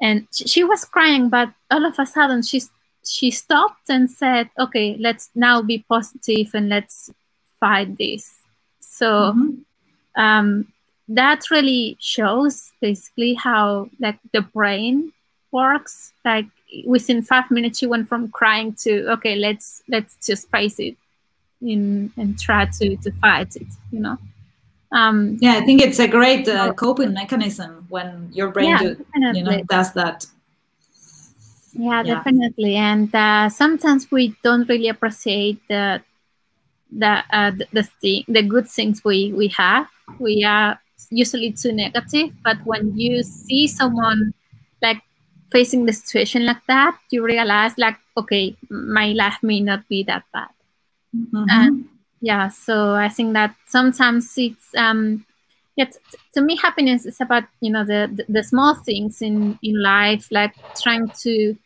and 0.00 0.26
she 0.32 0.64
was 0.64 0.84
crying, 0.84 1.28
but 1.28 1.52
all 1.70 1.84
of 1.84 1.98
a 1.98 2.06
sudden 2.06 2.42
she 2.42 2.62
she 3.04 3.30
stopped 3.30 3.88
and 3.88 4.10
said, 4.10 4.50
"Okay, 4.58 4.96
let's 4.98 5.30
now 5.34 5.62
be 5.62 5.84
positive 5.88 6.50
and 6.54 6.68
let's 6.68 7.10
fight 7.60 7.96
this." 7.98 8.40
So. 8.80 9.32
Mm-hmm. 9.32 10.20
Um, 10.20 10.66
that 11.08 11.50
really 11.50 11.96
shows 12.00 12.72
basically 12.80 13.34
how 13.34 13.88
like 13.98 14.18
the 14.32 14.42
brain 14.42 15.12
works 15.50 16.12
like 16.24 16.46
within 16.84 17.22
five 17.22 17.50
minutes 17.50 17.78
she 17.78 17.86
went 17.86 18.06
from 18.06 18.28
crying 18.28 18.74
to 18.74 19.10
okay 19.10 19.34
let's 19.34 19.82
let's 19.88 20.16
just 20.26 20.50
face 20.50 20.78
it 20.78 20.96
in 21.62 22.12
and 22.18 22.38
try 22.38 22.66
to 22.66 22.96
to 22.98 23.10
fight 23.12 23.56
it 23.56 23.66
you 23.90 23.98
know 23.98 24.18
um 24.92 25.36
yeah 25.40 25.54
i 25.54 25.60
think 25.64 25.82
it's 25.82 25.98
a 25.98 26.08
great 26.08 26.48
uh, 26.48 26.72
coping 26.72 27.12
mechanism 27.12 27.86
when 27.88 28.28
your 28.32 28.48
brain 28.48 28.68
yeah, 28.68 28.78
do, 28.78 28.96
you 29.34 29.42
know 29.42 29.62
does 29.68 29.92
that. 29.92 30.26
Yeah, 31.74 32.02
yeah. 32.02 32.14
definitely. 32.14 32.74
And 32.74 33.14
uh, 33.14 33.48
sometimes 33.50 34.10
we 34.10 34.34
don't 34.42 34.68
really 34.68 34.88
appreciate 34.88 35.60
the 35.68 36.02
the 36.90 37.22
uh, 37.30 37.52
the, 37.72 37.88
the, 38.02 38.24
the 38.26 38.42
good 38.42 38.66
things 38.66 39.04
we 39.04 39.32
we 39.32 39.48
have. 39.48 39.86
We 40.18 40.42
are 40.44 40.80
usually 41.10 41.52
too 41.52 41.72
negative 41.72 42.30
but 42.42 42.58
when 42.64 42.96
you 42.98 43.22
see 43.22 43.66
someone 43.66 44.34
like 44.82 45.00
facing 45.50 45.86
the 45.86 45.92
situation 45.92 46.44
like 46.44 46.64
that 46.66 46.98
you 47.10 47.24
realize 47.24 47.72
like 47.78 47.96
okay 48.16 48.56
my 48.68 49.12
life 49.12 49.38
may 49.42 49.60
not 49.60 49.88
be 49.88 50.02
that 50.04 50.24
bad. 50.32 50.48
Mm-hmm. 51.16 51.44
and 51.48 51.88
yeah 52.20 52.48
so 52.48 52.94
i 52.94 53.08
think 53.08 53.32
that 53.32 53.54
sometimes 53.66 54.32
it's 54.36 54.74
um 54.76 55.24
it's 55.76 55.98
to 56.34 56.40
me 56.40 56.56
happiness 56.56 57.06
is 57.06 57.20
about 57.20 57.44
you 57.60 57.70
know 57.70 57.84
the, 57.84 58.10
the, 58.12 58.24
the 58.28 58.42
small 58.42 58.74
things 58.74 59.22
in 59.22 59.58
in 59.62 59.80
life 59.80 60.28
like 60.30 60.54
trying 60.82 61.08
to 61.10 61.56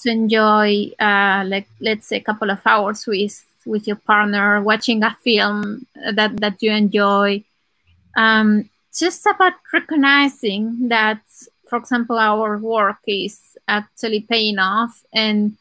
to 0.00 0.10
enjoy 0.10 0.90
uh 0.98 1.44
like 1.46 1.68
let's 1.80 2.06
say 2.06 2.16
a 2.16 2.20
couple 2.20 2.50
of 2.50 2.60
hours 2.66 3.06
with 3.06 3.44
with 3.64 3.86
your 3.86 3.96
partner 3.96 4.60
watching 4.62 5.02
a 5.02 5.16
film 5.22 5.86
that 6.14 6.36
that 6.40 6.62
you 6.62 6.72
enjoy. 6.72 7.42
Um 8.16 8.68
just 8.94 9.24
about 9.26 9.54
recognizing 9.72 10.88
that, 10.88 11.22
for 11.68 11.78
example, 11.78 12.18
our 12.18 12.58
work 12.58 12.98
is 13.06 13.56
actually 13.66 14.20
paying 14.20 14.58
off 14.58 15.02
and 15.14 15.56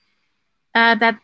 uh, 0.75 0.95
that 0.95 1.17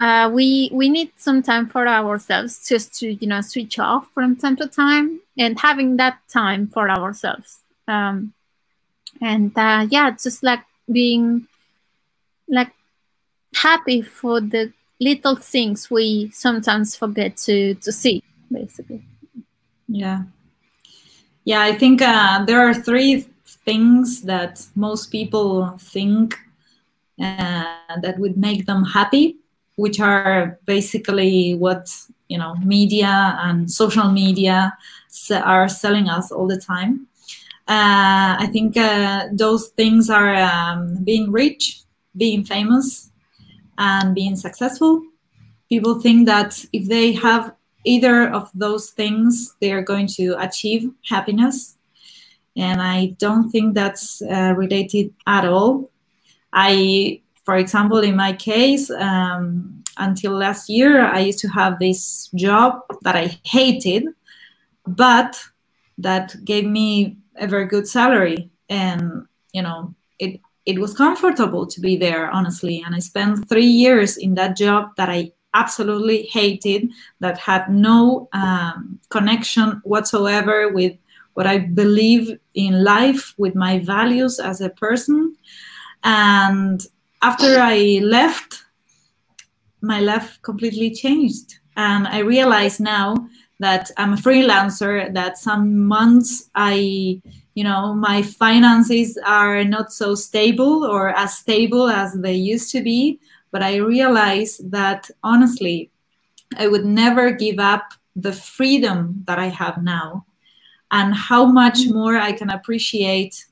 uh, 0.00 0.30
we 0.32 0.70
we 0.72 0.88
need 0.88 1.12
some 1.16 1.42
time 1.42 1.66
for 1.66 1.86
ourselves 1.86 2.66
just 2.68 2.98
to 2.98 3.12
you 3.12 3.26
know 3.26 3.40
switch 3.40 3.78
off 3.78 4.08
from 4.14 4.36
time 4.36 4.56
to 4.56 4.66
time 4.66 5.20
and 5.38 5.60
having 5.60 5.96
that 5.96 6.18
time 6.28 6.66
for 6.66 6.90
ourselves. 6.90 7.60
Um, 7.86 8.32
and 9.20 9.56
uh, 9.58 9.86
yeah 9.90 10.10
just 10.10 10.42
like 10.42 10.60
being 10.90 11.46
like 12.48 12.72
happy 13.54 14.00
for 14.02 14.40
the 14.40 14.72
little 15.00 15.36
things 15.36 15.90
we 15.90 16.30
sometimes 16.32 16.96
forget 16.96 17.36
to 17.36 17.74
to 17.74 17.92
see 17.92 18.22
basically. 18.50 19.02
Yeah. 19.88 20.22
Yeah, 21.44 21.62
I 21.62 21.72
think 21.72 22.02
uh, 22.02 22.44
there 22.44 22.60
are 22.60 22.74
three 22.74 23.26
things 23.64 24.22
that 24.22 24.66
most 24.76 25.10
people 25.10 25.76
think 25.78 26.38
uh, 27.20 27.64
that 28.02 28.18
would 28.18 28.36
make 28.36 28.66
them 28.66 28.84
happy, 28.84 29.36
which 29.80 29.98
are 30.00 30.58
basically 30.66 31.54
what 31.54 31.88
you 32.28 32.38
know 32.38 32.54
media 32.56 33.38
and 33.40 33.70
social 33.70 34.10
media 34.10 34.72
are 35.44 35.68
selling 35.68 36.08
us 36.08 36.30
all 36.30 36.46
the 36.46 36.60
time. 36.60 37.06
Uh, 37.66 38.36
I 38.44 38.48
think 38.52 38.76
uh, 38.76 39.28
those 39.32 39.68
things 39.68 40.10
are 40.10 40.34
um, 40.34 41.04
being 41.04 41.30
rich, 41.30 41.82
being 42.16 42.44
famous, 42.44 43.10
and 43.78 44.14
being 44.14 44.36
successful. 44.36 45.02
People 45.68 46.00
think 46.00 46.26
that 46.26 46.64
if 46.72 46.88
they 46.88 47.12
have 47.12 47.54
either 47.84 48.28
of 48.28 48.50
those 48.54 48.90
things, 48.90 49.54
they 49.60 49.72
are 49.72 49.82
going 49.82 50.08
to 50.18 50.34
achieve 50.38 50.90
happiness. 51.08 51.76
And 52.56 52.82
I 52.82 53.14
don't 53.18 53.50
think 53.50 53.74
that's 53.74 54.20
uh, 54.22 54.54
related 54.56 55.14
at 55.26 55.44
all. 55.44 55.90
I, 56.52 57.22
for 57.50 57.56
example, 57.56 57.98
in 57.98 58.14
my 58.14 58.32
case, 58.32 58.90
um, 58.90 59.82
until 59.96 60.30
last 60.30 60.68
year, 60.68 61.04
I 61.04 61.18
used 61.18 61.40
to 61.40 61.48
have 61.48 61.80
this 61.80 62.30
job 62.36 62.78
that 63.02 63.16
I 63.16 63.40
hated, 63.42 64.04
but 64.86 65.42
that 65.98 66.36
gave 66.44 66.64
me 66.64 67.16
a 67.34 67.48
very 67.48 67.66
good 67.66 67.88
salary. 67.88 68.48
And, 68.68 69.26
you 69.52 69.62
know, 69.62 69.96
it, 70.20 70.40
it 70.64 70.78
was 70.78 70.94
comfortable 70.94 71.66
to 71.66 71.80
be 71.80 71.96
there, 71.96 72.30
honestly. 72.30 72.84
And 72.86 72.94
I 72.94 73.00
spent 73.00 73.48
three 73.48 73.66
years 73.66 74.16
in 74.16 74.36
that 74.36 74.56
job 74.56 74.90
that 74.96 75.08
I 75.08 75.32
absolutely 75.52 76.22
hated, 76.26 76.88
that 77.18 77.36
had 77.36 77.68
no 77.68 78.28
um, 78.32 79.00
connection 79.08 79.80
whatsoever 79.82 80.68
with 80.72 80.96
what 81.34 81.48
I 81.48 81.58
believe 81.58 82.38
in 82.54 82.84
life, 82.84 83.34
with 83.38 83.56
my 83.56 83.80
values 83.80 84.38
as 84.38 84.60
a 84.60 84.70
person. 84.70 85.34
And 86.04 86.80
after 87.22 87.58
I 87.58 88.00
left, 88.02 88.64
my 89.82 90.00
life 90.00 90.38
completely 90.42 90.90
changed. 90.90 91.58
And 91.76 92.06
I 92.06 92.18
realize 92.18 92.80
now 92.80 93.28
that 93.58 93.90
I'm 93.96 94.14
a 94.14 94.16
freelancer, 94.16 95.12
that 95.14 95.38
some 95.38 95.86
months 95.86 96.50
I, 96.54 97.20
you 97.54 97.64
know, 97.64 97.94
my 97.94 98.22
finances 98.22 99.18
are 99.24 99.64
not 99.64 99.92
so 99.92 100.14
stable 100.14 100.84
or 100.84 101.10
as 101.10 101.38
stable 101.38 101.88
as 101.88 102.14
they 102.14 102.34
used 102.34 102.72
to 102.72 102.82
be. 102.82 103.20
But 103.50 103.62
I 103.62 103.76
realize 103.76 104.58
that 104.64 105.10
honestly, 105.22 105.90
I 106.56 106.68
would 106.68 106.84
never 106.84 107.32
give 107.32 107.58
up 107.58 107.92
the 108.16 108.32
freedom 108.32 109.22
that 109.26 109.38
I 109.38 109.46
have 109.46 109.82
now 109.82 110.26
and 110.90 111.14
how 111.14 111.46
much 111.46 111.80
mm-hmm. 111.80 111.94
more 111.94 112.16
I 112.16 112.32
can 112.32 112.50
appreciate 112.50 113.46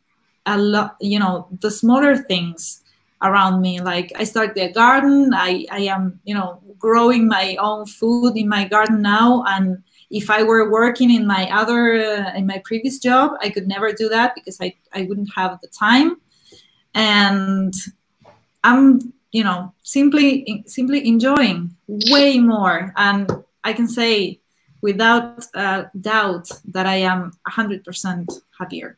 a 0.46 0.59
lot, 0.59 0.96
you 1.00 1.18
know, 1.18 1.48
the 1.61 1.70
smaller 1.70 2.16
things 2.16 2.83
around 3.22 3.61
me. 3.61 3.81
Like 3.81 4.12
I 4.16 4.24
started 4.24 4.57
a 4.59 4.72
garden. 4.72 5.33
I, 5.35 5.66
I 5.70 5.81
am, 5.81 6.20
you 6.24 6.35
know, 6.35 6.62
growing 6.78 7.26
my 7.28 7.57
own 7.57 7.87
food 7.87 8.37
in 8.37 8.48
my 8.48 8.64
garden 8.64 9.02
now. 9.02 9.44
And 9.46 9.83
if 10.11 10.31
I 10.31 10.42
were 10.42 10.70
working 10.70 11.11
in 11.11 11.26
my 11.26 11.50
other, 11.50 11.94
uh, 11.94 12.35
in 12.35 12.46
my 12.46 12.62
previous 12.64 12.98
job, 12.98 13.33
I 13.42 13.50
could 13.50 13.68
never 13.68 13.92
do 13.92 14.09
that 14.09 14.35
because 14.35 14.59
I, 14.61 14.74
I 14.92 15.02
wouldn't 15.02 15.31
have 15.35 15.61
the 15.61 15.68
time. 15.68 16.16
And 16.94 17.74
I'm, 18.64 19.12
you 19.33 19.44
know, 19.44 19.74
simply, 19.83 20.64
simply 20.66 21.07
enjoying 21.07 21.76
way 21.87 22.38
more. 22.38 22.92
And 22.96 23.31
I 23.64 23.72
can 23.72 23.88
say 23.88 24.40
without 24.81 25.44
uh, 25.54 25.85
doubt 26.00 26.50
that 26.66 26.87
I 26.87 26.96
am 26.96 27.33
100% 27.50 28.40
happier. 28.59 28.96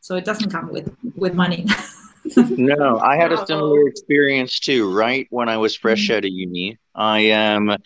So 0.00 0.14
it 0.14 0.24
doesn't 0.24 0.50
come 0.50 0.70
with, 0.70 0.94
with 1.16 1.34
money. 1.34 1.66
no, 2.36 2.98
I 2.98 3.16
had 3.16 3.32
a 3.32 3.46
similar 3.46 3.86
experience 3.88 4.60
too, 4.60 4.94
right? 4.94 5.26
When 5.30 5.48
I 5.48 5.56
was 5.56 5.74
fresh 5.76 6.08
mm-hmm. 6.08 6.16
out 6.16 6.24
of 6.24 6.30
uni. 6.30 6.78
I 6.94 7.20
am, 7.20 7.70
um, 7.70 7.78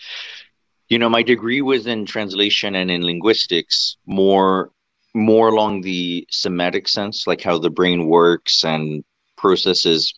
you 0.88 0.98
know, 0.98 1.09
my 1.09 1.22
degree 1.22 1.62
was 1.62 1.87
in 1.87 2.07
translation 2.07 2.74
and 2.74 2.90
in 2.90 3.03
linguistics, 3.03 3.96
more 4.07 4.70
more 5.12 5.48
along 5.48 5.81
the 5.81 6.26
semantic 6.31 6.87
sense, 6.87 7.26
like 7.26 7.40
how 7.40 7.59
the 7.59 7.70
brain 7.70 8.07
works 8.07 8.64
and 8.64 9.03
processes, 9.37 10.14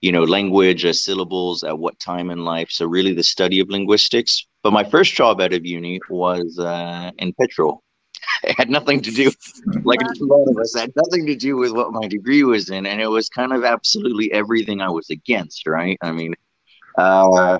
you 0.00 0.10
know, 0.10 0.24
language, 0.24 0.84
uh, 0.84 0.92
syllables 0.92 1.62
at 1.62 1.78
what 1.78 1.98
time 2.00 2.28
in 2.28 2.44
life. 2.44 2.68
So 2.70 2.86
really 2.86 3.14
the 3.14 3.22
study 3.22 3.60
of 3.60 3.68
linguistics. 3.70 4.44
But 4.64 4.72
my 4.72 4.82
first 4.82 5.14
job 5.14 5.40
out 5.40 5.52
of 5.52 5.64
uni 5.64 6.00
was 6.08 6.58
uh, 6.58 7.12
in 7.18 7.32
petrol 7.34 7.84
it 8.44 8.56
had 8.56 8.70
nothing 8.70 9.00
to 9.02 9.10
do, 9.10 9.30
like 9.84 10.00
a 10.00 10.24
lot 10.24 10.48
of 10.48 10.56
us, 10.58 10.78
had 10.78 10.92
nothing 10.96 11.26
to 11.26 11.34
do 11.34 11.56
with 11.56 11.72
what 11.72 11.92
my 11.92 12.06
degree 12.08 12.44
was 12.44 12.70
in, 12.70 12.86
and 12.86 13.00
it 13.00 13.08
was 13.08 13.28
kind 13.28 13.52
of 13.52 13.64
absolutely 13.64 14.32
everything 14.32 14.80
I 14.80 14.90
was 14.90 15.10
against. 15.10 15.66
Right? 15.66 15.98
I 16.02 16.12
mean, 16.12 16.34
uh, 16.96 17.58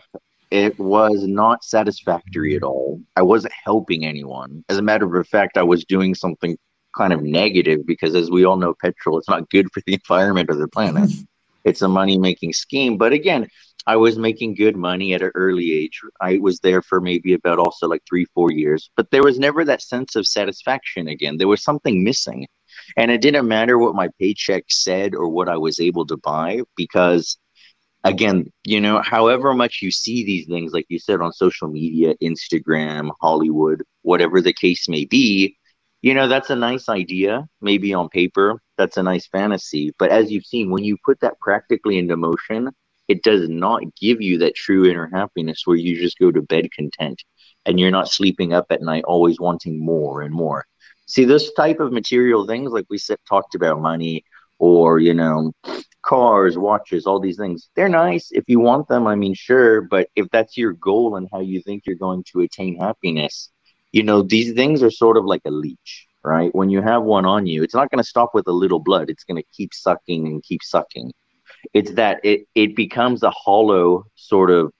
it 0.50 0.78
was 0.78 1.26
not 1.26 1.64
satisfactory 1.64 2.54
at 2.56 2.62
all. 2.62 3.00
I 3.16 3.22
wasn't 3.22 3.54
helping 3.64 4.04
anyone. 4.04 4.64
As 4.68 4.78
a 4.78 4.82
matter 4.82 5.18
of 5.18 5.26
fact, 5.28 5.56
I 5.56 5.62
was 5.62 5.84
doing 5.84 6.14
something 6.14 6.58
kind 6.96 7.12
of 7.12 7.22
negative 7.22 7.86
because, 7.86 8.14
as 8.14 8.30
we 8.30 8.44
all 8.44 8.56
know, 8.56 8.74
petrol 8.74 9.18
is 9.18 9.28
not 9.28 9.48
good 9.50 9.68
for 9.72 9.82
the 9.86 9.94
environment 10.08 10.50
or 10.50 10.56
the 10.56 10.68
planet. 10.68 11.10
it's 11.64 11.82
a 11.82 11.88
money 11.88 12.18
making 12.18 12.52
scheme. 12.52 12.96
But 12.96 13.12
again, 13.12 13.48
I 13.86 13.96
was 13.96 14.16
making 14.16 14.54
good 14.54 14.76
money 14.76 15.12
at 15.14 15.22
an 15.22 15.32
early 15.34 15.72
age. 15.72 16.00
I 16.20 16.38
was 16.38 16.60
there 16.60 16.82
for 16.82 17.00
maybe 17.00 17.34
about 17.34 17.58
also 17.58 17.88
like 17.88 18.02
three, 18.08 18.26
four 18.26 18.52
years, 18.52 18.90
but 18.96 19.10
there 19.10 19.24
was 19.24 19.38
never 19.38 19.64
that 19.64 19.82
sense 19.82 20.14
of 20.14 20.26
satisfaction 20.26 21.08
again. 21.08 21.36
There 21.36 21.48
was 21.48 21.64
something 21.64 22.04
missing. 22.04 22.46
And 22.96 23.10
it 23.10 23.20
didn't 23.20 23.48
matter 23.48 23.78
what 23.78 23.94
my 23.94 24.08
paycheck 24.20 24.64
said 24.68 25.14
or 25.14 25.28
what 25.28 25.48
I 25.48 25.56
was 25.56 25.80
able 25.80 26.06
to 26.06 26.16
buy 26.16 26.60
because, 26.76 27.38
again, 28.04 28.50
you 28.64 28.80
know, 28.80 29.02
however 29.02 29.52
much 29.52 29.80
you 29.82 29.90
see 29.90 30.24
these 30.24 30.46
things, 30.46 30.72
like 30.72 30.86
you 30.88 30.98
said 30.98 31.20
on 31.20 31.32
social 31.32 31.68
media, 31.68 32.14
Instagram, 32.22 33.10
Hollywood, 33.20 33.82
whatever 34.02 34.40
the 34.40 34.52
case 34.52 34.88
may 34.88 35.04
be, 35.04 35.56
you 36.02 36.14
know, 36.14 36.28
that's 36.28 36.50
a 36.50 36.56
nice 36.56 36.88
idea, 36.88 37.46
maybe 37.60 37.94
on 37.94 38.08
paper, 38.08 38.60
that's 38.76 38.96
a 38.96 39.02
nice 39.02 39.26
fantasy. 39.28 39.92
But 39.98 40.10
as 40.10 40.32
you've 40.32 40.46
seen, 40.46 40.70
when 40.70 40.84
you 40.84 40.96
put 41.04 41.20
that 41.20 41.38
practically 41.40 41.98
into 41.98 42.16
motion, 42.16 42.70
it 43.08 43.22
does 43.22 43.48
not 43.48 43.82
give 44.00 44.20
you 44.20 44.38
that 44.38 44.54
true 44.54 44.88
inner 44.88 45.10
happiness 45.12 45.62
where 45.64 45.76
you 45.76 46.00
just 46.00 46.18
go 46.18 46.30
to 46.30 46.42
bed 46.42 46.70
content 46.72 47.22
and 47.66 47.78
you're 47.78 47.90
not 47.90 48.08
sleeping 48.08 48.52
up 48.52 48.66
at 48.70 48.82
night 48.82 49.04
always 49.04 49.38
wanting 49.40 49.84
more 49.84 50.22
and 50.22 50.34
more. 50.34 50.64
See, 51.06 51.24
this 51.24 51.52
type 51.52 51.80
of 51.80 51.92
material 51.92 52.46
things, 52.46 52.72
like 52.72 52.86
we 52.88 52.98
said, 52.98 53.18
talked 53.28 53.54
about 53.54 53.80
money 53.80 54.24
or, 54.58 54.98
you 54.98 55.14
know, 55.14 55.52
cars, 56.02 56.56
watches, 56.56 57.06
all 57.06 57.20
these 57.20 57.36
things, 57.36 57.68
they're 57.74 57.88
nice 57.88 58.28
if 58.32 58.44
you 58.46 58.60
want 58.60 58.88
them. 58.88 59.06
I 59.06 59.14
mean, 59.14 59.34
sure. 59.34 59.82
But 59.82 60.08
if 60.16 60.28
that's 60.30 60.56
your 60.56 60.72
goal 60.72 61.16
and 61.16 61.28
how 61.32 61.40
you 61.40 61.60
think 61.60 61.82
you're 61.86 61.96
going 61.96 62.24
to 62.32 62.40
attain 62.40 62.78
happiness, 62.78 63.50
you 63.92 64.02
know, 64.02 64.22
these 64.22 64.54
things 64.54 64.82
are 64.82 64.90
sort 64.90 65.16
of 65.16 65.24
like 65.24 65.42
a 65.44 65.50
leech, 65.50 66.06
right? 66.24 66.54
When 66.54 66.70
you 66.70 66.80
have 66.80 67.02
one 67.02 67.26
on 67.26 67.46
you, 67.46 67.62
it's 67.62 67.74
not 67.74 67.90
going 67.90 68.02
to 68.02 68.08
stop 68.08 68.30
with 68.34 68.46
a 68.48 68.52
little 68.52 68.80
blood. 68.80 69.10
It's 69.10 69.24
going 69.24 69.42
to 69.42 69.48
keep 69.52 69.74
sucking 69.74 70.26
and 70.26 70.42
keep 70.42 70.62
sucking 70.62 71.12
it's 71.72 71.92
that 71.94 72.20
it 72.24 72.46
it 72.54 72.76
becomes 72.76 73.22
a 73.22 73.30
hollow 73.30 74.04
sort 74.14 74.50
of 74.50 74.72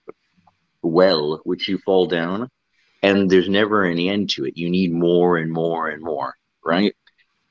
well 0.81 1.39
which 1.43 1.67
you 1.67 1.77
fall 1.79 2.05
down 2.05 2.49
and 3.01 3.29
there's 3.29 3.49
never 3.49 3.83
an 3.83 3.99
end 3.99 4.29
to 4.31 4.45
it. 4.45 4.57
You 4.57 4.69
need 4.69 4.93
more 4.93 5.37
and 5.37 5.51
more 5.51 5.89
and 5.89 6.01
more 6.01 6.35
right? 6.63 6.95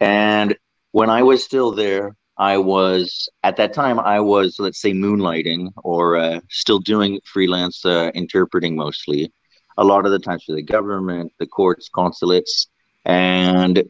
And 0.00 0.56
when 0.92 1.10
i 1.10 1.22
was 1.22 1.42
still 1.42 1.72
there 1.72 2.14
i 2.36 2.56
was 2.58 3.28
at 3.42 3.56
that 3.56 3.72
time 3.72 3.98
i 4.00 4.20
was 4.20 4.56
let's 4.58 4.80
say 4.80 4.92
moonlighting 4.92 5.70
or 5.84 6.16
uh, 6.16 6.40
still 6.50 6.78
doing 6.78 7.20
freelance 7.24 7.84
uh, 7.84 8.10
interpreting 8.14 8.76
mostly. 8.76 9.32
A 9.78 9.84
lot 9.84 10.04
of 10.04 10.12
the 10.12 10.18
times 10.18 10.44
for 10.44 10.54
the 10.54 10.62
government 10.62 11.32
the 11.38 11.46
courts 11.46 11.88
consulates 11.94 12.68
and 13.04 13.82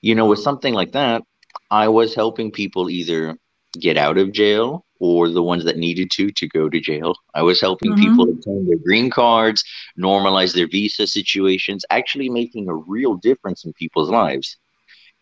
you 0.00 0.14
know 0.14 0.26
with 0.26 0.38
something 0.38 0.74
like 0.74 0.92
that 0.92 1.22
i 1.70 1.88
was 1.88 2.14
helping 2.14 2.50
people 2.50 2.88
either 2.88 3.36
get 3.76 3.96
out 3.96 4.18
of 4.18 4.32
jail 4.32 4.84
or 5.00 5.28
the 5.28 5.42
ones 5.42 5.64
that 5.64 5.76
needed 5.76 6.10
to 6.12 6.30
to 6.30 6.48
go 6.48 6.68
to 6.68 6.80
jail. 6.80 7.14
I 7.34 7.42
was 7.42 7.60
helping 7.60 7.92
mm-hmm. 7.92 8.02
people 8.02 8.30
obtain 8.30 8.66
their 8.66 8.78
green 8.78 9.10
cards, 9.10 9.62
normalize 9.98 10.54
their 10.54 10.68
visa 10.68 11.06
situations, 11.06 11.84
actually 11.90 12.28
making 12.28 12.68
a 12.68 12.74
real 12.74 13.14
difference 13.16 13.64
in 13.64 13.72
people's 13.74 14.10
lives. 14.10 14.56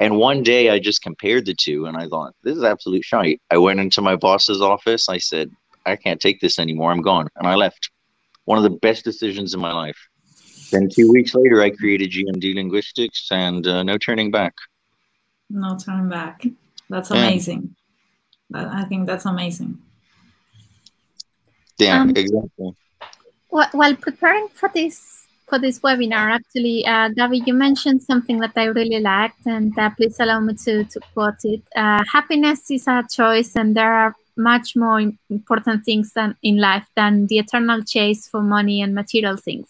And 0.01 0.17
one 0.17 0.43
day 0.43 0.71
I 0.71 0.79
just 0.79 1.03
compared 1.03 1.47
the 1.47 1.55
two 1.55 1.87
and 1.87 1.97
I 1.97 2.09
thought, 2.09 2.35
this 2.43 2.57
is 2.57 2.65
absolute 2.65 3.05
shite. 3.05 3.41
I 3.51 3.59
went 3.59 3.81
into 3.81 4.03
my 4.03 4.17
boss's 4.17 4.61
office. 4.61 5.09
I 5.09 5.19
said, 5.19 5.51
I 5.87 5.97
can't 5.97 6.21
take 6.21 6.41
this 6.41 6.59
anymore. 6.59 6.91
I'm 6.91 7.03
gone. 7.03 7.29
And 7.37 7.47
I 7.47 7.55
left. 7.55 7.91
One 8.45 8.59
of 8.59 8.65
the 8.65 8.79
best 8.79 9.05
decisions 9.05 9.55
in 9.55 9.61
my 9.61 9.73
life. 9.73 9.99
Then 10.73 10.89
two 10.93 11.13
weeks 11.13 11.35
later, 11.35 11.63
I 11.63 11.71
created 11.71 12.11
GMD 12.11 12.55
Linguistics 12.55 13.29
and 13.31 13.67
uh, 13.67 13.83
no 13.83 13.99
turning 13.99 14.31
back. 14.31 14.55
No 15.51 15.77
turning 15.77 16.09
back. 16.09 16.45
That's 16.89 17.11
amazing. 17.11 17.77
I 18.55 18.85
think 18.85 19.07
that's 19.07 19.25
amazing. 19.27 19.79
Yeah, 21.79 22.03
um, 22.03 22.11
exactly. 22.11 22.77
While 23.49 23.97
preparing 23.97 24.49
for 24.49 24.71
this 24.73 25.27
for 25.49 25.59
this 25.59 25.81
webinar, 25.81 26.33
actually, 26.33 26.87
uh, 26.87 27.11
Gabi, 27.11 27.47
you 27.47 27.53
mentioned 27.53 28.03
something 28.03 28.39
that 28.39 28.53
I 28.57 28.65
really 28.65 29.01
liked, 29.01 29.45
and 29.45 29.79
uh, 29.79 29.91
please 29.91 30.19
allow 30.19 30.41
me 30.41 30.55
to, 30.65 30.85
to 30.85 31.01
quote 31.13 31.45
it. 31.45 31.63
Uh, 31.77 32.03
happiness 32.11 32.71
is 32.71 32.89
a 32.89 33.05
choice, 33.11 33.55
and 33.55 33.77
there 33.77 33.93
are 33.93 34.17
much 34.37 34.75
more 34.75 34.99
important 35.29 35.85
things 35.85 36.13
than 36.15 36.37
in 36.43 36.57
life 36.57 36.87
than 36.97 37.27
the 37.27 37.39
eternal 37.39 37.83
chase 37.83 38.27
for 38.27 38.41
money 38.43 38.81
and 38.81 38.95
material 38.95 39.37
things. 39.37 39.69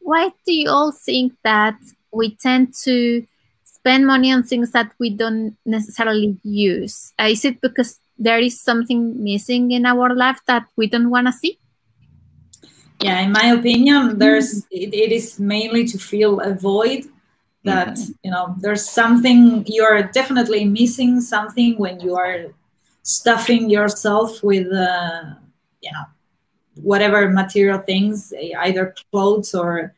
Why 0.00 0.30
do 0.44 0.52
you 0.52 0.68
all 0.70 0.90
think 0.90 1.34
that 1.44 1.76
we 2.12 2.34
tend 2.34 2.74
to 2.82 3.24
spend 3.64 4.06
money 4.06 4.32
on 4.32 4.42
things 4.42 4.72
that 4.72 4.92
we 4.98 5.10
don't 5.10 5.56
necessarily 5.64 6.36
use? 6.42 7.12
Uh, 7.20 7.28
is 7.30 7.44
it 7.44 7.60
because 7.60 8.00
there 8.18 8.38
is 8.38 8.60
something 8.60 9.22
missing 9.22 9.72
in 9.72 9.86
our 9.86 10.14
life 10.14 10.40
that 10.46 10.66
we 10.76 10.86
don't 10.86 11.10
want 11.10 11.26
to 11.26 11.32
see? 11.32 11.58
Yeah, 13.00 13.18
in 13.20 13.32
my 13.32 13.46
opinion, 13.46 14.18
there's 14.18 14.64
it, 14.70 14.94
it 14.94 15.12
is 15.12 15.40
mainly 15.40 15.86
to 15.88 15.98
fill 15.98 16.40
a 16.40 16.54
void 16.54 17.04
that 17.64 17.94
mm-hmm. 17.94 18.12
you 18.22 18.30
know 18.30 18.54
there's 18.60 18.88
something 18.88 19.64
you're 19.66 20.02
definitely 20.02 20.64
missing 20.64 21.20
something 21.20 21.78
when 21.78 22.00
you 22.00 22.16
are 22.16 22.46
stuffing 23.02 23.70
yourself 23.70 24.42
with 24.42 24.72
uh, 24.72 25.22
you 25.80 25.90
know 25.92 26.04
whatever 26.76 27.28
material 27.28 27.78
things 27.78 28.32
either 28.60 28.94
clothes 29.10 29.54
or 29.54 29.94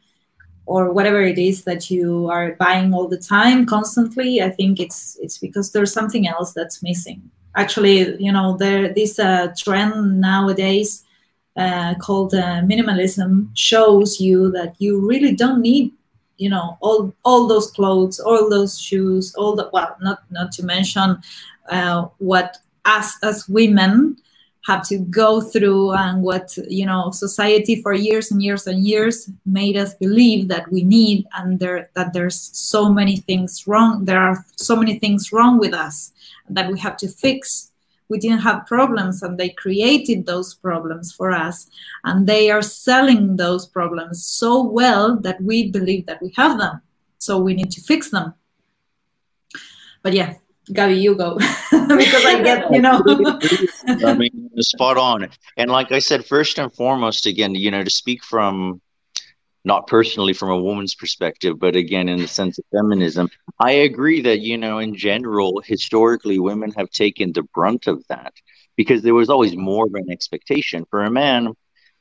or 0.67 0.93
whatever 0.93 1.23
it 1.23 1.39
is 1.39 1.65
that 1.65 1.91
you 1.91 2.29
are 2.29 2.55
buying 2.57 2.93
all 2.93 3.07
the 3.07 3.19
time 3.19 3.65
constantly 3.65 4.43
i 4.43 4.51
think 4.51 4.81
it's 4.81 5.17
it's 5.23 5.39
because 5.39 5.71
there's 5.71 5.93
something 5.93 6.27
else 6.27 6.53
that's 6.53 6.83
missing 6.83 7.31
actually, 7.57 8.23
you 8.23 8.33
know, 8.33 8.57
there 8.57 8.93
this 8.93 9.19
uh, 9.19 9.53
trend 9.57 10.21
nowadays 10.21 11.05
uh, 11.57 11.95
called 12.01 12.35
uh, 12.35 12.61
minimalism 12.63 13.49
shows 13.55 14.21
you 14.21 14.51
that 14.53 14.75
you 14.79 15.07
really 15.07 15.35
don't 15.35 15.61
need, 15.61 15.93
you 16.37 16.51
know, 16.51 16.77
all 16.81 17.15
all 17.25 17.47
those 17.47 17.71
clothes, 17.71 18.19
all 18.21 18.51
those 18.51 18.79
shoes, 18.79 19.35
all 19.37 19.55
the 19.55 19.69
well, 19.73 19.97
not 20.01 20.23
not 20.31 20.53
to 20.53 20.65
mention 20.65 21.19
uh, 21.71 22.07
what 22.19 22.59
us 22.85 23.17
as 23.23 23.49
women 23.49 24.17
have 24.65 24.87
to 24.89 24.99
go 24.99 25.41
through 25.41 25.93
and 25.93 26.23
what 26.23 26.57
you 26.69 26.87
know 26.87 27.11
society 27.11 27.83
for 27.83 27.93
years 27.93 28.31
and 28.31 28.43
years 28.43 28.67
and 28.67 28.87
years 28.87 29.31
made 29.45 29.77
us 29.77 29.95
believe 29.95 30.49
that 30.49 30.71
we 30.73 30.83
need 30.83 31.27
and 31.37 31.61
there 31.61 31.91
that 31.95 32.13
there's 32.13 32.51
so 32.55 32.89
many 32.89 33.17
things 33.17 33.67
wrong 33.67 34.05
there 34.07 34.21
are 34.21 34.45
so 34.57 34.75
many 34.75 34.99
things 34.99 35.33
wrong 35.33 35.59
with 35.59 35.75
us 35.75 36.13
that 36.49 36.71
we 36.71 36.79
have 36.81 36.97
to 36.99 37.09
fix. 37.09 37.71
We 38.09 38.19
didn't 38.19 38.41
have 38.41 38.67
problems 38.67 39.23
and 39.23 39.39
they 39.39 39.49
created 39.49 40.27
those 40.27 40.55
problems 40.55 41.13
for 41.13 41.33
us. 41.33 41.69
And 42.05 42.27
they 42.27 42.51
are 42.51 42.63
selling 42.63 43.37
those 43.37 43.67
problems 43.67 44.27
so 44.27 44.63
well 44.63 45.17
that 45.21 45.41
we 45.41 45.71
believe 45.71 46.07
that 46.07 46.23
we 46.23 46.33
have 46.37 46.59
them. 46.59 46.83
So 47.19 47.39
we 47.39 47.55
need 47.55 47.71
to 47.73 47.81
fix 47.81 48.11
them. 48.11 48.35
But 50.03 50.13
yeah, 50.13 50.35
Gabi, 50.71 51.01
you 51.01 51.15
go 51.15 51.35
because 51.71 52.25
I 52.25 52.43
get, 52.43 52.73
you 52.73 52.81
know. 52.81 53.03
I 54.07 54.15
mean, 54.15 54.51
spot 54.59 54.97
on. 54.97 55.29
And 55.57 55.71
like 55.71 55.93
I 55.93 55.99
said, 55.99 56.25
first 56.25 56.59
and 56.59 56.73
foremost, 56.73 57.27
again, 57.27 57.55
you 57.55 57.71
know, 57.71 57.85
to 57.85 57.91
speak 57.91 58.25
from 58.25 58.81
not 59.65 59.87
personally 59.87 60.33
from 60.33 60.51
a 60.51 60.61
woman's 60.61 60.95
perspective, 60.95 61.59
but 61.59 61.77
again, 61.77 62.09
in 62.09 62.19
the 62.19 62.29
sense 62.29 62.59
of 62.59 62.65
feminism, 62.73 63.29
I 63.59 63.73
agree 63.73 64.21
that, 64.23 64.41
you 64.41 64.59
know, 64.59 64.79
in 64.79 64.95
general, 64.95 65.63
historically, 65.65 66.39
women 66.39 66.73
have 66.77 66.91
taken 66.91 67.33
the 67.33 67.43
brunt 67.55 67.87
of 67.87 68.03
that 68.09 68.35
because 68.77 69.03
there 69.03 69.15
was 69.15 69.31
always 69.31 69.57
more 69.57 69.87
of 69.87 69.95
an 69.95 70.11
expectation. 70.11 70.87
For 70.91 71.05
a 71.05 71.11
man, 71.11 71.55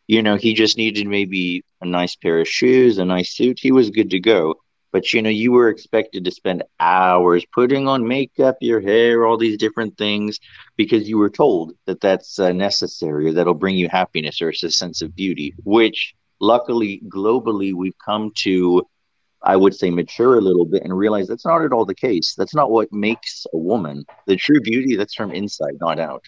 you 0.08 0.21
know, 0.21 0.36
he 0.36 0.54
just 0.54 0.78
needed 0.78 1.08
maybe 1.08 1.63
a 1.82 1.86
nice 1.86 2.15
pair 2.15 2.39
of 2.39 2.47
shoes, 2.47 2.97
a 2.97 3.06
nice 3.06 3.36
suit, 3.36 3.60
he 3.60 3.71
was 3.71 3.89
good 3.89 4.10
to 4.12 4.19
go. 4.19 4.56
But 4.93 5.12
you 5.12 5.23
know, 5.23 5.29
you 5.29 5.51
were 5.51 5.69
expected 5.69 6.23
to 6.23 6.32
spend 6.32 6.63
hours 6.79 7.43
putting 7.51 7.88
on 7.88 8.08
makeup, 8.08 8.58
your 8.62 8.79
hair, 8.79 9.25
all 9.25 9.38
these 9.38 9.58
different 9.58 9.97
things, 9.97 10.39
because 10.77 11.10
you 11.10 11.17
were 11.17 11.32
told 11.32 11.73
that 11.88 11.99
that's 11.99 12.38
uh, 12.38 12.51
necessary, 12.51 13.27
or 13.27 13.34
that'll 13.34 13.56
bring 13.56 13.75
you 13.75 13.89
happiness, 13.89 14.39
or 14.39 14.49
it's 14.49 14.62
a 14.62 14.69
sense 14.69 15.01
of 15.01 15.15
beauty. 15.15 15.56
Which, 15.63 16.13
luckily, 16.39 17.01
globally, 17.10 17.73
we've 17.73 17.97
come 18.06 18.32
to, 18.43 18.88
I 19.41 19.56
would 19.58 19.73
say, 19.73 19.89
mature 19.89 20.38
a 20.38 20.41
little 20.41 20.65
bit 20.65 20.84
and 20.84 20.95
realize 20.95 21.27
that's 21.27 21.45
not 21.45 21.65
at 21.65 21.73
all 21.73 21.86
the 21.86 21.95
case. 21.95 22.36
That's 22.36 22.53
not 22.53 22.69
what 22.69 22.93
makes 22.93 23.47
a 23.51 23.58
woman. 23.58 24.06
The 24.27 24.36
true 24.36 24.62
beauty 24.62 24.95
that's 24.95 25.15
from 25.15 25.32
inside, 25.32 25.73
not 25.82 25.99
out. 25.99 26.23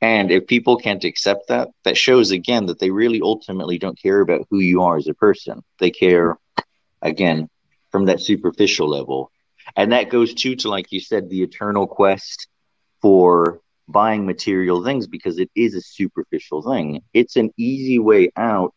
And 0.00 0.32
if 0.32 0.48
people 0.48 0.76
can't 0.76 1.04
accept 1.04 1.46
that, 1.48 1.68
that 1.84 1.96
shows 1.96 2.32
again 2.32 2.66
that 2.66 2.80
they 2.80 2.90
really 2.90 3.20
ultimately 3.22 3.78
don't 3.78 4.02
care 4.02 4.20
about 4.20 4.48
who 4.50 4.58
you 4.58 4.82
are 4.82 4.96
as 4.96 5.06
a 5.06 5.14
person. 5.14 5.62
They 5.78 5.92
care, 5.92 6.36
again, 7.00 7.48
from 7.94 8.06
that 8.06 8.20
superficial 8.20 8.88
level. 8.88 9.30
And 9.76 9.92
that 9.92 10.10
goes 10.10 10.34
too 10.34 10.56
to, 10.56 10.68
like 10.68 10.90
you 10.90 10.98
said, 10.98 11.30
the 11.30 11.44
eternal 11.44 11.86
quest 11.86 12.48
for 13.00 13.60
buying 13.86 14.26
material 14.26 14.82
things 14.82 15.06
because 15.06 15.38
it 15.38 15.48
is 15.54 15.76
a 15.76 15.80
superficial 15.80 16.60
thing. 16.60 17.02
It's 17.12 17.36
an 17.36 17.50
easy 17.56 18.00
way 18.00 18.32
out 18.34 18.74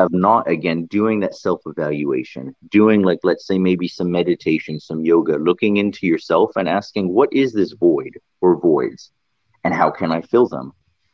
of 0.00 0.12
not, 0.12 0.50
again, 0.50 0.86
doing 0.86 1.20
that 1.20 1.36
self 1.36 1.60
evaluation, 1.66 2.56
doing, 2.68 3.02
like, 3.02 3.20
let's 3.22 3.46
say, 3.46 3.58
maybe 3.58 3.86
some 3.86 4.10
meditation, 4.10 4.80
some 4.80 5.04
yoga, 5.04 5.36
looking 5.36 5.76
into 5.76 6.08
yourself 6.08 6.50
and 6.56 6.68
asking, 6.68 7.14
what 7.14 7.32
is 7.32 7.52
this 7.52 7.74
void 7.74 8.18
or 8.40 8.58
voids? 8.58 9.12
And 9.62 9.72
how 9.72 9.88
can 9.92 10.10
I 10.10 10.22
fill 10.22 10.48
them? 10.48 10.72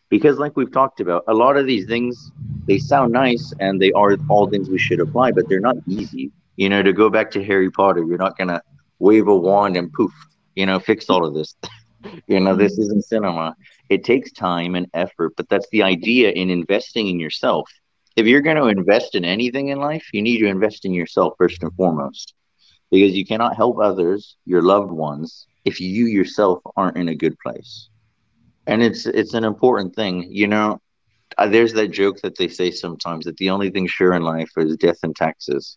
Because, 0.09 0.38
like 0.38 0.57
we've 0.57 0.72
talked 0.72 1.00
about, 1.00 1.24
a 1.28 1.35
lot 1.35 1.59
of 1.59 1.66
these 1.66 1.85
things, 1.85 2.33
they 2.66 2.78
sound 2.78 3.12
nice 3.12 3.52
and 3.61 3.83
they 3.83 3.92
are 3.92 4.16
all 4.30 4.48
things 4.48 4.70
we 4.70 4.78
should 4.78 5.00
apply, 5.00 5.33
but 5.33 5.46
they're 5.46 5.61
not 5.61 5.76
easy. 5.87 6.33
You 6.57 6.69
know, 6.69 6.83
to 6.83 6.93
go 6.93 7.11
back 7.11 7.31
to 7.33 7.45
Harry 7.45 7.71
Potter, 7.71 8.05
you're 8.05 8.19
not 8.19 8.38
gonna 8.38 8.62
wave 8.99 9.29
a 9.29 9.37
wand 9.37 9.77
and 9.77 9.93
poof, 9.93 10.12
you 10.55 10.67
know, 10.67 10.79
fix 10.79 11.11
all 11.11 11.25
of 11.25 11.35
this. 11.35 11.55
you 12.27 12.40
know, 12.40 12.55
this 12.55 12.75
mm-hmm. 12.75 12.83
isn't 12.83 13.05
cinema. 13.05 13.57
It 13.88 14.05
takes 14.05 14.33
time 14.33 14.75
and 14.75 14.87
effort, 14.95 15.35
but 15.37 15.49
that's 15.49 15.69
the 15.71 15.83
idea 15.83 16.31
in 16.31 16.51
investing 16.51 17.09
in 17.09 17.21
yourself. 17.21 17.71
If 18.17 18.27
you're 18.27 18.43
going 18.43 18.57
to 18.57 18.67
invest 18.67 19.14
in 19.14 19.25
anything 19.25 19.69
in 19.69 19.79
life, 19.79 20.07
you 20.12 20.23
need 20.23 20.38
to 20.38 20.47
invest 20.47 20.85
in 20.85 20.95
yourself 20.95 21.35
first 21.37 21.62
and 21.62 21.75
foremost, 21.75 22.35
because 22.90 23.12
you 23.12 23.27
cannot 23.27 23.57
help 23.57 23.79
others, 23.79 24.37
your 24.45 24.62
loved 24.62 24.90
ones, 24.90 25.47
if 25.64 25.81
you 25.81 26.07
yourself 26.07 26.61
aren't 26.77 26.97
in 26.97 27.09
a 27.09 27.14
good 27.14 27.37
place. 27.40 27.88
And 28.67 28.83
it's 28.83 29.05
it's 29.07 29.35
an 29.35 29.45
important 29.45 29.95
thing, 29.95 30.29
you 30.31 30.47
know. 30.47 30.81
There's 31.49 31.73
that 31.73 31.88
joke 31.88 32.21
that 32.21 32.38
they 32.38 32.49
say 32.49 32.71
sometimes 32.71 33.25
that 33.25 33.37
the 33.38 33.51
only 33.51 33.71
thing 33.71 33.87
sure 33.88 34.14
in 34.14 34.23
life 34.23 34.51
is 34.57 34.77
death 34.77 34.99
and 35.03 35.17
taxes 35.17 35.77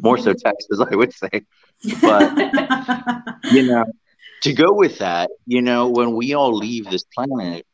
more 0.00 0.18
so 0.18 0.32
Texas, 0.32 0.80
I 0.90 0.94
would 0.94 1.12
say. 1.12 1.42
But 2.00 2.38
you 3.52 3.64
know, 3.64 3.84
to 4.42 4.52
go 4.52 4.72
with 4.72 4.98
that, 4.98 5.30
you 5.46 5.62
know, 5.62 5.88
when 5.88 6.14
we 6.14 6.34
all 6.34 6.54
leave 6.54 6.88
this 6.88 7.04
planet, 7.14 7.66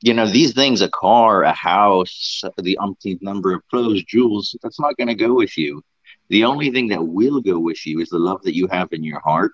you 0.00 0.12
know, 0.12 0.26
these 0.26 0.52
things, 0.52 0.82
a 0.82 0.88
car, 0.88 1.42
a 1.42 1.52
house, 1.52 2.42
the 2.58 2.78
umpteenth 2.78 3.22
number 3.22 3.54
of 3.54 3.66
clothes, 3.68 4.04
jewels, 4.04 4.56
that's 4.62 4.80
not 4.80 4.96
going 4.96 5.08
to 5.08 5.14
go 5.14 5.34
with 5.34 5.56
you. 5.56 5.82
The 6.28 6.44
only 6.44 6.70
thing 6.70 6.88
that 6.88 7.06
will 7.06 7.40
go 7.40 7.58
with 7.58 7.86
you 7.86 8.00
is 8.00 8.08
the 8.08 8.18
love 8.18 8.42
that 8.42 8.56
you 8.56 8.66
have 8.68 8.92
in 8.92 9.04
your 9.04 9.20
heart, 9.20 9.52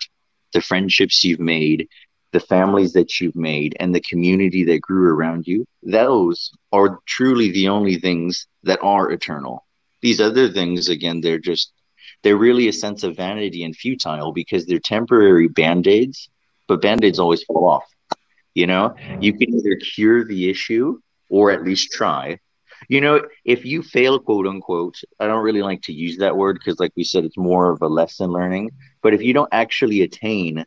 the 0.52 0.60
friendships 0.60 1.24
you've 1.24 1.40
made, 1.40 1.88
the 2.32 2.40
families 2.40 2.92
that 2.92 3.20
you've 3.20 3.36
made, 3.36 3.76
and 3.80 3.94
the 3.94 4.00
community 4.00 4.64
that 4.64 4.80
grew 4.80 5.12
around 5.12 5.46
you. 5.46 5.66
Those 5.82 6.52
are 6.72 6.98
truly 7.06 7.50
the 7.50 7.68
only 7.68 7.96
things 7.96 8.46
that 8.64 8.80
are 8.82 9.10
eternal. 9.10 9.64
These 10.00 10.20
other 10.20 10.50
things, 10.50 10.88
again, 10.88 11.20
they're 11.20 11.38
just 11.38 11.72
they're 12.22 12.36
really 12.36 12.68
a 12.68 12.72
sense 12.72 13.02
of 13.02 13.16
vanity 13.16 13.64
and 13.64 13.76
futile 13.76 14.32
because 14.32 14.66
they're 14.66 14.78
temporary 14.78 15.48
band-aids 15.48 16.28
but 16.66 16.82
band-aids 16.82 17.18
always 17.18 17.42
fall 17.44 17.66
off 17.68 17.84
you 18.54 18.66
know? 18.66 18.94
You 19.20 19.32
can 19.32 19.54
either 19.54 19.76
cure 19.76 20.24
the 20.24 20.50
issue 20.50 21.00
or 21.28 21.50
at 21.50 21.64
least 21.64 21.92
try. 21.92 22.38
You 22.88 23.00
know 23.00 23.26
if 23.44 23.64
you 23.64 23.82
fail 23.82 24.18
quote 24.18 24.46
unquote 24.46 24.96
i 25.20 25.26
don't 25.26 25.44
really 25.44 25.62
like 25.62 25.82
to 25.82 25.92
use 25.92 26.16
that 26.16 26.34
word 26.34 26.54
because 26.54 26.80
like 26.80 26.92
we 26.96 27.04
said 27.04 27.24
it's 27.24 27.36
more 27.36 27.70
of 27.70 27.82
a 27.82 27.86
lesson 27.86 28.30
learning 28.32 28.70
but 29.02 29.12
if 29.12 29.22
you 29.22 29.34
don't 29.34 29.52
actually 29.52 30.00
attain 30.00 30.64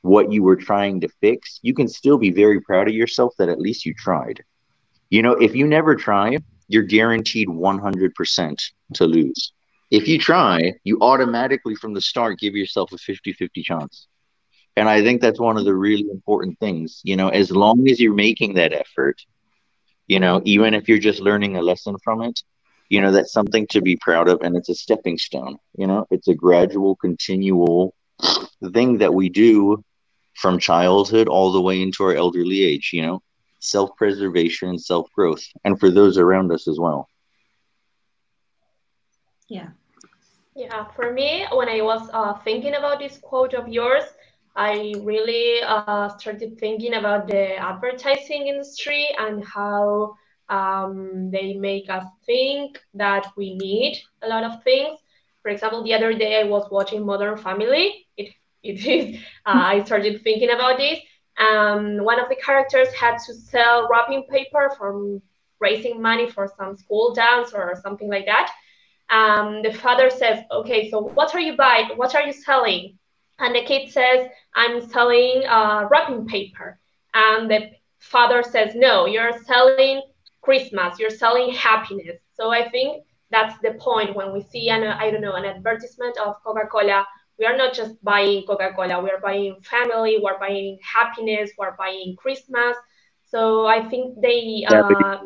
what 0.00 0.32
you 0.32 0.42
were 0.42 0.56
trying 0.56 1.02
to 1.02 1.08
fix 1.20 1.60
you 1.60 1.74
can 1.74 1.86
still 1.86 2.16
be 2.16 2.30
very 2.30 2.62
proud 2.62 2.88
of 2.88 2.94
yourself 2.94 3.34
that 3.38 3.50
at 3.50 3.60
least 3.60 3.84
you 3.84 3.92
tried. 3.92 4.42
You 5.10 5.22
know 5.22 5.32
if 5.32 5.54
you 5.54 5.66
never 5.66 5.94
try 5.94 6.38
you're 6.66 6.82
guaranteed 6.82 7.48
100% 7.48 8.62
to 8.94 9.04
lose 9.04 9.52
if 9.90 10.06
you 10.06 10.18
try, 10.18 10.74
you 10.84 10.98
automatically 11.00 11.74
from 11.74 11.94
the 11.94 12.00
start 12.00 12.38
give 12.38 12.54
yourself 12.54 12.92
a 12.92 12.98
50 12.98 13.32
50 13.32 13.62
chance. 13.62 14.06
And 14.76 14.88
I 14.88 15.02
think 15.02 15.20
that's 15.20 15.40
one 15.40 15.58
of 15.58 15.64
the 15.64 15.74
really 15.74 16.08
important 16.10 16.58
things. 16.60 17.00
You 17.04 17.16
know, 17.16 17.28
as 17.28 17.50
long 17.50 17.88
as 17.88 18.00
you're 18.00 18.14
making 18.14 18.54
that 18.54 18.72
effort, 18.72 19.20
you 20.06 20.20
know, 20.20 20.40
even 20.44 20.74
if 20.74 20.88
you're 20.88 20.98
just 20.98 21.20
learning 21.20 21.56
a 21.56 21.62
lesson 21.62 21.96
from 22.02 22.22
it, 22.22 22.40
you 22.88 23.00
know, 23.00 23.12
that's 23.12 23.32
something 23.32 23.66
to 23.68 23.80
be 23.80 23.96
proud 23.96 24.28
of. 24.28 24.42
And 24.42 24.56
it's 24.56 24.68
a 24.68 24.74
stepping 24.74 25.18
stone. 25.18 25.58
You 25.76 25.86
know, 25.86 26.06
it's 26.10 26.28
a 26.28 26.34
gradual, 26.34 26.96
continual 26.96 27.94
thing 28.72 28.98
that 28.98 29.14
we 29.14 29.28
do 29.28 29.84
from 30.34 30.58
childhood 30.58 31.28
all 31.28 31.52
the 31.52 31.60
way 31.60 31.82
into 31.82 32.04
our 32.04 32.14
elderly 32.14 32.62
age, 32.62 32.90
you 32.92 33.02
know, 33.02 33.22
self 33.58 33.90
preservation, 33.96 34.68
and 34.68 34.80
self 34.80 35.10
growth, 35.12 35.44
and 35.64 35.78
for 35.78 35.90
those 35.90 36.16
around 36.16 36.50
us 36.52 36.66
as 36.68 36.78
well. 36.78 37.08
Yeah. 39.48 39.70
Yeah, 40.60 40.84
for 40.96 41.12
me, 41.14 41.46
when 41.52 41.68
I 41.70 41.80
was 41.82 42.10
uh, 42.12 42.34
thinking 42.44 42.74
about 42.74 42.98
this 43.00 43.18
quote 43.18 43.54
of 43.54 43.68
yours, 43.68 44.04
I 44.56 44.94
really 45.02 45.62
uh, 45.72 46.08
started 46.10 46.58
thinking 46.58 46.94
about 46.94 47.26
the 47.28 47.56
advertising 47.56 48.48
industry 48.48 49.08
and 49.18 49.44
how 49.44 50.14
um, 50.50 51.30
they 51.30 51.54
make 51.54 51.88
us 51.90 52.04
think 52.26 52.78
that 52.94 53.26
we 53.36 53.54
need 53.56 54.02
a 54.22 54.28
lot 54.28 54.44
of 54.44 54.62
things. 54.64 54.98
For 55.42 55.50
example, 55.50 55.82
the 55.84 55.94
other 55.94 56.12
day 56.14 56.40
I 56.40 56.44
was 56.44 56.68
watching 56.70 57.06
Modern 57.06 57.38
Family. 57.38 58.06
It, 58.16 58.32
it 58.62 58.86
is, 58.96 59.16
uh, 59.46 59.62
I 59.74 59.84
started 59.84 60.22
thinking 60.22 60.50
about 60.50 60.78
this. 60.78 60.98
Um, 61.38 62.04
one 62.04 62.20
of 62.20 62.28
the 62.28 62.36
characters 62.36 62.92
had 62.92 63.18
to 63.26 63.34
sell 63.34 63.88
wrapping 63.90 64.24
paper 64.30 64.72
from 64.78 65.22
raising 65.60 66.02
money 66.02 66.28
for 66.28 66.52
some 66.58 66.76
school 66.76 67.14
dance 67.14 67.52
or 67.54 67.74
something 67.82 68.10
like 68.10 68.26
that 68.26 68.50
um, 69.10 69.62
the 69.62 69.72
father 69.72 70.10
says, 70.10 70.44
okay, 70.50 70.90
so 70.90 71.00
what 71.00 71.34
are 71.34 71.40
you 71.40 71.56
buying? 71.56 71.88
What 71.96 72.14
are 72.14 72.22
you 72.22 72.32
selling? 72.32 72.98
And 73.38 73.54
the 73.54 73.64
kid 73.64 73.90
says, 73.90 74.28
I'm 74.54 74.88
selling 74.88 75.44
uh, 75.46 75.88
wrapping 75.90 76.26
paper. 76.26 76.78
And 77.14 77.50
the 77.50 77.70
father 77.98 78.42
says, 78.42 78.74
no, 78.74 79.06
you're 79.06 79.32
selling 79.44 80.02
Christmas, 80.42 80.98
you're 80.98 81.10
selling 81.10 81.52
happiness. 81.52 82.20
So 82.34 82.50
I 82.50 82.68
think 82.68 83.04
that's 83.30 83.58
the 83.60 83.72
point 83.74 84.14
when 84.14 84.32
we 84.32 84.42
see 84.42 84.68
an, 84.68 84.84
I 84.84 85.10
don't 85.10 85.20
know, 85.20 85.34
an 85.34 85.44
advertisement 85.44 86.16
of 86.18 86.36
Coca-Cola, 86.44 87.06
we 87.38 87.46
are 87.46 87.56
not 87.56 87.74
just 87.74 88.02
buying 88.04 88.44
Coca-Cola, 88.46 89.02
we 89.02 89.10
are 89.10 89.20
buying 89.20 89.56
family, 89.62 90.18
we're 90.22 90.38
buying 90.38 90.78
happiness, 90.82 91.50
we're 91.56 91.76
buying 91.76 92.16
Christmas. 92.16 92.76
So 93.24 93.66
I 93.66 93.88
think 93.88 94.20
they, 94.20 94.64
uh, 94.68 95.18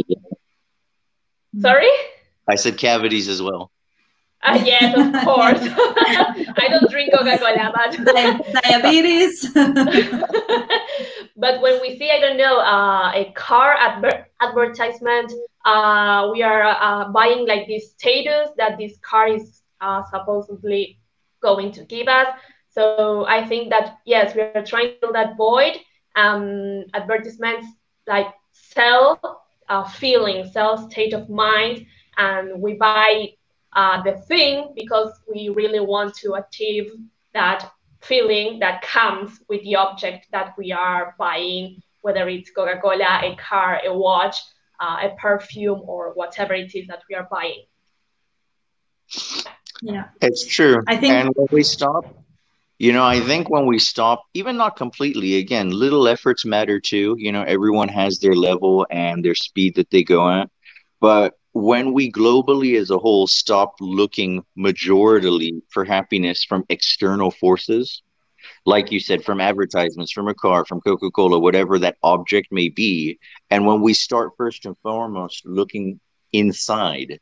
sorry? 1.61 1.91
I 2.47 2.55
said 2.55 2.79
cavities 2.79 3.29
as 3.29 3.43
well. 3.43 3.73
Uh, 4.49 4.63
yes, 4.63 4.95
of 4.95 5.25
course. 5.25 5.59
I 6.59 6.69
don't 6.69 6.91
drink 6.91 7.15
Coca-Cola, 7.15 7.73
but 7.75 7.97
diabetes. 8.63 9.51
but 11.35 11.63
when 11.63 11.81
we 11.81 11.97
see, 11.97 12.11
I 12.11 12.21
don't 12.21 12.37
know, 12.37 12.59
uh, 12.59 13.11
a 13.15 13.33
car 13.35 13.75
adver- 13.79 14.27
advertisement, 14.43 15.33
uh, 15.65 16.29
we 16.31 16.43
are 16.43 16.63
uh, 16.63 17.09
buying 17.09 17.49
like 17.49 17.67
this 17.69 17.93
status 17.93 18.51
that 18.59 18.77
this 18.77 18.99
car 18.99 19.29
is 19.29 19.63
uh, 19.81 20.03
supposedly 20.11 20.99
going 21.41 21.73
to 21.73 21.85
give 21.85 22.09
us. 22.09 22.27
So 22.69 23.25
I 23.27 23.47
think 23.47 23.71
that 23.71 23.99
yes, 24.05 24.35
we 24.35 24.43
are 24.43 24.65
trying 24.65 24.89
to 24.89 24.99
fill 25.01 25.13
that 25.15 25.39
void. 25.39 25.79
Um, 26.17 26.85
advertisements 26.93 27.67
like 28.07 28.27
sell 28.53 29.43
uh, 29.71 29.85
feeling, 29.89 30.51
sell 30.51 30.77
state 30.91 31.15
of 31.15 31.31
mind, 31.31 31.87
and 32.19 32.61
we 32.61 32.75
buy 32.75 33.31
uh, 33.75 34.03
the 34.03 34.13
thing 34.29 34.73
because 34.75 35.13
we 35.33 35.49
really 35.49 35.81
want 35.81 36.15
to 36.17 36.35
achieve 36.35 36.93
that 37.33 37.71
feeling 38.01 38.59
that 38.61 38.83
comes 38.83 39.41
with 39.49 39.63
the 39.63 39.77
object 39.77 40.27
that 40.31 40.55
we 40.59 40.73
are 40.73 41.15
buying, 41.19 41.83
whether 42.03 42.29
it's 42.29 42.51
Coca 42.51 42.79
Cola, 42.81 43.21
a 43.23 43.37
car, 43.37 43.81
a 43.85 43.97
watch, 43.97 44.37
uh, 44.81 45.09
a 45.09 45.17
perfume, 45.17 45.83
or 45.87 46.13
whatever 46.15 46.55
it 46.55 46.75
is 46.75 46.87
that 46.89 47.03
we 47.09 47.15
are 47.15 47.27
buying. 47.31 47.65
Yeah, 49.83 50.05
it's 50.21 50.47
true. 50.47 50.83
I 50.87 50.97
think, 50.97 51.13
and 51.13 51.31
when 51.35 51.49
we 51.51 51.63
stop, 51.63 52.05
you 52.79 52.93
know, 52.93 53.05
I 53.05 53.21
think 53.21 53.51
when 53.51 53.67
we 53.67 53.79
stop, 53.79 54.25
even 54.35 54.57
not 54.57 54.77
completely, 54.77 55.37
again, 55.37 55.71
little 55.71 56.09
efforts 56.09 56.45
matter 56.45 56.81
too. 56.81 57.17
You 57.19 57.33
know, 57.33 57.43
everyone 57.43 57.89
has 57.89 58.19
their 58.19 58.35
level 58.35 58.87
and 58.91 59.25
their 59.25 59.35
speed 59.35 59.77
that 59.77 59.91
they 59.91 60.03
go 60.03 60.29
at. 60.29 60.51
But 61.01 61.35
when 61.55 61.93
we 61.93 62.11
globally 62.11 62.77
as 62.79 62.91
a 62.91 62.99
whole 62.99 63.29
stop 63.29 63.77
looking 63.81 64.45
majoritarily 64.59 65.63
for 65.71 65.85
happiness 65.85 66.45
from 66.45 66.65
external 66.69 67.31
forces, 67.31 68.03
like 68.67 68.91
you 68.91 68.99
said, 68.99 69.25
from 69.25 69.41
advertisements, 69.41 70.11
from 70.13 70.27
a 70.27 70.35
car, 70.35 70.65
from 70.65 70.81
Coca 70.81 71.11
Cola, 71.13 71.39
whatever 71.39 71.79
that 71.79 71.97
object 72.03 72.49
may 72.51 72.69
be, 72.69 73.19
and 73.51 73.65
when 73.65 73.81
we 73.81 73.95
start 73.95 74.33
first 74.37 74.67
and 74.67 74.77
foremost 74.83 75.47
looking 75.47 76.01
inside, 76.33 77.21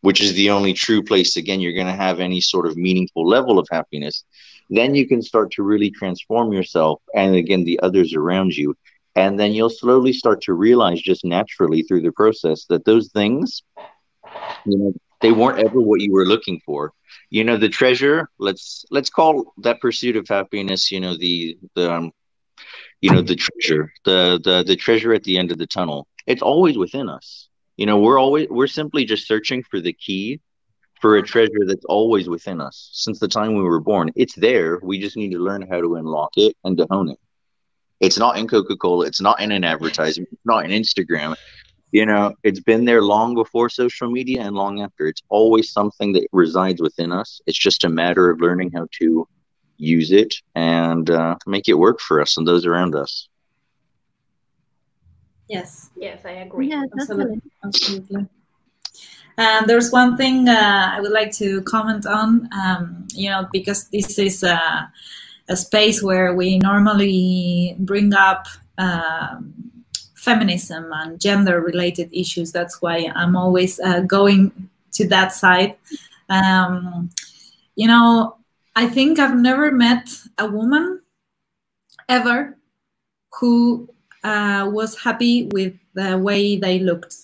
which 0.00 0.22
is 0.22 0.32
the 0.32 0.48
only 0.48 0.72
true 0.72 1.02
place, 1.02 1.36
again, 1.36 1.60
you're 1.60 1.74
going 1.74 1.86
to 1.86 1.92
have 1.92 2.20
any 2.20 2.40
sort 2.40 2.66
of 2.66 2.78
meaningful 2.78 3.28
level 3.28 3.58
of 3.58 3.68
happiness, 3.70 4.24
then 4.70 4.94
you 4.94 5.06
can 5.06 5.20
start 5.20 5.50
to 5.52 5.62
really 5.62 5.90
transform 5.90 6.50
yourself 6.50 7.02
and 7.14 7.34
again, 7.34 7.64
the 7.64 7.78
others 7.80 8.14
around 8.14 8.56
you 8.56 8.74
and 9.16 9.38
then 9.38 9.52
you'll 9.52 9.70
slowly 9.70 10.12
start 10.12 10.40
to 10.42 10.54
realize 10.54 11.00
just 11.00 11.24
naturally 11.24 11.82
through 11.82 12.02
the 12.02 12.12
process 12.12 12.66
that 12.66 12.84
those 12.84 13.10
things 13.12 13.62
you 14.64 14.78
know 14.78 14.92
they 15.20 15.32
weren't 15.32 15.58
ever 15.58 15.80
what 15.80 16.00
you 16.00 16.12
were 16.12 16.26
looking 16.26 16.60
for. 16.66 16.92
You 17.30 17.44
know 17.44 17.56
the 17.56 17.68
treasure 17.68 18.28
let's 18.38 18.84
let's 18.90 19.10
call 19.10 19.52
that 19.58 19.80
pursuit 19.80 20.16
of 20.16 20.28
happiness 20.28 20.90
you 20.90 21.00
know 21.00 21.16
the 21.16 21.56
the 21.74 21.92
um, 21.92 22.12
you 23.00 23.10
know 23.10 23.22
the 23.22 23.36
treasure 23.36 23.92
the 24.04 24.40
the 24.44 24.64
the 24.66 24.76
treasure 24.76 25.14
at 25.14 25.24
the 25.24 25.38
end 25.38 25.50
of 25.52 25.58
the 25.58 25.66
tunnel. 25.66 26.06
It's 26.26 26.42
always 26.42 26.76
within 26.76 27.08
us. 27.08 27.48
You 27.76 27.86
know 27.86 27.98
we're 27.98 28.18
always 28.18 28.48
we're 28.50 28.66
simply 28.66 29.04
just 29.04 29.26
searching 29.26 29.62
for 29.62 29.80
the 29.80 29.92
key 29.92 30.40
for 31.00 31.16
a 31.16 31.22
treasure 31.22 31.64
that's 31.66 31.84
always 31.86 32.28
within 32.28 32.60
us 32.60 32.90
since 32.92 33.18
the 33.18 33.28
time 33.28 33.54
we 33.54 33.62
were 33.62 33.80
born. 33.80 34.10
It's 34.16 34.34
there. 34.34 34.80
We 34.82 34.98
just 35.00 35.16
need 35.16 35.32
to 35.32 35.38
learn 35.38 35.66
how 35.68 35.80
to 35.80 35.96
unlock 35.96 36.32
it 36.36 36.56
and 36.64 36.76
to 36.78 36.86
hone 36.90 37.10
it 37.10 37.18
it's 38.04 38.18
not 38.18 38.36
in 38.38 38.46
Coca 38.46 38.76
Cola. 38.76 39.06
It's 39.06 39.20
not 39.20 39.40
in 39.40 39.52
an 39.52 39.64
advertisement. 39.64 40.28
It's 40.32 40.46
not 40.46 40.64
in 40.64 40.70
Instagram. 40.70 41.34
You 41.92 42.06
know, 42.06 42.34
it's 42.42 42.60
been 42.60 42.84
there 42.84 43.02
long 43.02 43.34
before 43.34 43.68
social 43.68 44.10
media 44.10 44.42
and 44.42 44.56
long 44.56 44.80
after. 44.82 45.06
It's 45.06 45.22
always 45.28 45.70
something 45.70 46.12
that 46.14 46.26
resides 46.32 46.80
within 46.80 47.12
us. 47.12 47.40
It's 47.46 47.58
just 47.58 47.84
a 47.84 47.88
matter 47.88 48.30
of 48.30 48.40
learning 48.40 48.72
how 48.72 48.88
to 48.98 49.28
use 49.76 50.10
it 50.12 50.34
and 50.54 51.08
uh, 51.10 51.36
make 51.46 51.68
it 51.68 51.74
work 51.74 52.00
for 52.00 52.20
us 52.20 52.36
and 52.36 52.46
those 52.46 52.66
around 52.66 52.94
us. 52.94 53.28
Yes. 55.48 55.90
Yes, 55.96 56.24
I 56.24 56.30
agree. 56.30 56.70
Yeah, 56.70 56.82
absolutely. 56.98 57.40
Absolutely. 57.64 58.26
And 59.36 59.68
there's 59.68 59.90
one 59.90 60.16
thing 60.16 60.48
uh, 60.48 60.92
I 60.94 61.00
would 61.00 61.10
like 61.12 61.32
to 61.32 61.62
comment 61.62 62.06
on, 62.06 62.48
um, 62.52 63.06
you 63.14 63.30
know, 63.30 63.48
because 63.52 63.88
this 63.88 64.18
is 64.18 64.44
uh, 64.44 64.82
a 65.48 65.56
space 65.56 66.02
where 66.02 66.34
we 66.34 66.58
normally 66.58 67.76
bring 67.78 68.14
up 68.14 68.46
um, 68.78 69.52
feminism 70.14 70.90
and 70.92 71.20
gender 71.20 71.60
related 71.60 72.08
issues. 72.12 72.50
That's 72.52 72.80
why 72.80 73.10
I'm 73.14 73.36
always 73.36 73.78
uh, 73.80 74.00
going 74.00 74.52
to 74.92 75.06
that 75.08 75.32
side. 75.32 75.76
Um, 76.28 77.10
you 77.76 77.86
know, 77.86 78.36
I 78.74 78.88
think 78.88 79.18
I've 79.18 79.36
never 79.36 79.70
met 79.70 80.08
a 80.38 80.46
woman 80.46 81.00
ever 82.08 82.56
who 83.38 83.88
uh, 84.22 84.68
was 84.72 84.98
happy 84.98 85.48
with 85.52 85.74
the 85.94 86.18
way 86.18 86.56
they 86.56 86.78
looked. 86.78 87.16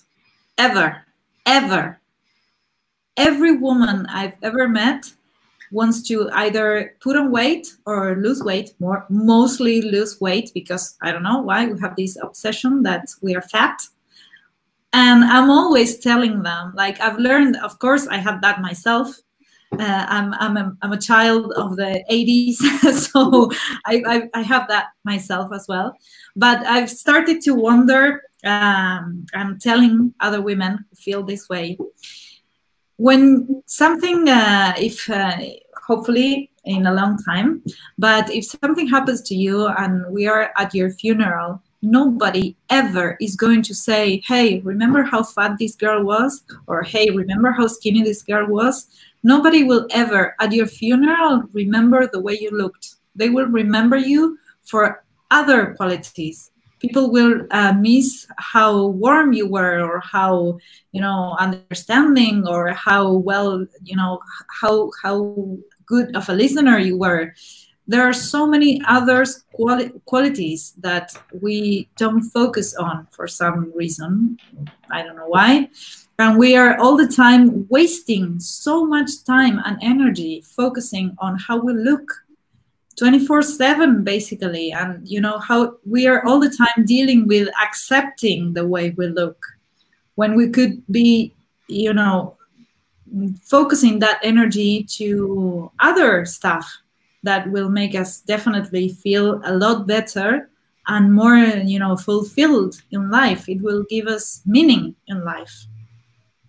Ever, 0.57 1.03
ever. 1.45 1.99
Every 3.17 3.55
woman 3.55 4.05
I've 4.07 4.35
ever 4.41 4.67
met 4.69 5.11
wants 5.71 6.01
to 6.09 6.29
either 6.33 6.95
put 6.99 7.15
on 7.15 7.31
weight 7.31 7.75
or 7.85 8.15
lose 8.17 8.43
weight, 8.43 8.71
more 8.79 9.05
mostly 9.09 9.81
lose 9.81 10.19
weight 10.19 10.51
because 10.53 10.97
I 11.01 11.11
don't 11.11 11.23
know 11.23 11.41
why 11.41 11.65
we 11.65 11.79
have 11.79 11.95
this 11.95 12.17
obsession 12.21 12.83
that 12.83 13.09
we 13.21 13.35
are 13.35 13.41
fat. 13.41 13.81
And 14.93 15.23
I'm 15.23 15.49
always 15.49 15.99
telling 15.99 16.43
them, 16.43 16.73
like 16.75 16.99
I've 16.99 17.17
learned, 17.17 17.55
of 17.57 17.79
course, 17.79 18.07
I 18.07 18.17
have 18.17 18.41
that 18.41 18.61
myself. 18.61 19.15
Uh, 19.71 20.05
I'm, 20.09 20.33
I'm, 20.33 20.57
a, 20.57 20.75
I'm 20.81 20.91
a 20.91 20.99
child 20.99 21.53
of 21.53 21.77
the 21.77 22.03
80s, 22.11 22.55
so 22.93 23.49
I, 23.85 24.03
I, 24.05 24.29
I, 24.33 24.41
have 24.41 24.67
that 24.67 24.87
myself 25.05 25.53
as 25.53 25.65
well. 25.69 25.95
But 26.35 26.65
I've 26.65 26.89
started 26.89 27.39
to 27.43 27.53
wonder, 27.53 28.21
um, 28.43 29.25
I'm 29.33 29.57
telling 29.59 30.13
other 30.19 30.41
women 30.41 30.83
who 30.89 30.95
feel 30.97 31.23
this 31.23 31.47
way, 31.47 31.77
when 32.97 33.63
something, 33.65 34.27
uh, 34.27 34.73
if 34.77 35.09
uh, 35.09 35.37
hopefully 35.85 36.49
in 36.65 36.85
a 36.85 36.93
long 36.93 37.17
time, 37.17 37.63
but 37.97 38.29
if 38.29 38.45
something 38.45 38.87
happens 38.87 39.21
to 39.23 39.35
you 39.35 39.67
and 39.67 40.05
we 40.13 40.27
are 40.27 40.51
at 40.57 40.73
your 40.73 40.91
funeral, 40.91 41.61
nobody 41.81 42.55
ever 42.69 43.17
is 43.19 43.35
going 43.35 43.63
to 43.63 43.73
say, 43.73 44.21
hey, 44.27 44.59
remember 44.59 45.03
how 45.03 45.23
fat 45.23 45.57
this 45.57 45.75
girl 45.75 46.03
was? 46.03 46.43
Or 46.67 46.83
hey, 46.83 47.09
remember 47.09 47.51
how 47.51 47.67
skinny 47.67 48.03
this 48.03 48.21
girl 48.21 48.47
was? 48.47 48.87
Nobody 49.23 49.63
will 49.63 49.87
ever 49.91 50.35
at 50.39 50.51
your 50.51 50.67
funeral 50.67 51.43
remember 51.53 52.07
the 52.07 52.21
way 52.21 52.37
you 52.39 52.51
looked. 52.51 52.95
They 53.15 53.29
will 53.29 53.47
remember 53.47 53.97
you 53.97 54.37
for 54.63 55.03
other 55.31 55.73
qualities 55.75 56.50
people 56.81 57.11
will 57.11 57.45
uh, 57.51 57.73
miss 57.73 58.27
how 58.37 58.87
warm 58.87 59.33
you 59.33 59.47
were 59.47 59.81
or 59.81 59.99
how 59.99 60.57
you 60.91 60.99
know 60.99 61.35
understanding 61.39 62.47
or 62.47 62.69
how 62.73 63.13
well 63.13 63.65
you 63.83 63.95
know 63.95 64.19
how 64.49 64.89
how 65.03 65.35
good 65.85 66.15
of 66.15 66.27
a 66.29 66.33
listener 66.33 66.77
you 66.79 66.97
were. 66.97 67.33
There 67.87 68.03
are 68.07 68.13
so 68.13 68.47
many 68.47 68.81
other 68.87 69.25
quali- 69.53 69.91
qualities 70.05 70.73
that 70.79 71.11
we 71.41 71.89
don't 71.97 72.21
focus 72.21 72.75
on 72.75 73.07
for 73.11 73.27
some 73.27 73.71
reason. 73.75 74.37
I 74.89 75.03
don't 75.03 75.17
know 75.17 75.27
why. 75.27 75.69
And 76.17 76.37
we 76.37 76.55
are 76.55 76.79
all 76.79 76.95
the 76.95 77.07
time 77.07 77.67
wasting 77.69 78.39
so 78.39 78.85
much 78.85 79.23
time 79.25 79.59
and 79.65 79.77
energy 79.81 80.41
focusing 80.41 81.15
on 81.17 81.37
how 81.37 81.57
we 81.57 81.73
look 81.73 82.05
24 82.97 83.41
7 83.41 84.03
basically. 84.03 84.71
And 84.71 85.07
you 85.07 85.21
know 85.21 85.39
how 85.39 85.77
we 85.85 86.07
are 86.07 86.25
all 86.25 86.39
the 86.39 86.49
time 86.49 86.85
dealing 86.85 87.27
with 87.27 87.49
accepting 87.61 88.53
the 88.53 88.65
way 88.67 88.91
we 88.91 89.07
look. 89.07 89.45
When 90.15 90.35
we 90.35 90.49
could 90.49 90.83
be 90.91 91.33
you 91.67 91.93
know 91.93 92.37
focusing 93.43 93.99
that 93.99 94.19
energy 94.23 94.83
to 94.83 95.71
other 95.79 96.25
stuff 96.25 96.69
that 97.23 97.49
will 97.51 97.69
make 97.69 97.93
us 97.93 98.21
definitely 98.21 98.89
feel 98.89 99.41
a 99.45 99.53
lot 99.53 99.85
better 99.85 100.49
and 100.87 101.13
more 101.13 101.35
you 101.35 101.79
know 101.79 101.95
fulfilled 101.97 102.81
in 102.91 103.09
life. 103.09 103.47
It 103.47 103.61
will 103.61 103.83
give 103.89 104.07
us 104.07 104.41
meaning 104.45 104.95
in 105.07 105.23
life 105.23 105.67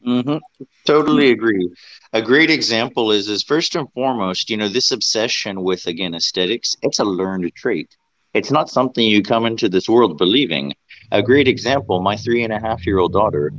Mm-hmm. 0.07 0.64
Totally 0.84 1.30
agree. 1.30 1.70
A 2.12 2.20
great 2.20 2.50
example 2.50 3.12
is 3.12 3.28
is 3.28 3.42
first 3.42 3.74
and 3.76 3.90
foremost, 3.92 4.50
you 4.50 4.57
know, 4.57 4.68
this 4.68 4.90
obsession 4.90 5.62
with 5.62 5.86
again 5.86 6.14
aesthetics. 6.14 6.76
It's 6.82 6.98
a 6.98 7.05
learned 7.05 7.55
trait. 7.55 7.96
It's 8.34 8.50
not 8.50 8.68
something 8.68 9.07
you 9.07 9.22
come 9.22 9.46
into 9.46 9.68
this 9.68 9.88
world 9.88 10.18
believing. 10.18 10.74
A 11.12 11.22
great 11.22 11.46
example, 11.46 12.00
my 12.00 12.16
three 12.16 12.42
and 12.42 12.53
a 12.53 12.59
half 12.59 12.86
year 12.86 12.98
old 12.98 13.12
daughter, 13.12 13.53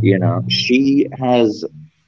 you 0.00 0.18
know, 0.18 0.42
she 0.48 1.08
has 1.18 1.64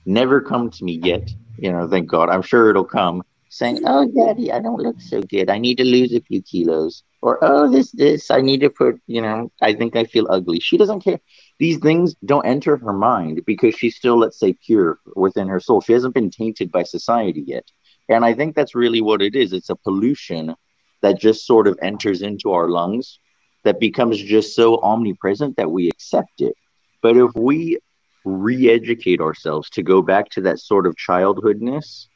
never 0.06 0.40
come 0.40 0.70
to 0.70 0.84
me 0.84 1.00
yet. 1.02 1.30
You 1.58 1.72
know, 1.72 1.88
thank 1.88 2.08
God. 2.08 2.30
I'm 2.30 2.42
sure 2.42 2.70
it'll 2.70 2.84
come 2.84 3.22
saying, 3.50 3.82
"Oh, 3.84 4.06
Daddy, 4.08 4.50
I 4.50 4.60
don't 4.60 4.80
look 4.80 5.00
so 5.00 5.20
good. 5.22 5.50
I 5.50 5.58
need 5.58 5.76
to 5.76 5.84
lose 5.84 6.12
a 6.14 6.20
few 6.20 6.40
kilos." 6.40 7.02
Or, 7.20 7.38
"Oh, 7.42 7.70
this, 7.70 7.92
this. 7.92 8.30
I 8.30 8.40
need 8.40 8.60
to 8.60 8.70
put. 8.70 9.00
You 9.06 9.20
know, 9.20 9.52
I 9.60 9.74
think 9.74 9.94
I 9.94 10.04
feel 10.04 10.26
ugly." 10.30 10.58
She 10.60 10.78
doesn't 10.78 11.00
care 11.00 11.20
these 11.58 11.78
things 11.78 12.14
don't 12.24 12.46
enter 12.46 12.76
her 12.76 12.92
mind 12.92 13.42
because 13.46 13.74
she's 13.74 13.96
still, 13.96 14.18
let's 14.18 14.38
say, 14.38 14.54
pure 14.64 14.98
within 15.14 15.48
her 15.48 15.60
soul. 15.60 15.80
She 15.80 15.92
hasn't 15.92 16.14
been 16.14 16.30
tainted 16.30 16.72
by 16.72 16.82
society 16.82 17.44
yet. 17.46 17.64
And 18.08 18.24
I 18.24 18.34
think 18.34 18.54
that's 18.54 18.74
really 18.74 19.00
what 19.00 19.22
it 19.22 19.36
is. 19.36 19.52
It's 19.52 19.70
a 19.70 19.76
pollution 19.76 20.54
that 21.02 21.20
just 21.20 21.46
sort 21.46 21.68
of 21.68 21.78
enters 21.82 22.22
into 22.22 22.52
our 22.52 22.68
lungs 22.68 23.18
that 23.64 23.80
becomes 23.80 24.18
just 24.18 24.54
so 24.56 24.80
omnipresent 24.80 25.56
that 25.56 25.70
we 25.70 25.88
accept 25.88 26.40
it. 26.40 26.54
But 27.00 27.16
if 27.16 27.30
we 27.34 27.78
re 28.24 28.70
educate 28.70 29.20
ourselves 29.20 29.68
to 29.70 29.82
go 29.82 30.02
back 30.02 30.30
to 30.30 30.40
that 30.42 30.58
sort 30.58 30.86
of 30.86 30.96
childhoodness, 30.96 32.06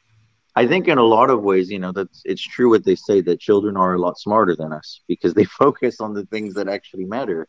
I 0.55 0.65
think 0.67 0.87
in 0.87 0.97
a 0.97 1.03
lot 1.03 1.29
of 1.29 1.43
ways, 1.43 1.69
you 1.69 1.79
know, 1.79 1.91
that's 1.91 2.21
it's 2.25 2.41
true 2.41 2.69
what 2.69 2.83
they 2.83 2.95
say 2.95 3.21
that 3.21 3.39
children 3.39 3.77
are 3.77 3.93
a 3.93 3.99
lot 3.99 4.17
smarter 4.17 4.55
than 4.55 4.73
us 4.73 5.01
because 5.07 5.33
they 5.33 5.43
focus 5.63 6.01
on 6.01 6.13
the 6.13 6.25
things 6.25 6.55
that 6.55 6.67
actually 6.67 7.05
matter. 7.05 7.47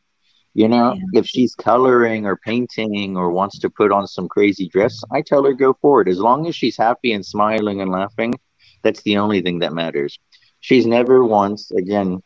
You 0.58 0.66
know, 0.66 0.94
yeah. 0.94 1.20
if 1.20 1.26
she's 1.28 1.54
coloring 1.54 2.26
or 2.26 2.36
painting 2.36 3.16
or 3.16 3.30
wants 3.30 3.60
to 3.60 3.70
put 3.70 3.92
on 3.92 4.08
some 4.08 4.26
crazy 4.26 4.66
dress, 4.66 5.00
I 5.12 5.22
tell 5.22 5.44
her 5.44 5.52
go 5.52 5.72
for 5.80 6.00
it. 6.00 6.08
As 6.08 6.18
long 6.18 6.48
as 6.48 6.56
she's 6.56 6.76
happy 6.76 7.12
and 7.12 7.24
smiling 7.24 7.80
and 7.80 7.92
laughing, 7.92 8.34
that's 8.82 9.00
the 9.02 9.18
only 9.18 9.40
thing 9.40 9.60
that 9.60 9.72
matters. 9.72 10.18
She's 10.58 10.84
never 10.84 11.24
once, 11.24 11.70
again, 11.70 12.24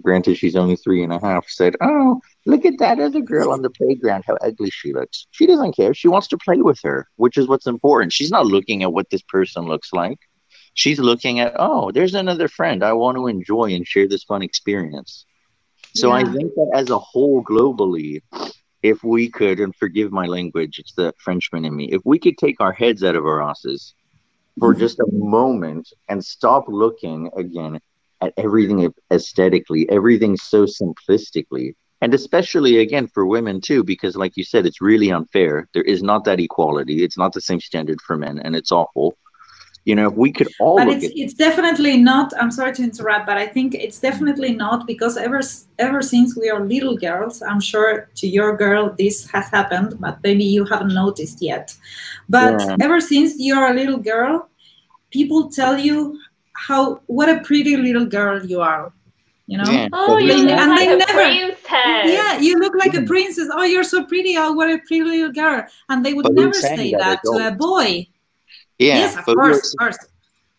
granted 0.00 0.38
she's 0.38 0.56
only 0.56 0.76
three 0.76 1.02
and 1.02 1.12
a 1.12 1.20
half, 1.20 1.50
said, 1.50 1.76
Oh, 1.82 2.18
look 2.46 2.64
at 2.64 2.78
that 2.78 2.98
other 2.98 3.20
girl 3.20 3.52
on 3.52 3.60
the 3.60 3.68
playground, 3.68 4.24
how 4.26 4.38
ugly 4.40 4.70
she 4.70 4.94
looks. 4.94 5.26
She 5.32 5.46
doesn't 5.46 5.76
care. 5.76 5.92
She 5.92 6.08
wants 6.08 6.28
to 6.28 6.38
play 6.38 6.62
with 6.62 6.80
her, 6.82 7.06
which 7.16 7.36
is 7.36 7.46
what's 7.46 7.66
important. 7.66 8.10
She's 8.10 8.30
not 8.30 8.46
looking 8.46 8.84
at 8.84 8.94
what 8.94 9.10
this 9.10 9.22
person 9.28 9.66
looks 9.66 9.92
like. 9.92 10.20
She's 10.72 10.98
looking 10.98 11.40
at, 11.40 11.52
oh, 11.58 11.92
there's 11.92 12.14
another 12.14 12.48
friend. 12.48 12.82
I 12.82 12.94
want 12.94 13.18
to 13.18 13.26
enjoy 13.26 13.74
and 13.74 13.86
share 13.86 14.08
this 14.08 14.24
fun 14.24 14.40
experience. 14.40 15.26
So 15.96 16.08
yeah. 16.08 16.16
I 16.16 16.24
think 16.24 16.54
that 16.54 16.70
as 16.74 16.90
a 16.90 16.98
whole, 16.98 17.42
globally, 17.42 18.22
if 18.82 19.02
we 19.02 19.30
could, 19.30 19.60
and 19.60 19.74
forgive 19.74 20.12
my 20.12 20.26
language, 20.26 20.78
it's 20.78 20.92
the 20.92 21.14
Frenchman 21.18 21.64
in 21.64 21.74
me, 21.74 21.86
if 21.90 22.02
we 22.04 22.18
could 22.18 22.36
take 22.36 22.60
our 22.60 22.72
heads 22.72 23.02
out 23.02 23.16
of 23.16 23.24
our 23.24 23.42
asses 23.42 23.94
for 24.58 24.72
mm-hmm. 24.72 24.80
just 24.80 25.00
a 25.00 25.06
moment 25.12 25.92
and 26.08 26.22
stop 26.24 26.64
looking 26.68 27.30
again 27.36 27.80
at 28.20 28.34
everything 28.36 28.92
aesthetically, 29.10 29.88
everything 29.90 30.36
so 30.36 30.66
simplistically, 30.66 31.74
and 32.02 32.12
especially 32.12 32.78
again 32.78 33.06
for 33.06 33.24
women 33.24 33.60
too, 33.60 33.82
because 33.82 34.16
like 34.16 34.36
you 34.36 34.44
said, 34.44 34.66
it's 34.66 34.82
really 34.82 35.10
unfair. 35.10 35.66
There 35.72 35.82
is 35.82 36.02
not 36.02 36.24
that 36.24 36.40
equality. 36.40 37.04
It's 37.04 37.18
not 37.18 37.32
the 37.32 37.40
same 37.40 37.60
standard 37.60 38.00
for 38.02 38.16
men, 38.16 38.38
and 38.38 38.54
it's 38.54 38.72
awful 38.72 39.16
you 39.86 39.94
know 39.94 40.10
we 40.10 40.30
could 40.30 40.48
all 40.60 40.76
but 40.76 40.88
it's, 40.88 41.06
at- 41.06 41.16
it's 41.16 41.32
definitely 41.32 41.96
not 41.96 42.32
i'm 42.38 42.50
sorry 42.50 42.74
to 42.74 42.82
interrupt 42.82 43.24
but 43.24 43.38
i 43.38 43.46
think 43.46 43.74
it's 43.74 43.98
definitely 44.00 44.52
not 44.52 44.86
because 44.86 45.16
ever 45.16 45.40
ever 45.78 46.02
since 46.02 46.36
we 46.36 46.50
are 46.50 46.60
little 46.60 46.96
girls 46.96 47.40
i'm 47.42 47.60
sure 47.60 48.10
to 48.16 48.26
your 48.26 48.56
girl 48.56 48.94
this 48.98 49.30
has 49.30 49.48
happened 49.48 49.94
but 50.00 50.18
maybe 50.22 50.44
you 50.44 50.64
haven't 50.64 50.92
noticed 50.92 51.40
yet. 51.40 51.74
But 52.28 52.60
yeah. 52.60 52.76
ever 52.80 53.00
since 53.00 53.34
you're 53.38 53.68
a 53.68 53.74
little 53.74 53.98
girl 53.98 54.48
people 55.10 55.48
tell 55.48 55.78
you 55.78 56.18
how 56.52 57.00
what 57.06 57.28
a 57.28 57.40
pretty 57.40 57.76
little 57.76 58.06
girl 58.06 58.44
you 58.44 58.60
are 58.60 58.92
you 59.46 59.58
know? 59.58 59.70
Yeah. 59.70 59.88
oh 59.92 60.16
you 60.16 60.34
look 60.34 60.50
and 60.50 60.70
like 60.70 60.88
they 60.88 60.96
never 60.96 61.22
princess. 61.22 62.12
yeah 62.18 62.38
you 62.40 62.58
look 62.58 62.74
like 62.74 62.94
a 62.94 62.98
mm. 62.98 63.06
princess. 63.06 63.48
Oh 63.52 63.62
you're 63.62 63.84
so 63.84 64.04
pretty. 64.04 64.36
Oh 64.36 64.50
what 64.50 64.68
a 64.68 64.78
pretty 64.78 65.04
little 65.04 65.30
girl. 65.30 65.64
And 65.88 66.04
they 66.04 66.14
would 66.14 66.24
but 66.24 66.32
never 66.32 66.52
say 66.52 66.90
that, 66.90 67.20
that 67.22 67.30
to 67.30 67.46
a 67.46 67.52
boy 67.52 68.08
yeah, 68.78 68.98
yes, 68.98 69.16
of 69.16 69.24
course, 69.24 69.72
of 69.74 69.78
course. 69.78 69.98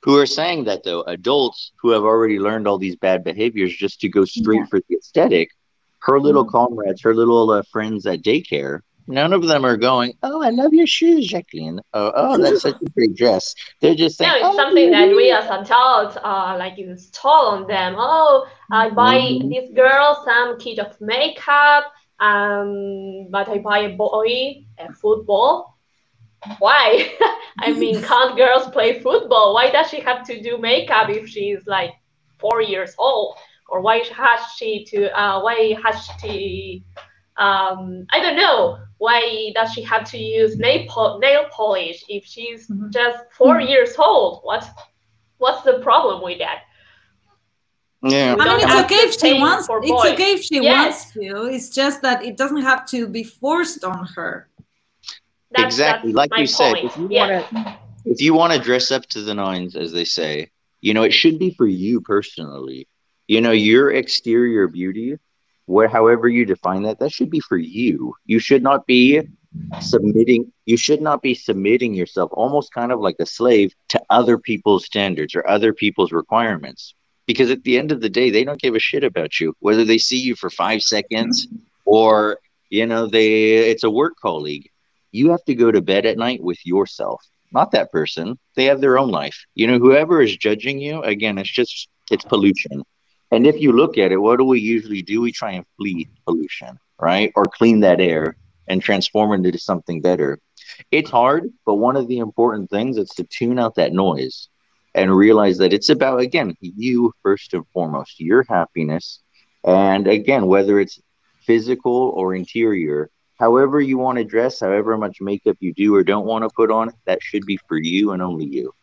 Who 0.04 0.18
are 0.18 0.26
saying 0.26 0.66
that 0.66 0.84
though? 0.84 1.02
Adults 1.02 1.72
who 1.76 1.90
have 1.92 2.04
already 2.04 2.40
learned 2.40 2.68
all 2.68 2.78
these 2.78 2.96
bad 2.96 3.24
behaviors 3.24 3.76
just 3.76 4.00
to 4.02 4.10
go 4.10 4.26
straight 4.26 4.60
yeah. 4.60 4.66
for 4.70 4.80
the 4.88 4.96
aesthetic. 4.98 5.52
Her 6.00 6.20
little 6.20 6.46
mm-hmm. 6.46 6.52
comrades, 6.52 7.02
her 7.02 7.14
little 7.14 7.50
uh, 7.50 7.64
friends 7.72 8.06
at 8.06 8.22
daycare, 8.22 8.82
none 9.08 9.34
of 9.34 9.46
them 9.48 9.66
are 9.66 9.78
going, 9.78 10.14
"Oh, 10.24 10.42
I 10.42 10.50
love 10.50 10.74
your 10.74 10.88
shoes, 10.88 11.28
Jacqueline." 11.28 11.82
Oh, 11.94 12.12
oh, 12.16 12.38
that's 12.38 12.62
such 12.62 12.76
a 12.82 12.90
pretty 12.94 13.14
dress. 13.14 13.56
They're 13.82 13.96
just 13.96 14.18
saying, 14.18 14.32
no, 14.32 14.38
it's 14.38 14.46
oh, 14.46 14.56
something 14.56 14.92
that 14.92 15.10
we 15.10 15.32
as 15.32 15.46
adults 15.46 16.18
are 16.24 16.58
like 16.58 16.78
install 16.78 17.48
on 17.48 17.68
them. 17.68 17.96
Oh, 17.98 18.48
I 18.72 18.90
buy 18.90 19.18
mm-hmm. 19.18 19.50
this 19.50 19.72
girl 19.72 20.22
some 20.24 20.60
kit 20.60 20.80
of 20.80 21.00
makeup, 21.02 21.92
um, 22.20 23.28
but 23.30 23.50
I 23.50 23.58
buy 23.58 23.80
a 23.80 23.96
boy 23.96 24.64
a 24.78 24.94
football 24.94 25.77
why? 26.60 27.12
I 27.60 27.74
mean, 27.74 28.02
can't 28.04 28.36
girls 28.36 28.68
play 28.70 29.00
football? 29.00 29.54
Why 29.54 29.70
does 29.70 29.90
she 29.90 30.00
have 30.02 30.26
to 30.28 30.42
do 30.42 30.58
makeup 30.58 31.10
if 31.10 31.28
she's 31.28 31.66
like 31.66 31.92
four 32.40 32.62
years 32.62 32.94
old? 32.98 33.38
Or 33.70 33.82
why 33.82 34.00
has 34.00 34.40
she 34.56 34.86
to? 34.86 35.20
Uh, 35.20 35.42
why 35.42 35.76
has 35.84 36.08
she? 36.22 36.84
Um, 37.38 38.06
I 38.12 38.20
don't 38.20 38.38
know. 38.38 38.80
Why 38.98 39.52
does 39.54 39.74
she 39.74 39.84
have 39.84 40.10
to 40.12 40.18
use 40.18 40.58
nail, 40.58 40.86
po- 40.90 41.20
nail 41.20 41.46
polish 41.52 42.04
if 42.10 42.26
she's 42.26 42.68
mm-hmm. 42.68 42.90
just 42.90 43.20
4 43.34 43.58
mm-hmm. 43.58 43.68
years 43.68 43.94
old? 43.98 44.40
What? 44.44 44.68
What's 45.38 45.62
the 45.64 45.80
problem 45.80 46.24
with 46.24 46.40
that? 46.40 46.62
Yeah. 48.02 48.36
I 48.40 48.58
mean, 48.58 48.66
it's 48.68 48.84
okay 48.86 48.96
if 48.96 49.20
she 49.20 49.40
wants. 49.40 49.68
It's 49.70 50.06
okay 50.14 50.34
if 50.34 50.44
she 50.44 50.64
yes. 50.64 51.14
wants 51.14 51.14
to. 51.14 51.54
It's 51.54 51.70
just 51.70 52.02
that 52.02 52.24
it 52.24 52.38
doesn't 52.38 52.62
have 52.62 52.88
to 52.88 53.08
be 53.08 53.24
forced 53.24 53.84
on 53.84 54.08
her. 54.16 54.50
That's, 55.58 55.76
exactly, 55.76 56.12
that's 56.12 56.32
like 56.32 56.40
you 56.40 56.48
said, 56.48 56.78
if 56.78 56.98
you 56.98 57.08
yeah. 57.10 57.30
want 57.30 57.50
to, 57.50 57.78
if 58.06 58.22
you 58.22 58.34
want 58.34 58.54
to 58.54 58.60
dress 58.60 58.92
up 58.92 59.06
to 59.08 59.22
the 59.22 59.34
nines, 59.34 59.76
as 59.76 59.92
they 59.92 60.06
say, 60.06 60.50
you 60.82 60.94
know, 60.94 61.04
it 61.04 61.14
should 61.14 61.40
be 61.40 61.52
for 61.52 61.68
you 61.68 62.02
personally. 62.02 62.88
You 63.28 63.42
know, 63.42 63.52
your 63.52 63.92
exterior 63.92 64.68
beauty, 64.68 65.18
where 65.66 65.88
however 65.88 66.30
you 66.30 66.46
define 66.46 66.84
that, 66.84 67.00
that 67.00 67.12
should 67.12 67.30
be 67.30 67.42
for 67.42 67.58
you. 67.58 68.16
You 68.26 68.40
should 68.40 68.64
not 68.64 68.86
be 68.86 69.28
submitting. 69.82 70.54
You 70.66 70.78
should 70.78 71.02
not 71.02 71.22
be 71.22 71.34
submitting 71.34 71.94
yourself, 71.94 72.32
almost 72.34 72.74
kind 72.74 72.92
of 72.92 73.00
like 73.00 73.18
a 73.20 73.26
slave, 73.26 73.74
to 73.90 74.02
other 74.10 74.38
people's 74.38 74.86
standards 74.86 75.36
or 75.36 75.48
other 75.48 75.74
people's 75.74 76.12
requirements. 76.12 76.94
Because 77.26 77.52
at 77.52 77.64
the 77.64 77.78
end 77.78 77.92
of 77.92 78.00
the 78.00 78.10
day, 78.10 78.30
they 78.30 78.46
don't 78.46 78.62
give 78.62 78.76
a 78.76 78.80
shit 78.80 79.04
about 79.04 79.42
you, 79.42 79.54
whether 79.60 79.84
they 79.84 79.98
see 79.98 80.20
you 80.20 80.36
for 80.36 80.50
five 80.50 80.82
seconds 80.82 81.48
or 81.84 82.40
you 82.70 82.86
know 82.86 83.08
they 83.08 83.70
it's 83.70 83.84
a 83.84 83.90
work 83.90 84.14
colleague 84.22 84.70
you 85.18 85.32
have 85.32 85.44
to 85.46 85.56
go 85.56 85.72
to 85.72 85.82
bed 85.82 86.06
at 86.06 86.18
night 86.18 86.42
with 86.42 86.64
yourself, 86.66 87.22
not 87.52 87.72
that 87.72 87.92
person. 87.92 88.38
They 88.56 88.66
have 88.66 88.82
their 88.82 88.98
own 88.98 89.10
life. 89.10 89.38
You 89.56 89.68
know, 89.68 89.80
whoever 89.80 90.22
is 90.22 90.38
judging 90.38 90.80
you, 90.80 91.02
again, 91.04 91.38
it's 91.38 91.52
just, 91.52 91.90
it's 92.12 92.24
pollution. 92.24 92.84
And 93.32 93.46
if 93.46 93.60
you 93.60 93.72
look 93.74 93.98
at 93.98 94.12
it, 94.12 94.18
what 94.18 94.38
do 94.38 94.46
we 94.46 94.60
usually 94.60 95.02
do? 95.02 95.22
We 95.22 95.32
try 95.32 95.52
and 95.52 95.66
flee 95.78 96.08
pollution, 96.26 96.80
right? 97.00 97.32
Or 97.36 97.46
clean 97.46 97.82
that 97.82 98.00
air 98.00 98.38
and 98.68 98.82
transform 98.82 99.34
it 99.34 99.46
into 99.48 99.60
something 99.60 100.02
better. 100.02 100.40
It's 100.92 101.10
hard, 101.10 101.44
but 101.66 101.76
one 101.76 101.96
of 101.96 102.08
the 102.08 102.20
important 102.20 102.70
things 102.70 102.98
is 102.98 103.10
to 103.12 103.24
tune 103.24 103.60
out 103.60 103.76
that 103.76 103.94
noise 103.94 104.50
and 104.94 105.16
realize 105.16 105.58
that 105.58 105.74
it's 105.74 105.90
about, 105.90 106.20
again, 106.20 106.56
you 106.62 107.14
first 107.24 107.54
and 107.54 107.66
foremost, 107.74 108.20
your 108.20 108.44
happiness. 108.48 109.20
And 109.64 110.08
again, 110.08 110.48
whether 110.48 110.80
it's 110.80 111.00
physical 111.46 112.12
or 112.16 112.36
interior, 112.36 113.10
however 113.40 113.80
you 113.80 113.98
want 113.98 114.18
to 114.18 114.24
dress, 114.24 114.60
however 114.60 114.98
much 114.98 115.22
makeup 115.22 115.58
you 115.60 115.74
do 115.74 115.96
or 115.96 116.04
don't 116.04 116.26
want 116.26 116.44
to 116.44 116.50
put 116.56 116.72
on, 116.72 116.92
that 117.06 117.22
should 117.22 117.46
be 117.46 117.58
for 117.68 117.78
you 117.78 118.12
and 118.12 118.22
only 118.22 118.46
you. 118.46 118.74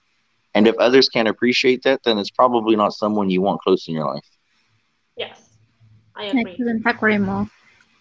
And 0.55 0.68
if 0.68 0.76
others 0.78 1.09
can't 1.09 1.28
appreciate 1.28 1.82
that, 1.82 2.02
then 2.05 2.18
it's 2.18 2.30
probably 2.30 2.76
not 2.76 2.92
someone 2.92 3.28
you 3.28 3.42
want 3.42 3.61
close 3.61 3.88
in 3.88 3.94
your 3.94 4.07
life. 4.07 4.28
Yes, 5.16 5.57
I 6.14 6.26
agree. 6.26 6.52
I 6.52 6.57
couldn't 6.57 6.86
agree 6.86 7.18
more. 7.18 7.48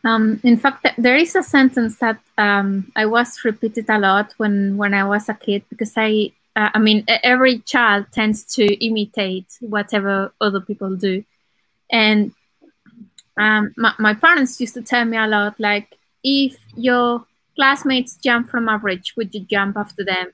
Um, 0.06 0.40
in 0.44 0.58
fact, 0.58 0.86
there 0.98 1.16
is 1.16 1.36
a 1.36 1.42
sentence 1.42 1.98
that 1.98 2.20
um, 2.38 2.92
I 2.96 3.06
was 3.06 3.44
repeated 3.44 3.90
a 3.90 3.98
lot 3.98 4.34
when 4.38 4.78
when 4.78 4.94
I 4.94 5.06
was 5.06 5.30
a 5.30 5.34
kid 5.34 5.64
because 5.70 5.94
I, 5.96 6.34
uh, 6.56 6.70
I 6.74 6.80
mean, 6.80 7.06
every 7.08 7.60
child 7.60 8.08
tends 8.12 8.44
to 8.56 8.66
imitate 8.86 9.48
whatever 9.62 10.34
other 10.42 10.60
people 10.60 10.96
do, 10.98 11.24
and 11.90 12.34
um, 13.38 13.74
my, 13.78 13.94
my 13.98 14.14
parents 14.14 14.60
used 14.60 14.74
to 14.74 14.82
tell 14.82 15.06
me 15.06 15.18
a 15.18 15.26
lot 15.26 15.58
like 15.58 15.98
if 16.24 16.58
your 16.76 17.26
classmates 17.56 18.18
jump 18.18 18.50
from 18.50 18.68
a 18.68 18.80
bridge, 18.80 19.14
would 19.18 19.34
you 19.34 19.42
jump 19.42 19.78
after 19.78 20.04
them? 20.04 20.32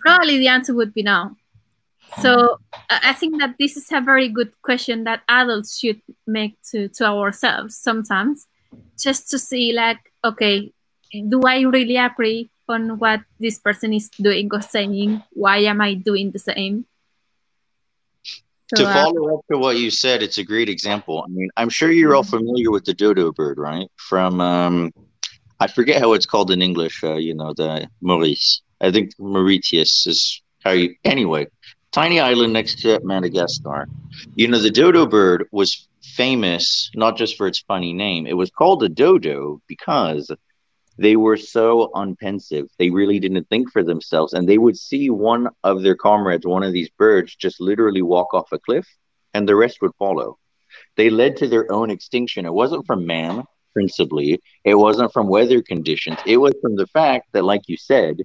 Probably 0.00 0.38
the 0.38 0.48
answer 0.48 0.74
would 0.74 0.94
be 0.94 1.02
no. 1.02 1.36
So 2.18 2.58
I 2.88 3.12
think 3.12 3.38
that 3.38 3.54
this 3.58 3.76
is 3.76 3.86
a 3.92 4.00
very 4.00 4.28
good 4.28 4.50
question 4.62 5.04
that 5.04 5.22
adults 5.28 5.78
should 5.78 6.00
make 6.26 6.56
to, 6.70 6.88
to 6.88 7.04
ourselves 7.04 7.76
sometimes, 7.76 8.48
just 8.98 9.30
to 9.30 9.38
see 9.38 9.72
like, 9.72 10.12
okay, 10.24 10.72
do 11.12 11.42
I 11.42 11.60
really 11.60 11.96
agree 11.96 12.50
on 12.68 12.98
what 12.98 13.20
this 13.38 13.58
person 13.58 13.92
is 13.94 14.08
doing 14.10 14.48
or 14.52 14.62
saying? 14.62 15.22
Why 15.30 15.58
am 15.58 15.80
I 15.80 15.94
doing 15.94 16.32
the 16.32 16.38
same? 16.38 16.86
To 18.76 18.84
follow 18.84 19.38
up 19.38 19.44
to 19.50 19.58
what 19.58 19.76
you 19.76 19.90
said, 19.90 20.22
it's 20.22 20.38
a 20.38 20.44
great 20.44 20.68
example. 20.68 21.24
I 21.24 21.28
mean, 21.30 21.48
I'm 21.56 21.68
sure 21.68 21.90
you're 21.90 22.14
all 22.14 22.22
mm-hmm. 22.22 22.38
familiar 22.38 22.70
with 22.70 22.84
the 22.84 22.94
dodo 22.94 23.32
bird, 23.32 23.58
right? 23.58 23.88
From 23.96 24.40
um, 24.40 24.92
I 25.60 25.66
forget 25.66 26.00
how 26.00 26.12
it's 26.12 26.26
called 26.26 26.50
in 26.50 26.62
English. 26.62 27.02
Uh, 27.04 27.16
you 27.16 27.34
know, 27.34 27.52
the 27.54 27.88
Maurice. 28.00 28.62
I 28.80 28.90
think 28.90 29.12
Mauritius 29.18 30.06
is 30.06 30.42
how 30.64 30.72
you. 30.72 30.94
Anyway, 31.04 31.46
tiny 31.92 32.20
island 32.20 32.52
next 32.52 32.80
to 32.80 33.00
Madagascar. 33.02 33.88
You 34.34 34.48
know, 34.48 34.58
the 34.58 34.70
dodo 34.70 35.06
bird 35.06 35.46
was 35.52 35.88
famous 36.02 36.90
not 36.94 37.16
just 37.16 37.36
for 37.36 37.46
its 37.46 37.60
funny 37.60 37.92
name. 37.92 38.26
It 38.26 38.36
was 38.36 38.50
called 38.50 38.82
a 38.82 38.88
dodo 38.88 39.60
because 39.66 40.30
they 40.98 41.16
were 41.16 41.36
so 41.36 41.90
unpensive. 41.94 42.68
They 42.78 42.90
really 42.90 43.18
didn't 43.18 43.48
think 43.48 43.70
for 43.72 43.82
themselves. 43.82 44.32
And 44.32 44.48
they 44.48 44.58
would 44.58 44.76
see 44.76 45.10
one 45.10 45.48
of 45.64 45.82
their 45.82 45.96
comrades, 45.96 46.46
one 46.46 46.62
of 46.62 46.72
these 46.72 46.90
birds, 46.90 47.34
just 47.34 47.60
literally 47.60 48.02
walk 48.02 48.34
off 48.34 48.52
a 48.52 48.58
cliff, 48.58 48.86
and 49.34 49.48
the 49.48 49.56
rest 49.56 49.78
would 49.80 49.94
follow. 49.98 50.38
They 50.96 51.10
led 51.10 51.36
to 51.38 51.48
their 51.48 51.70
own 51.72 51.90
extinction. 51.90 52.46
It 52.46 52.52
wasn't 52.52 52.86
from 52.86 53.06
man, 53.06 53.44
principally, 53.72 54.40
it 54.64 54.74
wasn't 54.74 55.12
from 55.12 55.28
weather 55.28 55.62
conditions. 55.62 56.18
It 56.26 56.36
was 56.36 56.54
from 56.60 56.76
the 56.76 56.86
fact 56.88 57.28
that, 57.32 57.44
like 57.44 57.62
you 57.66 57.76
said, 57.76 58.18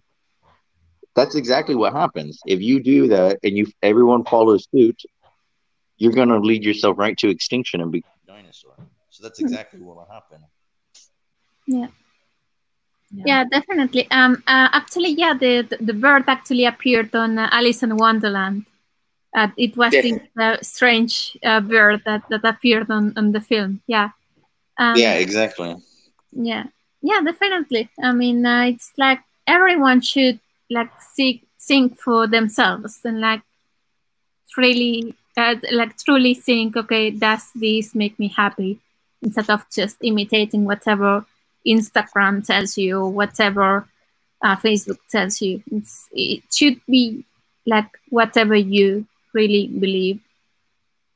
that's 1.16 1.36
exactly 1.36 1.76
what 1.76 1.94
happens. 1.94 2.40
If 2.46 2.62
you 2.62 2.84
do 2.84 3.08
that 3.08 3.40
and 3.42 3.58
you 3.58 3.68
everyone 3.82 4.26
follows 4.26 4.68
suit, 4.70 5.02
you're 5.98 6.12
going 6.12 6.30
to 6.30 6.40
lead 6.40 6.64
yourself 6.64 6.98
right 6.98 7.18
to 7.20 7.30
extinction 7.30 7.80
and 7.82 7.92
become 7.92 8.12
a 8.24 8.28
dinosaur. 8.28 8.76
So 9.10 9.24
that's 9.24 9.40
exactly 9.40 9.80
what 9.80 9.96
will 9.96 10.10
happen. 10.12 10.42
Yeah. 11.68 11.88
Yeah. 13.12 13.24
yeah, 13.26 13.44
definitely. 13.46 14.10
Um, 14.12 14.44
uh, 14.48 14.70
actually, 14.74 15.12
yeah, 15.12 15.34
the, 15.34 15.62
the, 15.80 15.94
bird 15.94 16.24
actually 16.28 16.66
appeared 16.66 17.16
on 17.16 17.38
uh, 17.38 17.50
Alice 17.52 17.84
in 17.84 17.96
Wonderland. 17.98 18.66
Uh, 19.36 19.50
it 19.58 19.78
was 19.78 19.92
the 19.92 20.60
strange 20.62 21.38
uh, 21.44 21.60
bird 21.60 22.02
that, 22.06 22.24
that 22.30 22.44
appeared 22.44 22.90
on, 22.90 23.14
on 23.16 23.32
the 23.32 23.42
film. 23.42 23.82
Yeah. 23.88 24.10
Um, 24.78 24.96
yeah, 24.98 25.14
exactly. 25.14 25.76
Yeah, 26.32 26.66
yeah, 27.02 27.22
definitely. 27.24 27.90
I 28.04 28.12
mean, 28.12 28.46
uh, 28.46 28.64
it's 28.64 28.92
like 28.98 29.20
everyone 29.48 30.02
should 30.02 30.40
like 30.70 30.90
seek 31.00 31.48
think 31.60 31.98
for 31.98 32.28
themselves 32.28 33.00
and 33.04 33.22
like 33.22 33.42
really 34.58 35.16
uh, 35.38 35.56
like 35.72 35.98
truly 35.98 36.34
think, 36.34 36.78
okay, 36.78 37.12
does 37.12 37.52
this 37.56 37.96
make 37.96 38.18
me 38.20 38.28
happy? 38.28 38.80
Instead 39.22 39.50
of 39.50 39.66
just 39.70 39.98
imitating 40.02 40.66
whatever 40.66 41.26
Instagram 41.66 42.46
tells 42.46 42.78
you, 42.78 43.06
whatever 43.06 43.88
uh, 44.42 44.56
Facebook 44.58 45.00
tells 45.10 45.42
you. 45.42 45.64
It's, 45.72 46.08
it 46.12 46.44
should 46.54 46.80
be 46.88 47.26
like 47.66 47.90
whatever 48.10 48.56
you 48.56 49.08
really 49.34 49.68
believe, 49.68 50.20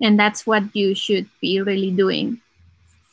and 0.01 0.19
that's 0.19 0.47
what 0.47 0.75
you 0.75 0.95
should 0.95 1.27
be 1.41 1.61
really 1.61 1.91
doing. 1.91 2.41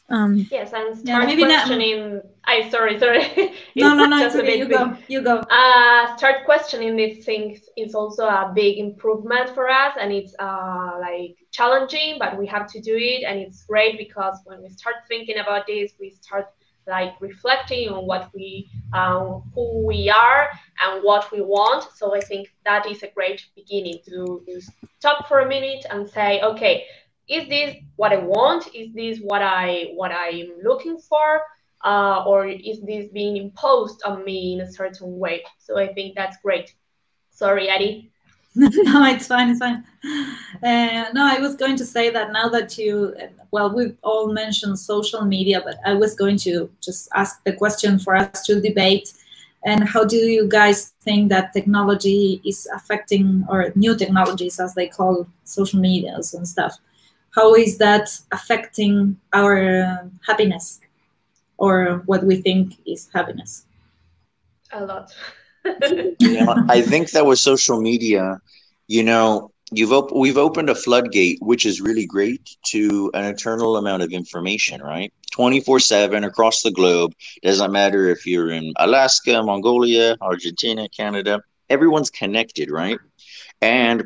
Um, 0.09 0.47
yes, 0.53 0.73
and 0.73 0.97
start 0.97 1.05
yeah, 1.05 1.27
maybe 1.27 1.45
questioning. 1.45 2.15
Not... 2.15 2.27
I 2.45 2.71
sorry, 2.71 2.99
sorry. 2.99 3.53
no, 3.75 3.95
no, 3.97 4.07
no. 4.07 4.25
It's 4.25 4.37
okay. 4.37 4.57
You 4.57 4.69
go. 4.69 4.97
You 5.09 5.21
go. 5.21 5.39
Uh, 5.39 6.17
start 6.17 6.45
questioning 6.45 6.95
these 6.97 7.25
things 7.25 7.69
is 7.77 7.95
also 7.95 8.25
a 8.27 8.53
big 8.55 8.79
improvement 8.79 9.51
for 9.51 9.69
us, 9.69 9.97
and 10.01 10.13
it's 10.13 10.35
uh, 10.39 10.99
like 11.01 11.37
challenging, 11.51 12.17
but 12.21 12.39
we 12.39 12.47
have 12.47 12.71
to 12.73 12.81
do 12.81 12.95
it, 12.97 13.25
and 13.25 13.41
it's 13.41 13.65
great 13.65 13.99
because 13.99 14.39
when 14.45 14.63
we 14.63 14.69
start 14.69 14.97
thinking 15.09 15.39
about 15.39 15.67
this, 15.67 15.93
we 15.99 16.11
start 16.11 16.51
like 16.87 17.21
reflecting 17.21 17.89
on 17.89 18.07
what 18.07 18.31
we, 18.35 18.69
um, 18.93 19.43
who 19.55 19.85
we 19.87 20.11
are, 20.11 20.49
and 20.83 21.03
what 21.03 21.31
we 21.33 21.41
want. 21.41 21.89
So 21.95 22.15
I 22.15 22.21
think 22.21 22.49
that 22.65 22.87
is 22.91 23.03
a 23.03 23.11
great 23.15 23.45
beginning 23.55 23.99
to, 24.07 24.43
to 24.47 24.61
stop 24.99 25.29
for 25.29 25.41
a 25.41 25.49
minute 25.49 25.85
and 25.91 26.09
say, 26.09 26.41
okay 26.43 26.87
is 27.29 27.49
this 27.49 27.77
what 27.97 28.13
I 28.13 28.19
want? 28.19 28.75
Is 28.75 28.93
this 28.95 29.19
what 29.19 29.43
I 29.43 29.91
what 29.95 30.13
I'm 30.13 30.49
looking 30.63 30.99
for? 30.99 31.43
Uh, 31.85 32.25
or 32.25 32.47
is 32.47 32.81
this 32.83 33.09
being 33.13 33.37
imposed 33.37 34.03
on 34.05 34.25
me 34.25 34.55
in 34.55 34.61
a 34.61 34.73
certain 34.73 35.19
way? 35.19 35.45
So 35.59 35.79
I 35.79 35.93
think 35.93 36.15
that's 36.17 36.37
great. 36.43 36.75
Sorry, 37.31 37.69
Eddie. 37.69 38.11
no, 38.59 39.05
it's 39.05 39.27
fine. 39.27 39.51
It's 39.51 39.59
fine. 39.59 39.85
Uh, 40.63 41.11
no, 41.13 41.27
I 41.27 41.39
was 41.39 41.57
going 41.57 41.77
to 41.77 41.85
say 41.85 42.09
that 42.09 42.33
now 42.33 42.49
that 42.49 42.79
you, 42.79 43.15
well, 43.51 43.71
we've 43.75 43.95
all 44.03 44.33
mentioned 44.33 44.79
social 44.79 45.27
media, 45.27 45.61
but 45.63 45.77
I 45.85 45.93
was 45.93 46.15
going 46.15 46.39
to 46.39 46.71
just 46.81 47.11
ask 47.15 47.45
the 47.45 47.53
question 47.53 47.99
for 47.99 48.17
us 48.17 48.47
to 48.47 48.59
debate. 48.59 49.13
And 49.67 49.87
how 49.87 50.05
do 50.05 50.17
you 50.17 50.49
guys 50.49 50.95
think 51.03 51.29
that 51.29 51.53
technology 51.53 52.41
is 52.47 52.67
affecting, 52.75 53.45
or 53.51 53.73
new 53.75 53.95
technologies, 53.95 54.59
as 54.59 54.75
they 54.75 54.89
call 54.89 55.27
social 55.45 55.79
medias 55.79 56.33
and 56.33 56.49
stuff, 56.49 56.79
how 57.35 57.55
is 57.55 57.77
that 57.77 58.09
affecting 58.33 59.19
our 59.35 59.83
uh, 59.83 60.09
happiness 60.27 60.81
or 61.59 62.03
what 62.07 62.25
we 62.25 62.37
think 62.37 62.79
is 62.87 63.11
happiness? 63.13 63.67
A 64.73 64.83
lot. 64.83 65.15
I 66.69 66.83
think 66.83 67.11
that 67.11 67.27
with 67.27 67.39
social 67.39 67.81
media, 67.81 68.41
you 68.89 69.03
know, 69.03 69.51
you've 69.73 69.93
op- 69.93 70.15
we've 70.15 70.37
opened 70.39 70.71
a 70.71 70.75
floodgate, 70.75 71.39
which 71.41 71.67
is 71.67 71.81
really 71.81 72.07
great 72.07 72.57
to 72.67 73.11
an 73.15 73.25
eternal 73.25 73.77
amount 73.77 74.03
of 74.03 74.13
information, 74.13 74.81
right? 74.83 75.13
24 75.33 75.81
7 75.81 76.25
across 76.25 76.63
the 76.63 76.71
globe. 76.71 77.13
Doesn't 77.43 77.73
matter 77.73 78.09
if 78.09 78.27
you're 78.27 78.51
in 78.51 78.73
Alaska, 78.77 79.43
Mongolia, 79.43 80.17
Argentina, 80.21 80.89
Canada, 80.89 81.41
everyone's 81.69 82.11
connected, 82.11 82.71
right? 82.71 82.99
And 83.61 84.05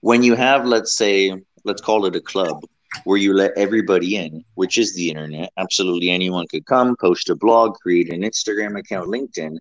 when 0.00 0.22
you 0.22 0.34
have, 0.34 0.66
let's 0.66 0.96
say, 0.96 1.32
let's 1.64 1.82
call 1.82 2.06
it 2.06 2.16
a 2.16 2.20
club 2.20 2.64
where 3.04 3.18
you 3.18 3.34
let 3.34 3.52
everybody 3.56 4.16
in, 4.16 4.44
which 4.54 4.78
is 4.78 4.94
the 4.94 5.08
internet. 5.08 5.50
Absolutely 5.56 6.10
anyone 6.10 6.46
could 6.48 6.66
come, 6.66 6.96
post 7.00 7.30
a 7.30 7.34
blog, 7.34 7.74
create 7.76 8.12
an 8.12 8.22
Instagram 8.22 8.78
account, 8.78 9.08
LinkedIn. 9.08 9.56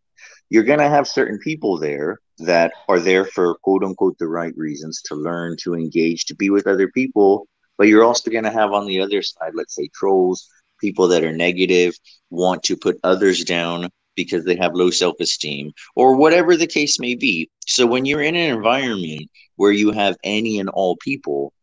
You're 0.52 0.64
going 0.64 0.80
to 0.80 0.90
have 0.90 1.08
certain 1.08 1.40
people 1.40 1.78
there 1.78 2.20
that 2.40 2.74
are 2.90 3.00
there 3.00 3.24
for 3.24 3.56
quote 3.64 3.86
unquote 3.86 4.18
the 4.18 4.28
right 4.28 4.54
reasons 4.58 5.02
to 5.04 5.16
learn, 5.16 5.56
to 5.62 5.76
engage, 5.76 6.26
to 6.26 6.36
be 6.36 6.50
with 6.50 6.68
other 6.68 6.90
people. 6.90 7.48
But 7.78 7.88
you're 7.88 8.04
also 8.04 8.30
going 8.30 8.44
to 8.44 8.52
have 8.52 8.74
on 8.74 8.86
the 8.86 9.00
other 9.00 9.22
side, 9.22 9.54
let's 9.54 9.74
say 9.74 9.90
trolls, 9.96 10.50
people 10.82 11.08
that 11.08 11.24
are 11.24 11.32
negative, 11.32 11.96
want 12.32 12.64
to 12.64 12.76
put 12.76 13.00
others 13.06 13.46
down 13.46 13.90
because 14.18 14.44
they 14.44 14.58
have 14.58 14.76
low 14.76 14.90
self 14.90 15.16
esteem, 15.22 15.72
or 15.96 16.18
whatever 16.18 16.58
the 16.58 16.68
case 16.68 17.00
may 17.00 17.16
be. 17.16 17.50
So 17.66 17.86
when 17.86 18.04
you're 18.04 18.22
in 18.22 18.36
an 18.36 18.54
environment 18.54 19.32
where 19.56 19.72
you 19.72 19.92
have 19.92 20.18
any 20.22 20.60
and 20.60 20.68
all 20.68 20.98
people, 20.98 21.54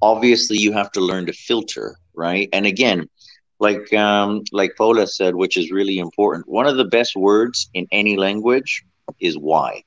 obviously 0.00 0.58
you 0.58 0.72
have 0.72 0.90
to 0.92 1.00
learn 1.00 1.26
to 1.26 1.32
filter 1.32 1.96
right 2.14 2.48
and 2.52 2.66
again 2.66 3.08
like 3.62 3.92
um 3.94 4.42
like 4.52 4.72
paula 4.76 5.06
said 5.06 5.34
which 5.34 5.56
is 5.56 5.70
really 5.78 5.98
important 5.98 6.48
one 6.48 6.66
of 6.66 6.76
the 6.76 6.90
best 6.96 7.14
words 7.16 7.70
in 7.74 7.86
any 7.92 8.16
language 8.16 8.84
is 9.20 9.36
why. 9.38 9.82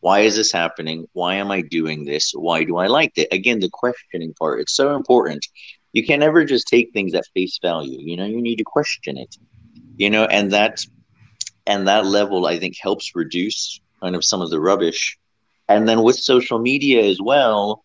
Why 0.00 0.20
is 0.20 0.36
this 0.36 0.52
happening? 0.52 1.06
Why 1.12 1.34
am 1.42 1.50
i 1.50 1.60
doing 1.60 2.04
this? 2.04 2.32
Why 2.46 2.64
do 2.64 2.76
i 2.76 2.86
like 2.86 3.12
it? 3.16 3.28
Again 3.32 3.60
the 3.60 3.70
questioning 3.82 4.34
part 4.40 4.60
it's 4.60 4.76
so 4.82 4.94
important. 4.94 5.42
You 5.96 6.06
can 6.06 6.20
never 6.20 6.44
just 6.44 6.68
take 6.68 6.92
things 6.92 7.14
at 7.14 7.24
face 7.34 7.58
value 7.70 7.98
you 8.08 8.16
know 8.16 8.28
you 8.34 8.40
need 8.48 8.58
to 8.62 8.64
question 8.76 9.14
it 9.24 9.32
you 10.02 10.10
know 10.14 10.24
and 10.36 10.52
that 10.56 10.74
and 11.66 11.88
that 11.88 12.06
level 12.18 12.46
i 12.46 12.56
think 12.60 12.74
helps 12.80 13.06
reduce 13.22 13.80
kind 14.02 14.14
of 14.16 14.24
some 14.24 14.40
of 14.42 14.50
the 14.50 14.60
rubbish. 14.60 15.18
And 15.70 15.86
then 15.88 16.02
with 16.02 16.16
social 16.16 16.58
media 16.70 17.00
as 17.12 17.20
well 17.20 17.84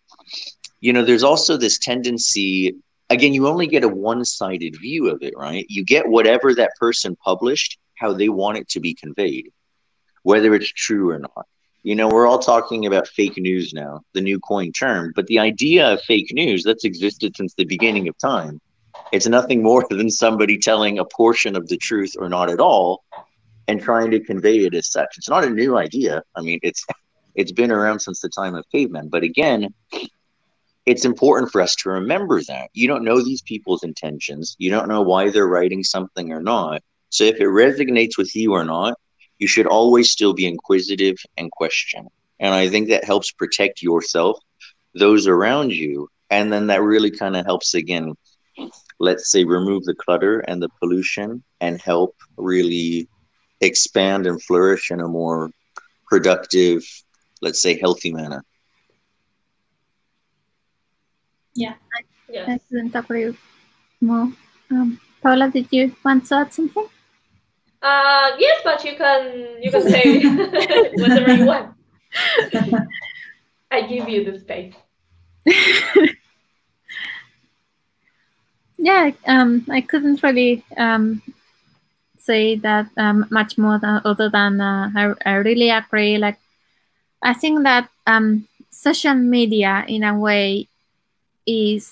you 0.84 0.92
know, 0.92 1.04
there's 1.06 1.24
also 1.24 1.56
this 1.56 1.80
tendency, 1.80 2.76
again, 3.14 3.34
you 3.34 3.48
only 3.48 3.68
get 3.68 3.84
a 3.84 3.88
one 3.88 4.26
sided 4.26 4.76
view 4.80 5.10
of 5.10 5.22
it, 5.22 5.34
right? 5.38 5.66
You 5.70 5.84
get 5.84 6.08
whatever 6.08 6.54
that 6.56 6.76
person 6.80 7.16
published, 7.16 7.78
how 7.96 8.14
they 8.14 8.30
want 8.30 8.58
it 8.58 8.68
to 8.70 8.80
be 8.80 8.94
conveyed, 8.94 9.52
whether 10.24 10.54
it's 10.54 10.72
true 10.72 11.12
or 11.12 11.20
not. 11.20 11.46
You 11.84 11.96
know, 11.96 12.08
we're 12.08 12.28
all 12.28 12.40
talking 12.40 12.86
about 12.86 13.08
fake 13.08 13.38
news 13.38 13.74
now, 13.74 14.02
the 14.14 14.22
new 14.22 14.40
coin 14.40 14.72
term, 14.72 15.12
but 15.16 15.28
the 15.28 15.40
idea 15.40 15.94
of 15.94 16.02
fake 16.02 16.32
news 16.34 16.64
that's 16.64 16.86
existed 16.86 17.36
since 17.36 17.54
the 17.54 17.66
beginning 17.66 18.08
of 18.08 18.18
time. 18.18 18.62
It's 19.12 19.28
nothing 19.28 19.62
more 19.62 19.86
than 19.90 20.10
somebody 20.10 20.58
telling 20.58 21.00
a 21.00 21.06
portion 21.06 21.56
of 21.56 21.68
the 21.68 21.78
truth 21.78 22.14
or 22.18 22.30
not 22.30 22.50
at 22.50 22.60
all 22.60 23.04
and 23.68 23.82
trying 23.82 24.12
to 24.12 24.20
convey 24.20 24.60
it 24.66 24.74
as 24.74 24.92
such. 24.92 25.18
It's 25.18 25.30
not 25.30 25.44
a 25.44 25.50
new 25.50 25.78
idea. 25.78 26.24
I 26.36 26.42
mean, 26.42 26.60
it's 26.64 26.86
it's 27.36 27.52
been 27.52 27.72
around 27.72 28.00
since 28.00 28.22
the 28.22 28.30
time 28.30 28.56
of 28.56 28.66
cavemen. 28.72 29.10
But 29.10 29.24
again, 29.24 29.74
it's 30.86 31.06
important 31.06 31.52
for 31.52 31.62
us 31.62 31.76
to 31.78 31.90
remember 31.90 32.42
that. 32.44 32.70
You 32.74 32.88
don't 32.88 33.06
know 33.06 33.24
these 33.24 33.42
people's 33.42 33.84
intentions. 33.84 34.56
You 34.60 34.70
don't 34.70 34.90
know 34.90 35.02
why 35.02 35.30
they're 35.30 35.48
writing 35.48 35.84
something 35.84 36.32
or 36.32 36.42
not. 36.42 36.82
So 37.10 37.24
if 37.24 37.36
it 37.36 37.44
resonates 37.44 38.18
with 38.18 38.36
you 38.36 38.54
or 38.54 38.64
not 38.64 38.98
you 39.44 39.48
should 39.48 39.68
always 39.68 40.10
still 40.10 40.34
be 40.34 40.46
inquisitive 40.46 41.18
and 41.38 41.52
question. 41.52 42.08
And 42.40 42.54
i 42.54 42.70
think 42.70 42.88
that 42.90 43.04
helps 43.04 43.32
protect 43.32 43.82
yourself 43.82 44.38
those 44.96 45.28
around 45.28 45.72
you 45.72 46.08
and 46.30 46.52
then 46.52 46.68
that 46.68 46.82
really 46.82 47.12
kind 47.12 47.36
of 47.36 47.46
helps 47.46 47.74
again 47.74 48.14
let's 49.00 49.32
say 49.32 49.44
remove 49.44 49.84
the 49.86 49.96
clutter 49.96 50.40
and 50.40 50.62
the 50.62 50.70
pollution 50.80 51.44
and 51.62 51.82
help 51.82 52.16
really 52.38 53.08
expand 53.62 54.28
and 54.28 54.42
flourish 54.44 54.92
in 54.92 55.00
a 55.02 55.08
more 55.08 55.52
productive 56.08 56.84
let's 57.42 57.62
say 57.62 57.80
healthy 57.80 58.12
manner 58.14 58.44
yeah. 61.56 61.76
Yes. 62.30 62.50
I 62.50 62.60
couldn't 62.70 62.96
agree 62.96 63.38
more. 64.02 64.32
Um, 64.72 65.00
Paula, 65.22 65.50
did 65.50 65.68
you 65.72 65.96
want 66.04 66.26
to 66.28 66.36
add 66.36 66.54
something? 66.54 66.88
Uh, 67.82 68.32
yes, 68.40 68.62
but 68.64 68.84
you 68.86 68.96
can 68.96 69.62
you 69.62 69.70
can 69.70 69.84
say 69.84 70.24
whatever 70.96 71.34
you 71.36 71.46
want. 71.46 71.76
I 73.72 73.82
give 73.88 74.08
you 74.08 74.24
the 74.24 74.40
space. 74.40 74.74
yeah, 78.78 79.12
um, 79.28 79.66
I 79.70 79.82
couldn't 79.82 80.24
really 80.24 80.64
um, 80.78 81.22
say 82.18 82.56
that 82.56 82.88
um, 82.98 83.26
much 83.30 83.58
more 83.58 83.80
than, 83.80 84.02
other 84.06 84.30
than 84.30 84.62
uh, 84.62 84.90
I, 84.96 85.14
I 85.26 85.34
really 85.36 85.70
agree. 85.70 86.18
Like, 86.18 86.38
I 87.22 87.34
think 87.34 87.64
that 87.64 87.90
um, 88.08 88.48
social 88.70 89.16
media, 89.16 89.84
in 89.88 90.04
a 90.04 90.18
way, 90.18 90.68
is 91.46 91.92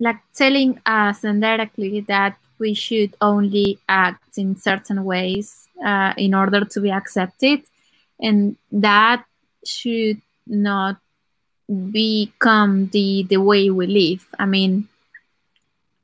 like 0.00 0.18
telling 0.34 0.80
us 0.86 1.24
indirectly 1.24 2.00
that 2.00 2.36
we 2.58 2.74
should 2.74 3.14
only 3.20 3.78
act 3.88 4.38
in 4.38 4.56
certain 4.56 5.04
ways 5.04 5.68
uh, 5.84 6.12
in 6.16 6.34
order 6.34 6.64
to 6.64 6.80
be 6.80 6.90
accepted 6.90 7.62
and 8.20 8.56
that 8.70 9.24
should 9.64 10.20
not 10.46 10.96
become 11.90 12.88
the 12.88 13.26
the 13.28 13.36
way 13.36 13.68
we 13.68 13.86
live. 13.86 14.26
I 14.38 14.46
mean 14.46 14.88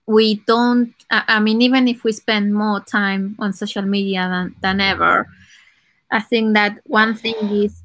we 0.06 0.34
don't 0.46 0.92
i 1.10 1.40
mean 1.40 1.62
even 1.62 1.88
if 1.88 2.04
we 2.04 2.12
spend 2.12 2.54
more 2.54 2.80
time 2.80 3.34
on 3.38 3.52
social 3.52 3.82
media 3.82 4.28
than, 4.28 4.54
than 4.60 4.80
ever 4.80 5.26
i 6.10 6.20
think 6.20 6.54
that 6.54 6.78
one 6.84 7.14
thing 7.14 7.34
is 7.50 7.82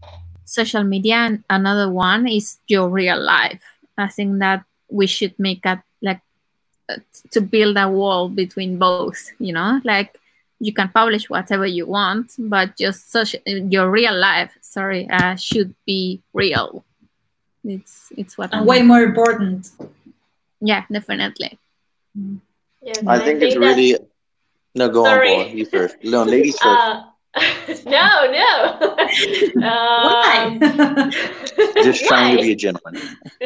social 0.49 0.83
media 0.83 1.15
and 1.15 1.43
another 1.49 1.89
one 1.89 2.27
is 2.27 2.57
your 2.67 2.89
real 2.89 3.21
life. 3.21 3.61
I 3.97 4.07
think 4.07 4.39
that 4.39 4.63
we 4.89 5.07
should 5.07 5.37
make 5.37 5.65
a 5.65 5.83
like 6.01 6.21
uh, 6.89 6.97
to 7.31 7.41
build 7.41 7.77
a 7.77 7.87
wall 7.87 8.29
between 8.29 8.77
both 8.77 9.31
you 9.39 9.53
know? 9.53 9.79
Like 9.83 10.19
you 10.59 10.73
can 10.73 10.89
publish 10.89 11.29
whatever 11.29 11.65
you 11.65 11.85
want 11.85 12.33
but 12.37 12.75
just 12.75 13.11
such 13.11 13.35
your 13.45 13.89
real 13.89 14.17
life 14.17 14.51
sorry 14.61 15.07
uh, 15.09 15.35
should 15.35 15.73
be 15.85 16.21
real. 16.33 16.83
It's 17.63 18.11
it's 18.17 18.37
what 18.37 18.53
and 18.53 18.65
way 18.65 18.81
more 18.81 19.01
important. 19.01 19.69
Yeah 20.61 20.85
definitely. 20.91 21.59
Yes, 22.81 23.03
I, 23.05 23.15
I 23.15 23.19
think, 23.19 23.39
think 23.39 23.51
it's 23.51 23.57
really 23.57 23.97
no 24.75 24.89
go 24.89 25.03
sorry. 25.03 25.33
on, 25.35 25.43
go 25.43 25.49
on 25.49 25.57
you 25.57 25.65
first. 25.65 25.97
No 26.03 26.23
ladies 26.33 26.57
first. 26.57 26.65
Uh, 26.65 27.03
no, 27.85 28.31
no. 28.31 28.79
um, 29.67 30.59
Just 31.83 32.05
trying 32.05 32.37
to 32.37 32.41
be 32.41 32.51
a 32.51 32.55
gentleman. 32.55 33.01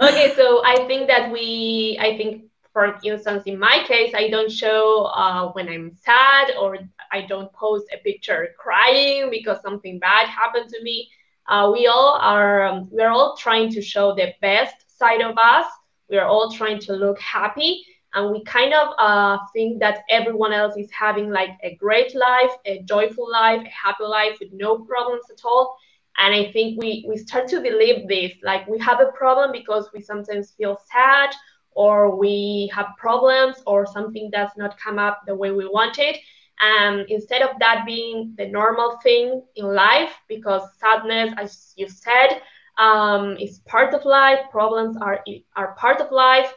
okay, 0.00 0.34
so 0.36 0.62
I 0.64 0.84
think 0.86 1.08
that 1.08 1.30
we, 1.32 1.98
I 2.00 2.16
think, 2.16 2.44
for 2.72 2.98
instance, 3.02 3.44
in 3.46 3.58
my 3.58 3.84
case, 3.86 4.12
I 4.14 4.28
don't 4.28 4.50
show 4.52 5.04
uh, 5.04 5.50
when 5.52 5.68
I'm 5.68 5.92
sad 5.94 6.52
or 6.60 6.78
I 7.10 7.22
don't 7.22 7.52
post 7.52 7.86
a 7.92 7.98
picture 7.98 8.48
crying 8.58 9.28
because 9.30 9.60
something 9.62 9.98
bad 9.98 10.28
happened 10.28 10.68
to 10.70 10.82
me. 10.82 11.08
Uh, 11.48 11.70
we 11.72 11.86
all 11.86 12.18
are, 12.20 12.64
um, 12.64 12.88
we're 12.92 13.10
all 13.10 13.36
trying 13.36 13.70
to 13.72 13.82
show 13.82 14.14
the 14.14 14.34
best 14.40 14.98
side 14.98 15.22
of 15.22 15.36
us. 15.38 15.66
We're 16.10 16.26
all 16.26 16.52
trying 16.52 16.80
to 16.80 16.92
look 16.92 17.18
happy 17.18 17.84
and 18.14 18.32
we 18.32 18.42
kind 18.44 18.74
of 18.74 18.88
uh, 18.98 19.38
think 19.52 19.78
that 19.80 20.02
everyone 20.10 20.52
else 20.52 20.76
is 20.76 20.90
having 20.90 21.30
like 21.30 21.50
a 21.62 21.76
great 21.76 22.14
life, 22.14 22.50
a 22.64 22.82
joyful 22.82 23.30
life, 23.30 23.60
a 23.64 23.68
happy 23.68 24.04
life 24.04 24.36
with 24.40 24.52
no 24.52 24.78
problems 24.78 25.24
at 25.30 25.40
all. 25.44 25.76
And 26.18 26.34
I 26.34 26.50
think 26.52 26.80
we 26.80 27.04
we 27.08 27.16
start 27.16 27.48
to 27.48 27.60
believe 27.60 28.08
this, 28.08 28.32
like 28.42 28.66
we 28.66 28.78
have 28.78 29.00
a 29.00 29.12
problem 29.12 29.52
because 29.52 29.88
we 29.94 30.00
sometimes 30.00 30.50
feel 30.52 30.78
sad 30.92 31.30
or 31.72 32.16
we 32.16 32.70
have 32.74 32.88
problems 32.98 33.62
or 33.66 33.86
something 33.86 34.28
does 34.30 34.50
not 34.56 34.78
come 34.78 34.98
up 34.98 35.20
the 35.26 35.34
way 35.34 35.52
we 35.52 35.66
want 35.66 35.98
it. 35.98 36.18
And 36.60 37.06
instead 37.08 37.42
of 37.42 37.58
that 37.60 37.84
being 37.86 38.34
the 38.36 38.46
normal 38.46 38.98
thing 39.02 39.42
in 39.56 39.64
life, 39.66 40.12
because 40.28 40.62
sadness, 40.78 41.32
as 41.38 41.72
you 41.76 41.88
said, 41.88 42.42
um, 42.76 43.36
is 43.38 43.60
part 43.60 43.94
of 43.94 44.04
life, 44.04 44.40
problems 44.50 44.96
are 44.96 45.24
are 45.56 45.74
part 45.76 46.00
of 46.00 46.10
life 46.10 46.52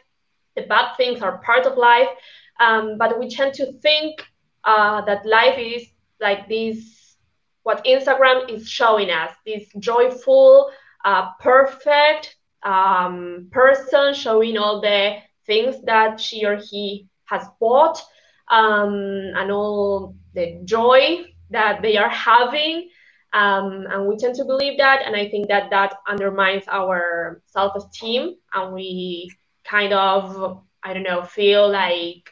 the 0.56 0.62
bad 0.62 0.94
things 0.96 1.22
are 1.22 1.38
part 1.38 1.66
of 1.66 1.76
life 1.76 2.08
um, 2.60 2.96
but 2.98 3.18
we 3.18 3.28
tend 3.28 3.52
to 3.54 3.72
think 3.80 4.22
uh, 4.64 5.00
that 5.04 5.26
life 5.26 5.58
is 5.58 5.86
like 6.20 6.48
this 6.48 7.16
what 7.62 7.84
instagram 7.84 8.48
is 8.50 8.68
showing 8.68 9.10
us 9.10 9.30
this 9.46 9.64
joyful 9.78 10.70
uh, 11.04 11.30
perfect 11.40 12.36
um, 12.64 13.48
person 13.50 14.14
showing 14.14 14.56
all 14.56 14.80
the 14.80 15.16
things 15.46 15.76
that 15.84 16.18
she 16.20 16.44
or 16.44 16.56
he 16.56 17.06
has 17.26 17.46
bought 17.60 18.00
um, 18.48 18.94
and 19.36 19.50
all 19.50 20.14
the 20.34 20.60
joy 20.64 21.24
that 21.50 21.82
they 21.82 21.96
are 21.96 22.08
having. 22.08 22.88
Um, 23.32 23.86
and 23.90 24.06
we 24.06 24.16
tend 24.16 24.34
to 24.36 24.44
believe 24.44 24.78
that 24.78 25.02
and 25.04 25.16
i 25.16 25.28
think 25.28 25.48
that 25.48 25.68
that 25.70 25.94
undermines 26.08 26.62
our 26.70 27.42
self-esteem 27.46 28.36
and 28.52 28.72
we 28.72 29.28
kind 29.64 29.92
of 29.92 30.62
I 30.82 30.92
don't 30.92 31.02
know 31.02 31.22
feel 31.22 31.70
like 31.70 32.30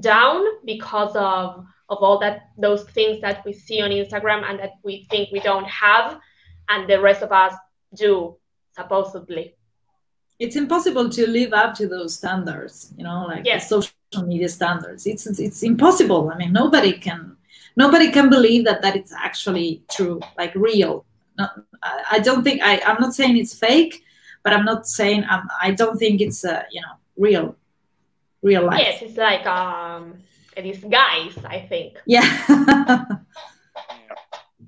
down 0.00 0.42
because 0.64 1.14
of 1.16 1.64
of 1.88 1.98
all 1.98 2.18
that 2.18 2.48
those 2.58 2.84
things 2.90 3.20
that 3.20 3.44
we 3.44 3.52
see 3.52 3.80
on 3.80 3.90
Instagram 3.90 4.42
and 4.48 4.58
that 4.58 4.72
we 4.82 5.06
think 5.10 5.30
we 5.30 5.40
don't 5.40 5.68
have 5.68 6.18
and 6.68 6.88
the 6.88 7.00
rest 7.00 7.22
of 7.22 7.32
us 7.32 7.54
do 7.94 8.36
supposedly. 8.74 9.54
It's 10.38 10.56
impossible 10.56 11.10
to 11.10 11.26
live 11.28 11.52
up 11.52 11.74
to 11.74 11.86
those 11.86 12.14
standards 12.14 12.92
you 12.96 13.04
know 13.04 13.26
like 13.26 13.44
yes. 13.44 13.68
social 13.68 13.94
media 14.24 14.48
standards. 14.48 15.06
It's 15.06 15.26
it's 15.26 15.62
impossible. 15.62 16.30
I 16.30 16.36
mean 16.36 16.52
nobody 16.52 16.92
can 16.92 17.36
nobody 17.76 18.10
can 18.10 18.28
believe 18.28 18.64
that 18.64 18.82
that 18.82 18.96
it's 18.96 19.12
actually 19.12 19.82
true 19.90 20.20
like 20.36 20.54
real. 20.54 21.04
No, 21.38 21.46
I, 21.82 22.04
I 22.12 22.18
don't 22.18 22.44
think 22.44 22.60
I, 22.62 22.78
i'm 22.86 23.00
not 23.00 23.14
saying 23.14 23.38
it's 23.38 23.54
fake 23.58 24.04
but 24.42 24.52
i'm 24.52 24.64
not 24.64 24.86
saying 24.86 25.24
I'm, 25.28 25.48
i 25.62 25.70
don't 25.70 25.96
think 25.98 26.20
it's 26.20 26.44
uh, 26.44 26.62
you 26.70 26.80
know 26.80 26.94
real 27.16 27.56
real 28.42 28.64
life. 28.66 28.80
Yes 28.80 29.02
it's 29.02 29.16
like 29.16 29.46
um 29.46 30.14
a 30.56 30.62
disguise 30.62 31.36
i 31.44 31.60
think. 31.60 31.98
Yeah. 32.06 33.04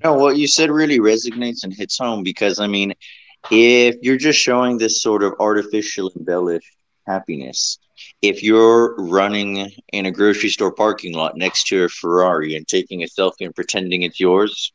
No 0.03 0.13
what 0.15 0.37
you 0.37 0.47
said 0.47 0.71
really 0.71 0.99
resonates 0.99 1.65
and 1.65 1.73
hits 1.73 1.97
home 1.97 2.23
because 2.23 2.61
i 2.61 2.67
mean 2.67 2.93
if 3.51 3.97
you're 4.03 4.19
just 4.19 4.39
showing 4.39 4.77
this 4.77 5.01
sort 5.01 5.23
of 5.23 5.33
artificial 5.41 6.13
embellished 6.17 6.77
happiness 7.07 7.79
if 8.21 8.43
you're 8.43 8.95
running 8.97 9.71
in 9.95 10.05
a 10.05 10.11
grocery 10.11 10.51
store 10.51 10.73
parking 10.73 11.15
lot 11.15 11.39
next 11.39 11.69
to 11.69 11.85
a 11.85 11.89
ferrari 11.89 12.55
and 12.55 12.69
taking 12.69 13.03
a 13.03 13.07
selfie 13.07 13.47
and 13.47 13.55
pretending 13.55 14.03
it's 14.03 14.21
yours 14.21 14.75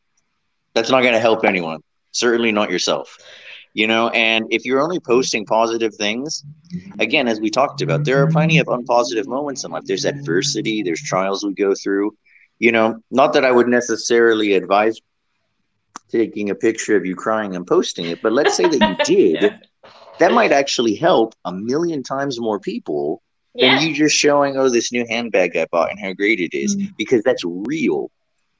that's 0.73 0.89
not 0.89 1.01
going 1.01 1.13
to 1.13 1.19
help 1.19 1.43
anyone. 1.45 1.81
Certainly 2.11 2.51
not 2.51 2.71
yourself 2.71 3.17
you 3.73 3.87
know 3.87 4.09
and 4.09 4.45
if 4.49 4.65
you're 4.65 4.81
only 4.81 4.99
posting 4.99 5.45
positive 5.45 5.93
things 5.95 6.43
again 6.99 7.27
as 7.27 7.39
we 7.39 7.49
talked 7.49 7.81
about 7.81 8.03
there 8.03 8.21
are 8.21 8.27
plenty 8.27 8.57
of 8.57 8.67
unpositive 8.67 9.27
moments 9.27 9.63
in 9.63 9.71
life 9.71 9.83
there's 9.85 10.05
adversity 10.05 10.81
there's 10.81 11.01
trials 11.01 11.43
we 11.43 11.53
go 11.53 11.73
through 11.75 12.15
you 12.59 12.71
know 12.71 12.99
not 13.11 13.33
that 13.33 13.45
i 13.45 13.51
would 13.51 13.67
necessarily 13.67 14.53
advise 14.53 14.99
taking 16.09 16.49
a 16.49 16.55
picture 16.55 16.95
of 16.95 17.05
you 17.05 17.15
crying 17.15 17.55
and 17.55 17.67
posting 17.67 18.05
it 18.05 18.21
but 18.21 18.33
let's 18.33 18.55
say 18.55 18.67
that 18.67 19.07
you 19.07 19.35
did 19.39 19.53
that 20.19 20.31
might 20.31 20.51
actually 20.51 20.95
help 20.95 21.33
a 21.45 21.53
million 21.53 22.03
times 22.03 22.39
more 22.39 22.59
people 22.59 23.21
yeah. 23.53 23.75
than 23.75 23.87
you 23.87 23.93
just 23.93 24.15
showing 24.15 24.57
oh 24.57 24.69
this 24.69 24.91
new 24.91 25.05
handbag 25.07 25.55
i 25.55 25.65
bought 25.71 25.91
and 25.91 25.99
how 25.99 26.13
great 26.13 26.39
it 26.39 26.55
is, 26.55 26.75
mm-hmm. 26.75 26.91
because 26.97 27.21
that's 27.23 27.43
real 27.45 28.11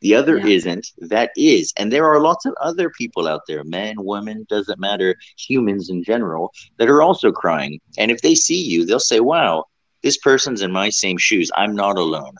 the 0.01 0.15
other 0.15 0.37
yeah. 0.37 0.47
isn't. 0.47 0.87
That 0.97 1.31
is. 1.35 1.73
And 1.77 1.91
there 1.91 2.05
are 2.05 2.19
lots 2.19 2.45
of 2.45 2.53
other 2.61 2.89
people 2.89 3.27
out 3.27 3.41
there, 3.47 3.63
men, 3.63 3.95
women, 3.97 4.45
doesn't 4.49 4.79
matter, 4.79 5.15
humans 5.37 5.89
in 5.89 6.03
general, 6.03 6.53
that 6.77 6.89
are 6.89 7.01
also 7.01 7.31
crying. 7.31 7.79
And 7.97 8.11
if 8.11 8.21
they 8.21 8.35
see 8.35 8.61
you, 8.61 8.85
they'll 8.85 8.99
say, 8.99 9.19
wow, 9.19 9.65
this 10.01 10.17
person's 10.17 10.61
in 10.61 10.71
my 10.71 10.89
same 10.89 11.17
shoes. 11.17 11.51
I'm 11.55 11.75
not 11.75 11.97
alone. 11.97 12.35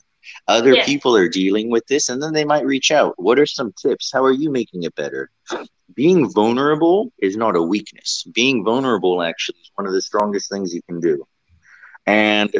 Other 0.48 0.76
yeah. 0.76 0.86
people 0.86 1.16
are 1.16 1.28
dealing 1.28 1.70
with 1.70 1.86
this, 1.88 2.10
and 2.10 2.22
then 2.22 2.34
they 2.34 2.46
might 2.46 2.66
reach 2.66 2.92
out. 2.92 3.14
What 3.18 3.40
are 3.40 3.46
some 3.46 3.74
tips? 3.74 4.12
How 4.12 4.24
are 4.24 4.32
you 4.32 4.50
making 4.50 4.84
it 4.84 4.96
better? 4.96 5.30
Being 5.96 6.32
vulnerable 6.32 7.12
is 7.20 7.36
not 7.36 7.56
a 7.56 7.62
weakness. 7.62 8.26
Being 8.34 8.64
vulnerable 8.64 9.22
actually 9.22 9.60
is 9.60 9.72
one 9.76 9.88
of 9.88 9.94
the 9.94 10.02
strongest 10.02 10.50
things 10.50 10.74
you 10.74 10.82
can 10.84 11.00
do. 11.00 11.26
And 12.06 12.52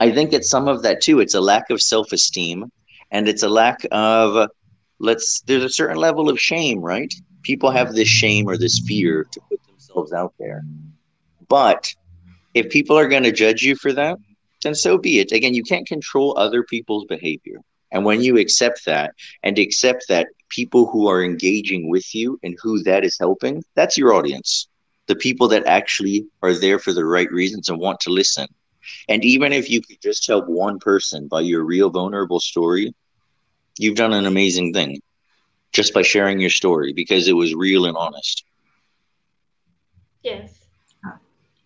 I 0.00 0.10
think 0.10 0.32
it's 0.32 0.50
some 0.50 0.68
of 0.68 0.82
that 0.82 1.00
too. 1.00 1.20
It's 1.20 1.34
a 1.34 1.40
lack 1.40 1.70
of 1.70 1.80
self 1.80 2.12
esteem 2.12 2.70
and 3.10 3.28
it's 3.28 3.42
a 3.42 3.48
lack 3.48 3.86
of 3.92 4.50
let's 4.98 5.40
there's 5.42 5.64
a 5.64 5.68
certain 5.68 5.96
level 5.96 6.28
of 6.28 6.40
shame 6.40 6.80
right? 6.80 7.12
People 7.42 7.70
have 7.70 7.94
this 7.94 8.08
shame 8.08 8.48
or 8.48 8.56
this 8.56 8.80
fear 8.86 9.24
to 9.24 9.40
put 9.50 9.62
themselves 9.66 10.12
out 10.12 10.32
there. 10.38 10.62
But 11.48 11.94
if 12.54 12.70
people 12.70 12.98
are 12.98 13.08
going 13.08 13.24
to 13.24 13.32
judge 13.32 13.62
you 13.62 13.76
for 13.76 13.92
that 13.92 14.18
then 14.62 14.74
so 14.74 14.96
be 14.96 15.20
it. 15.20 15.32
Again 15.32 15.54
you 15.54 15.62
can't 15.62 15.86
control 15.86 16.36
other 16.38 16.62
people's 16.62 17.04
behavior. 17.04 17.58
And 17.92 18.04
when 18.04 18.22
you 18.22 18.38
accept 18.38 18.84
that 18.86 19.14
and 19.42 19.58
accept 19.58 20.06
that 20.08 20.26
people 20.48 20.86
who 20.86 21.06
are 21.06 21.22
engaging 21.22 21.88
with 21.88 22.14
you 22.14 22.38
and 22.42 22.56
who 22.60 22.82
that 22.82 23.04
is 23.04 23.16
helping 23.18 23.62
that's 23.74 23.98
your 23.98 24.14
audience. 24.14 24.68
The 25.06 25.16
people 25.16 25.48
that 25.48 25.66
actually 25.66 26.26
are 26.42 26.54
there 26.54 26.78
for 26.78 26.94
the 26.94 27.04
right 27.04 27.30
reasons 27.30 27.68
and 27.68 27.78
want 27.78 28.00
to 28.00 28.10
listen 28.10 28.46
and 29.08 29.24
even 29.24 29.52
if 29.52 29.70
you 29.70 29.80
could 29.80 30.00
just 30.00 30.26
help 30.26 30.46
one 30.46 30.78
person 30.78 31.28
by 31.28 31.40
your 31.40 31.62
real 31.64 31.90
vulnerable 31.90 32.40
story 32.40 32.94
you've 33.78 33.96
done 33.96 34.12
an 34.12 34.26
amazing 34.26 34.72
thing 34.72 35.00
just 35.72 35.92
by 35.92 36.02
sharing 36.02 36.40
your 36.40 36.50
story 36.50 36.92
because 36.92 37.28
it 37.28 37.32
was 37.32 37.54
real 37.54 37.86
and 37.86 37.96
honest. 37.96 38.44
Yes, 40.22 40.66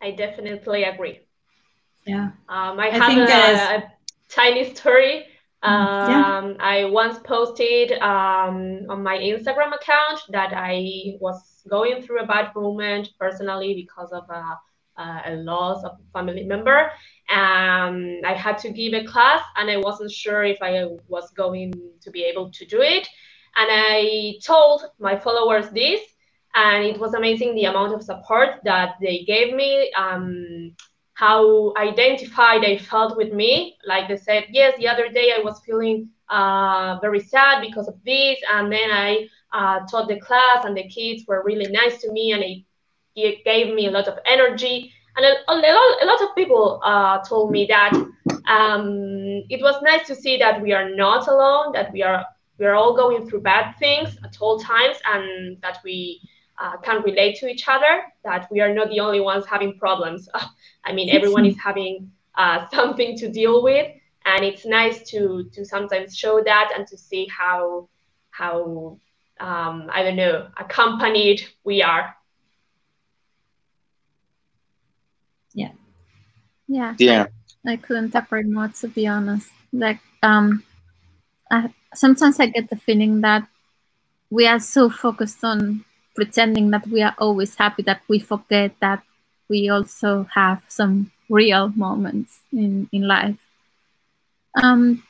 I 0.00 0.10
definitely 0.12 0.84
agree. 0.84 1.20
Yeah. 2.06 2.30
Um, 2.48 2.80
I, 2.80 2.88
I 2.88 2.98
have 2.98 3.18
a, 3.18 3.32
as... 3.32 3.82
a, 3.82 3.92
tiny 4.28 4.74
story. 4.74 5.26
Mm-hmm. 5.62 5.72
Um, 5.72 6.50
yeah. 6.50 6.56
I 6.60 6.84
once 6.86 7.18
posted 7.18 7.92
um, 7.92 8.86
on 8.88 9.02
my 9.02 9.18
Instagram 9.18 9.74
account 9.74 10.20
that 10.30 10.52
I 10.54 11.16
was 11.20 11.62
going 11.68 12.02
through 12.02 12.20
a 12.20 12.26
bad 12.26 12.54
moment 12.54 13.10
personally 13.18 13.74
because 13.74 14.10
of 14.12 14.24
a, 14.30 14.58
a 15.02 15.36
loss 15.36 15.84
of 15.84 15.92
a 15.92 16.18
family 16.18 16.44
member 16.44 16.90
um, 17.28 18.20
I 18.24 18.32
had 18.34 18.58
to 18.58 18.70
give 18.70 18.94
a 18.94 19.04
class 19.04 19.42
and 19.56 19.70
I 19.70 19.76
wasn't 19.76 20.10
sure 20.10 20.44
if 20.44 20.58
I 20.62 20.86
was 21.08 21.30
going 21.32 21.72
to 22.00 22.10
be 22.10 22.24
able 22.24 22.50
to 22.50 22.64
do 22.64 22.80
it. 22.80 23.06
And 23.56 23.68
I 23.70 24.34
told 24.44 24.84
my 24.98 25.18
followers 25.18 25.68
this, 25.70 26.00
and 26.54 26.84
it 26.84 26.98
was 26.98 27.14
amazing 27.14 27.54
the 27.54 27.64
amount 27.64 27.92
of 27.92 28.02
support 28.02 28.60
that 28.64 28.94
they 29.00 29.24
gave 29.26 29.54
me, 29.54 29.92
um, 29.96 30.74
how 31.14 31.74
identified 31.76 32.64
I 32.64 32.78
felt 32.78 33.16
with 33.16 33.32
me. 33.32 33.76
Like 33.86 34.08
they 34.08 34.16
said, 34.16 34.46
yes, 34.50 34.74
the 34.78 34.88
other 34.88 35.08
day 35.08 35.32
I 35.36 35.42
was 35.42 35.60
feeling 35.66 36.08
uh, 36.30 36.98
very 37.00 37.20
sad 37.20 37.60
because 37.60 37.88
of 37.88 37.96
this, 38.04 38.38
and 38.52 38.72
then 38.72 38.90
I 38.90 39.26
uh, 39.52 39.80
taught 39.90 40.08
the 40.08 40.20
class 40.20 40.64
and 40.64 40.76
the 40.76 40.88
kids 40.88 41.24
were 41.26 41.42
really 41.44 41.70
nice 41.70 42.00
to 42.02 42.12
me 42.12 42.32
and 42.32 42.42
it, 42.42 42.64
it 43.24 43.44
gave 43.44 43.74
me 43.74 43.86
a 43.86 43.90
lot 43.90 44.08
of 44.08 44.18
energy. 44.26 44.92
And 45.16 45.26
a, 45.26 45.34
a, 45.48 45.54
lot, 45.54 46.02
a 46.02 46.06
lot 46.06 46.22
of 46.22 46.34
people 46.34 46.80
uh, 46.84 47.18
told 47.24 47.50
me 47.50 47.66
that 47.66 47.92
um, 48.48 49.44
it 49.50 49.60
was 49.60 49.80
nice 49.82 50.06
to 50.06 50.14
see 50.14 50.36
that 50.38 50.60
we 50.60 50.72
are 50.72 50.88
not 50.90 51.28
alone, 51.28 51.72
that 51.72 51.92
we 51.92 52.02
are 52.02 52.24
we 52.58 52.66
are 52.66 52.74
all 52.74 52.96
going 52.96 53.28
through 53.28 53.40
bad 53.42 53.76
things 53.78 54.16
at 54.24 54.36
all 54.40 54.58
times, 54.58 54.96
and 55.06 55.60
that 55.62 55.78
we 55.84 56.20
uh, 56.60 56.76
can 56.78 57.02
relate 57.02 57.38
to 57.38 57.46
each 57.46 57.68
other. 57.68 58.02
That 58.24 58.48
we 58.50 58.60
are 58.60 58.74
not 58.74 58.90
the 58.90 59.00
only 59.00 59.20
ones 59.20 59.46
having 59.46 59.78
problems. 59.78 60.28
I 60.84 60.92
mean, 60.92 61.10
everyone 61.10 61.46
is 61.46 61.56
having 61.56 62.10
uh, 62.36 62.68
something 62.72 63.16
to 63.18 63.28
deal 63.28 63.62
with, 63.62 63.86
and 64.24 64.44
it's 64.44 64.64
nice 64.64 65.08
to 65.10 65.48
to 65.52 65.64
sometimes 65.64 66.16
show 66.16 66.42
that 66.42 66.72
and 66.74 66.86
to 66.88 66.96
see 66.96 67.26
how 67.26 67.88
how 68.30 68.98
um, 69.40 69.88
I 69.92 70.02
don't 70.02 70.16
know 70.16 70.48
accompanied 70.56 71.42
we 71.64 71.82
are. 71.82 72.14
Yeah. 75.54 75.72
Yeah. 76.68 76.94
Yeah. 76.98 77.26
I, 77.66 77.76
couldn't 77.76 78.14
agree 78.14 78.44
more 78.44 78.68
to 78.68 78.88
be 78.88 79.06
honest. 79.06 79.50
Like 79.72 80.00
um 80.22 80.62
I, 81.50 81.72
sometimes 81.94 82.38
I 82.38 82.46
get 82.46 82.70
the 82.70 82.76
feeling 82.76 83.22
that 83.22 83.48
we 84.30 84.46
are 84.46 84.60
so 84.60 84.90
focused 84.90 85.42
on 85.42 85.84
pretending 86.14 86.70
that 86.70 86.86
we 86.86 87.02
are 87.02 87.14
always 87.18 87.54
happy 87.54 87.82
that 87.82 88.02
we 88.08 88.18
forget 88.18 88.74
that 88.80 89.02
we 89.48 89.68
also 89.68 90.26
have 90.34 90.62
some 90.68 91.10
real 91.28 91.72
moments 91.74 92.40
in, 92.52 92.88
in 92.92 93.06
life. 93.06 93.38
Um, 94.62 95.02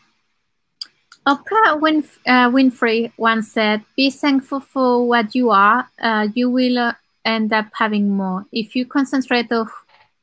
Oprah 1.26 1.80
Winf 1.80 2.18
uh, 2.26 2.48
Winfrey 2.50 3.12
once 3.16 3.52
said, 3.52 3.84
Be 3.96 4.10
thankful 4.10 4.60
for 4.60 5.06
what 5.06 5.34
you 5.34 5.50
are, 5.50 5.88
uh, 6.00 6.28
you 6.34 6.50
will 6.50 6.78
uh, 6.78 6.92
end 7.24 7.52
up 7.52 7.66
having 7.74 8.10
more. 8.10 8.46
If 8.52 8.76
you 8.76 8.86
concentrate 8.86 9.50
of, 9.52 9.68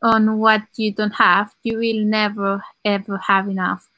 on 0.05 0.37
what 0.37 0.61
you 0.75 0.93
don't 0.93 1.15
have, 1.15 1.55
you 1.63 1.79
will 1.79 2.05
never 2.05 2.63
ever 2.85 3.17
have 3.17 3.49
enough. 3.49 3.89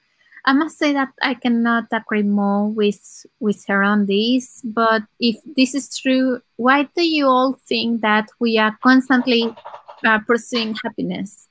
I 0.45 0.53
must 0.53 0.79
say 0.79 0.93
that 0.93 1.09
I 1.21 1.33
cannot 1.33 1.87
agree 1.91 2.23
more 2.23 2.69
with 2.69 3.25
with 3.41 3.65
her 3.67 3.83
on 3.83 4.05
this. 4.05 4.61
But 4.63 5.03
if 5.19 5.35
this 5.57 5.75
is 5.75 5.99
true, 5.99 6.39
why 6.55 6.87
do 6.95 7.03
you 7.03 7.27
all 7.27 7.59
think 7.67 8.01
that 8.01 8.29
we 8.39 8.57
are 8.57 8.77
constantly 8.81 9.53
uh, 10.05 10.19
pursuing 10.19 10.75
happiness? 10.81 11.49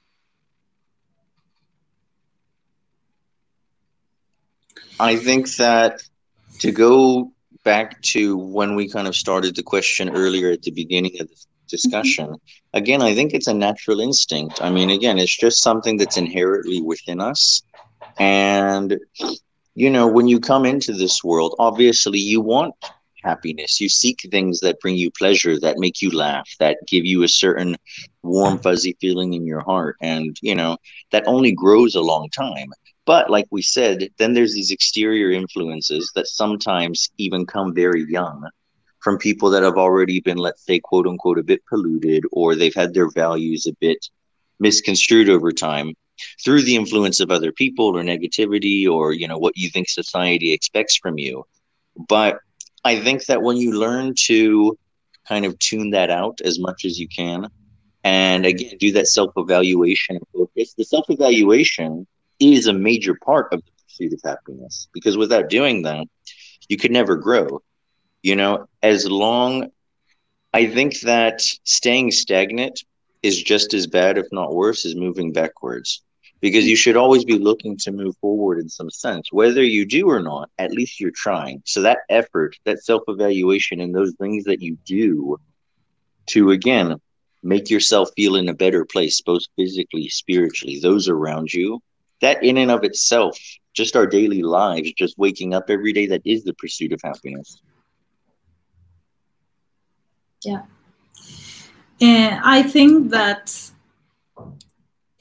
I 4.99 5.17
think 5.17 5.55
that 5.57 6.01
to 6.61 6.73
go 6.73 7.33
back 7.65 8.01
to 8.15 8.39
when 8.39 8.77
we 8.77 8.89
kind 8.89 9.07
of 9.07 9.15
started 9.15 9.55
the 9.55 9.63
question 9.63 10.09
earlier 10.09 10.51
at 10.51 10.63
the 10.63 10.71
beginning 10.71 11.21
of 11.21 11.29
the 11.29 11.37
discussion, 11.69 12.27
mm-hmm. 12.27 12.77
again, 12.77 13.03
I 13.03 13.14
think 13.14 13.35
it's 13.35 13.47
a 13.47 13.55
natural 13.55 14.01
instinct. 14.01 14.62
I 14.62 14.71
mean, 14.71 14.91
again, 14.91 15.19
it's 15.19 15.37
just 15.37 15.62
something 15.62 15.97
that's 15.97 16.17
inherently 16.17 16.81
within 16.81 17.21
us. 17.21 17.62
And, 18.19 18.99
you 19.75 19.91
know, 19.91 20.07
when 20.07 20.27
you 20.29 20.41
come 20.41 20.64
into 20.64 20.93
this 20.93 21.23
world, 21.23 21.55
obviously 21.59 22.19
you 22.19 22.41
want 22.41 22.75
happiness. 23.23 23.81
You 23.81 23.89
seek 23.89 24.21
things 24.31 24.61
that 24.61 24.81
bring 24.81 24.97
you 24.97 25.11
pleasure, 25.11 25.59
that 25.61 25.79
make 25.79 26.01
you 26.01 26.11
laugh, 26.11 26.49
that 26.61 26.79
give 26.87 27.05
you 27.05 27.25
a 27.25 27.29
certain 27.29 27.77
warm, 28.23 28.59
fuzzy 28.59 28.97
feeling 29.01 29.35
in 29.35 29.45
your 29.45 29.61
heart. 29.61 29.97
And, 30.01 30.37
you 30.41 30.55
know, 30.55 30.79
that 31.11 31.27
only 31.27 31.53
grows 31.53 31.95
a 31.95 32.01
long 32.01 32.31
time. 32.31 32.73
But 33.05 33.31
like 33.31 33.47
we 33.51 33.62
said, 33.62 34.09
then 34.19 34.33
there's 34.35 34.55
these 34.55 34.71
exterior 34.71 35.31
influences 35.31 36.11
that 36.14 36.27
sometimes 36.27 37.09
even 37.19 37.47
come 37.47 37.75
very 37.75 38.05
young 38.09 38.49
from 39.07 39.19
people 39.19 39.51
that 39.51 39.63
have 39.63 39.77
already 39.77 40.19
been, 40.19 40.37
let's 40.37 40.67
say, 40.67 40.81
quote 40.81 41.07
unquote, 41.07 41.39
a 41.39 41.45
bit 41.45 41.65
polluted, 41.67 42.25
or 42.33 42.57
they've 42.57 42.75
had 42.75 42.93
their 42.93 43.09
values 43.09 43.65
a 43.65 43.73
bit 43.75 44.11
misconstrued 44.59 45.29
over 45.29 45.53
time 45.53 45.95
through 46.45 46.63
the 46.63 46.75
influence 46.75 47.21
of 47.21 47.31
other 47.31 47.53
people 47.53 47.97
or 47.97 48.03
negativity 48.03 48.89
or 48.89 49.13
you 49.13 49.29
know 49.29 49.39
what 49.39 49.57
you 49.57 49.71
think 49.71 49.89
society 49.89 50.53
expects 50.53 50.97
from 50.97 51.19
you. 51.19 51.45
But 52.09 52.41
i 52.85 52.99
think 52.99 53.27
that 53.27 53.43
when 53.43 53.57
you 53.57 53.79
learn 53.79 54.15
to 54.31 54.77
kind 55.29 55.45
of 55.45 55.57
tune 55.59 55.91
that 55.91 56.11
out 56.11 56.41
as 56.41 56.59
much 56.59 56.85
as 56.85 56.99
you 56.99 57.09
can 57.09 57.49
and 58.03 58.47
again 58.47 58.77
do 58.79 58.91
that 58.93 59.09
self-evaluation 59.09 60.19
focus 60.33 60.75
the 60.75 60.85
self-evaluation 60.85 62.07
is 62.39 62.67
a 62.67 62.73
major 62.89 63.15
part 63.29 63.53
of 63.53 63.59
the 63.65 63.73
pursuit 63.83 64.13
of 64.13 64.21
happiness 64.31 64.89
because 64.95 65.17
without 65.17 65.51
doing 65.51 65.83
that 65.83 66.07
you 66.69 66.77
could 66.77 66.93
never 66.93 67.17
grow 67.17 67.61
you 68.29 68.35
know 68.35 68.66
as 68.83 69.01
long 69.24 69.51
i 70.53 70.62
think 70.74 71.01
that 71.01 71.41
staying 71.77 72.11
stagnant 72.11 72.77
is 73.27 73.43
just 73.43 73.74
as 73.74 73.87
bad 73.87 74.18
if 74.18 74.27
not 74.31 74.55
worse 74.55 74.85
as 74.87 74.95
moving 74.95 75.33
backwards. 75.33 76.03
Because 76.41 76.66
you 76.66 76.77
should 76.77 76.97
always 76.97 77.24
be 77.24 77.39
looking 77.39 77.77
to 77.79 77.91
move 77.91 78.14
forward 78.18 78.59
in 78.59 78.68
some 78.68 78.91
sense 78.91 79.33
whether 79.33 79.64
you 79.64 79.87
do 79.87 80.09
or 80.09 80.22
not 80.22 80.51
at 80.59 80.70
least 80.70 81.01
you're 81.01 81.22
trying. 81.24 81.62
So 81.64 81.83
that 81.83 82.01
effort 82.11 82.57
that 82.64 82.85
self-evaluation 82.85 83.81
and 83.81 83.95
those 83.95 84.14
things 84.20 84.45
that 84.45 84.61
you 84.61 84.77
do 84.85 85.39
to 86.27 86.51
again 86.51 87.01
make 87.43 87.70
yourself 87.70 88.11
feel 88.16 88.37
in 88.37 88.49
a 88.49 88.55
better 88.55 88.85
place 88.85 89.20
both 89.20 89.43
physically 89.57 90.09
spiritually 90.09 90.79
those 90.81 91.09
around 91.09 91.53
you 91.53 91.81
that 92.20 92.43
in 92.43 92.57
and 92.59 92.70
of 92.70 92.85
itself 92.85 93.39
just 93.72 93.97
our 93.97 94.07
daily 94.07 94.43
lives 94.43 94.93
just 94.93 95.16
waking 95.16 95.55
up 95.55 95.66
every 95.68 95.93
day 95.93 96.07
that 96.07 96.22
is 96.24 96.45
the 96.45 96.55
pursuit 96.55 96.93
of 96.93 97.01
happiness 97.05 97.61
yeah. 100.47 100.62
And 102.01 102.40
i 102.44 102.62
think 102.62 103.11
that 103.11 103.44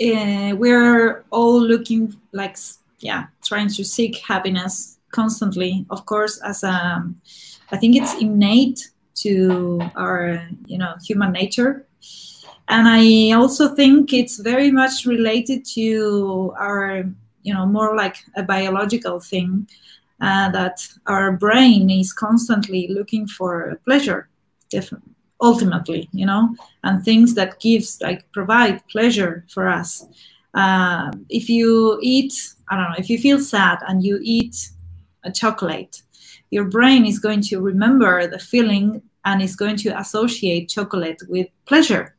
uh, 0.01 0.55
we're 0.55 1.23
all 1.31 1.61
looking 1.61 2.13
like 2.31 2.57
yeah 2.99 3.25
trying 3.43 3.69
to 3.69 3.83
seek 3.83 4.17
happiness 4.17 4.97
constantly. 5.11 5.85
Of 5.89 6.05
course 6.05 6.41
as 6.41 6.63
a 6.63 7.03
i 7.71 7.77
think 7.77 7.95
it's 7.95 8.13
innate 8.21 8.91
to 9.23 9.81
our 9.95 10.47
you 10.65 10.77
know 10.77 10.93
human 11.07 11.31
nature. 11.31 11.87
And 12.67 12.87
i 12.87 13.31
also 13.31 13.73
think 13.75 14.11
it's 14.11 14.39
very 14.39 14.71
much 14.71 15.05
related 15.05 15.65
to 15.75 16.53
our 16.59 17.05
you 17.43 17.53
know 17.53 17.65
more 17.65 17.95
like 17.95 18.17
a 18.35 18.43
biological 18.43 19.19
thing 19.19 19.67
uh, 20.19 20.49
that 20.51 20.87
our 21.05 21.31
brain 21.31 21.89
is 21.89 22.11
constantly 22.11 22.87
looking 22.87 23.27
for 23.27 23.79
pleasure 23.85 24.27
different 24.69 25.14
ultimately 25.41 26.09
you 26.11 26.25
know 26.25 26.55
and 26.83 27.03
things 27.03 27.33
that 27.33 27.59
gives 27.59 27.99
like 28.01 28.31
provide 28.31 28.85
pleasure 28.87 29.45
for 29.49 29.67
us. 29.67 30.05
Uh, 30.53 31.11
if 31.27 31.49
you 31.49 31.99
eat 32.01 32.33
i 32.69 32.77
don't 32.77 32.89
know 32.89 32.95
if 32.97 33.09
you 33.09 33.17
feel 33.17 33.39
sad 33.39 33.77
and 33.89 34.05
you 34.05 34.17
eat 34.21 34.69
a 35.25 35.31
chocolate 35.31 36.01
your 36.49 36.65
brain 36.65 37.05
is 37.05 37.19
going 37.19 37.41
to 37.41 37.59
remember 37.59 38.27
the 38.27 38.39
feeling 38.39 39.01
and 39.25 39.41
is 39.41 39.55
going 39.55 39.75
to 39.75 39.99
associate 39.99 40.69
chocolate 40.69 41.21
with 41.27 41.47
pleasure. 41.65 42.15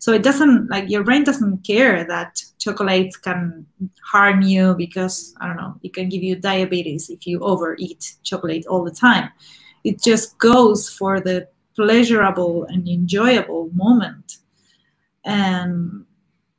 So 0.00 0.12
it 0.12 0.22
doesn't 0.22 0.70
like 0.70 0.88
your 0.90 1.04
brain 1.04 1.24
doesn't 1.24 1.64
care 1.64 2.04
that 2.04 2.42
chocolate 2.58 3.14
can 3.22 3.66
harm 4.02 4.42
you 4.42 4.74
because 4.74 5.34
i 5.40 5.46
don't 5.46 5.56
know 5.56 5.74
it 5.82 5.94
can 5.94 6.08
give 6.08 6.22
you 6.22 6.34
diabetes 6.34 7.08
if 7.08 7.26
you 7.26 7.40
overeat 7.40 8.14
chocolate 8.24 8.66
all 8.66 8.84
the 8.84 8.90
time. 8.90 9.30
It 9.84 10.02
just 10.02 10.38
goes 10.38 10.88
for 10.88 11.20
the 11.20 11.48
pleasurable 11.78 12.64
and 12.64 12.88
enjoyable 12.88 13.70
moment. 13.74 14.38
And 15.24 16.04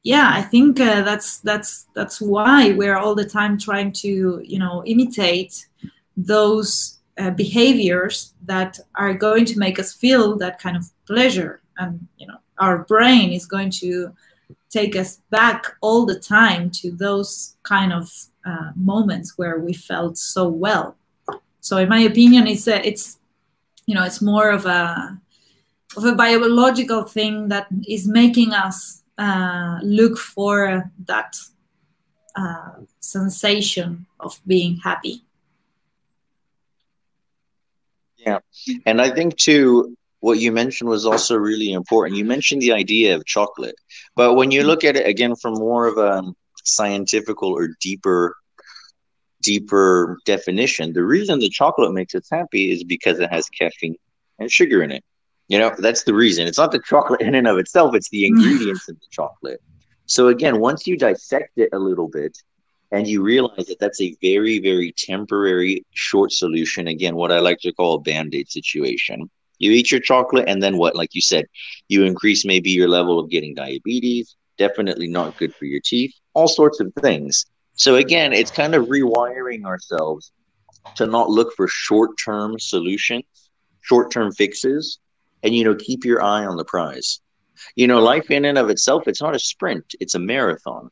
yeah 0.03 0.30
i 0.32 0.41
think 0.41 0.80
uh, 0.80 1.01
that's 1.01 1.39
that's 1.39 1.88
that's 1.93 2.22
why 2.22 2.72
we're 2.72 2.95
all 2.95 3.13
the 3.13 3.32
time 3.38 3.57
trying 3.57 3.91
to 3.91 4.41
you 4.45 4.57
know 4.57 4.82
imitate 4.86 5.67
those 6.15 6.99
uh, 7.20 7.32
behaviors 7.32 8.34
that 8.45 8.80
are 8.95 9.13
going 9.13 9.45
to 9.45 9.59
make 9.59 9.80
us 9.80 9.93
feel 9.93 10.38
that 10.38 10.59
kind 10.59 10.78
of 10.78 10.86
pleasure. 11.05 11.61
And 11.78 12.07
you 12.17 12.28
know 12.28 12.38
our 12.59 12.80
brain 12.80 13.32
is 13.32 13.45
going 13.45 13.72
to 13.72 14.13
take 14.70 14.95
us 14.95 15.17
back 15.30 15.65
all 15.82 16.05
the 16.05 16.20
time 16.20 16.70
to 16.70 16.91
those 16.91 17.55
kind 17.63 17.91
of 17.93 18.11
uh, 18.45 18.72
moments 18.76 19.38
where 19.38 19.59
we 19.59 19.74
felt 19.74 20.17
so 20.17 20.47
well. 20.47 20.95
So 21.61 21.78
in 21.78 21.89
my 21.89 21.99
opinion 21.99 22.47
it's 22.47 22.67
it's 22.67 23.18
you 23.89 23.95
know 23.95 24.03
it's 24.03 24.21
more 24.21 24.51
of 24.51 24.67
a 24.67 25.19
of 25.97 26.05
a 26.05 26.13
biological 26.13 27.01
thing 27.03 27.47
that 27.47 27.65
is 27.87 28.07
making 28.07 28.53
us 28.53 29.01
uh, 29.17 29.79
look 29.81 30.15
for 30.19 30.91
that 31.05 31.35
uh, 32.35 32.73
sensation 32.99 34.05
of 34.19 34.39
being 34.45 34.77
happy. 34.77 35.23
Yeah. 38.17 38.39
And 38.85 39.01
i 39.01 39.09
think 39.09 39.37
too 39.37 39.97
what 40.19 40.39
you 40.39 40.51
mentioned 40.51 40.89
was 40.89 41.05
also 41.05 41.35
really 41.37 41.71
important. 41.71 42.17
You 42.17 42.25
mentioned 42.25 42.61
the 42.61 42.73
idea 42.73 43.15
of 43.15 43.25
chocolate. 43.25 43.75
But 44.17 44.33
when 44.33 44.51
you 44.51 44.63
look 44.63 44.83
at 44.83 44.97
it 44.97 45.07
again 45.07 45.33
from 45.37 45.53
more 45.53 45.87
of 45.87 45.97
a 45.97 46.21
scientific 46.65 47.41
or 47.41 47.69
deeper 47.79 48.35
deeper 49.41 50.19
definition, 50.25 50.93
the 50.93 51.03
reason 51.03 51.39
the 51.39 51.49
chocolate 51.49 51.93
makes 51.93 52.15
us 52.15 52.27
happy 52.31 52.71
is 52.71 52.83
because 52.83 53.19
it 53.19 53.31
has 53.31 53.47
caffeine 53.49 53.95
and 54.39 54.51
sugar 54.51 54.83
in 54.83 54.91
it. 54.91 55.03
You 55.47 55.57
know, 55.57 55.73
that's 55.77 56.03
the 56.03 56.13
reason. 56.13 56.47
It's 56.47 56.57
not 56.57 56.71
the 56.71 56.81
chocolate 56.85 57.21
in 57.21 57.35
and 57.35 57.47
of 57.47 57.57
itself, 57.57 57.95
it's 57.95 58.09
the 58.09 58.23
mm. 58.23 58.27
ingredients 58.27 58.87
in 58.87 58.95
the 58.95 59.07
chocolate. 59.09 59.61
So, 60.05 60.27
again, 60.27 60.59
once 60.59 60.87
you 60.87 60.97
dissect 60.97 61.57
it 61.57 61.69
a 61.73 61.79
little 61.79 62.07
bit 62.07 62.37
and 62.91 63.07
you 63.07 63.21
realize 63.21 63.67
that 63.67 63.79
that's 63.79 64.01
a 64.01 64.15
very, 64.21 64.59
very 64.59 64.91
temporary 64.97 65.85
short 65.91 66.31
solution, 66.31 66.87
again, 66.87 67.15
what 67.15 67.31
I 67.31 67.39
like 67.39 67.59
to 67.59 67.73
call 67.73 67.95
a 67.95 67.99
band 67.99 68.33
aid 68.33 68.49
situation. 68.49 69.29
You 69.59 69.71
eat 69.71 69.91
your 69.91 69.99
chocolate, 69.99 70.47
and 70.47 70.63
then 70.63 70.77
what? 70.77 70.95
Like 70.95 71.13
you 71.13 71.21
said, 71.21 71.45
you 71.89 72.05
increase 72.05 72.45
maybe 72.45 72.69
your 72.69 72.87
level 72.87 73.19
of 73.19 73.29
getting 73.29 73.53
diabetes, 73.53 74.35
definitely 74.57 75.07
not 75.07 75.37
good 75.37 75.53
for 75.53 75.65
your 75.65 75.81
teeth, 75.83 76.13
all 76.33 76.47
sorts 76.47 76.79
of 76.79 76.93
things. 77.01 77.45
So, 77.80 77.95
again, 77.95 78.34
it's 78.34 78.51
kind 78.51 78.75
of 78.75 78.88
rewiring 78.88 79.63
ourselves 79.63 80.34
to 80.95 81.05
not 81.05 81.30
look 81.30 81.55
for 81.55 81.65
short 81.69 82.17
term 82.17 82.59
solutions, 82.59 83.23
short 83.80 84.11
term 84.11 84.34
fixes, 84.34 84.99
and, 85.43 85.55
you 85.55 85.63
know, 85.63 85.75
keep 85.75 86.03
your 86.03 86.21
eye 86.21 86.45
on 86.45 86.57
the 86.57 86.65
prize. 86.65 87.21
You 87.77 87.88
know, 87.88 88.01
life 88.01 88.32
in 88.32 88.43
and 88.43 88.57
of 88.57 88.69
itself, 88.69 89.07
it's 89.07 89.21
not 89.21 89.34
a 89.34 89.39
sprint, 89.39 89.95
it's 90.01 90.13
a 90.13 90.19
marathon. 90.19 90.89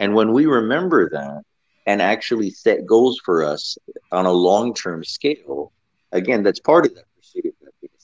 And 0.00 0.14
when 0.14 0.32
we 0.32 0.46
remember 0.46 1.10
that 1.10 1.42
and 1.86 2.00
actually 2.00 2.48
set 2.48 2.86
goals 2.86 3.20
for 3.22 3.44
us 3.44 3.76
on 4.10 4.24
a 4.24 4.32
long 4.32 4.72
term 4.72 5.04
scale, 5.04 5.72
again, 6.10 6.42
that's 6.42 6.60
part 6.60 6.86
of 6.86 6.94
that. 6.94 7.04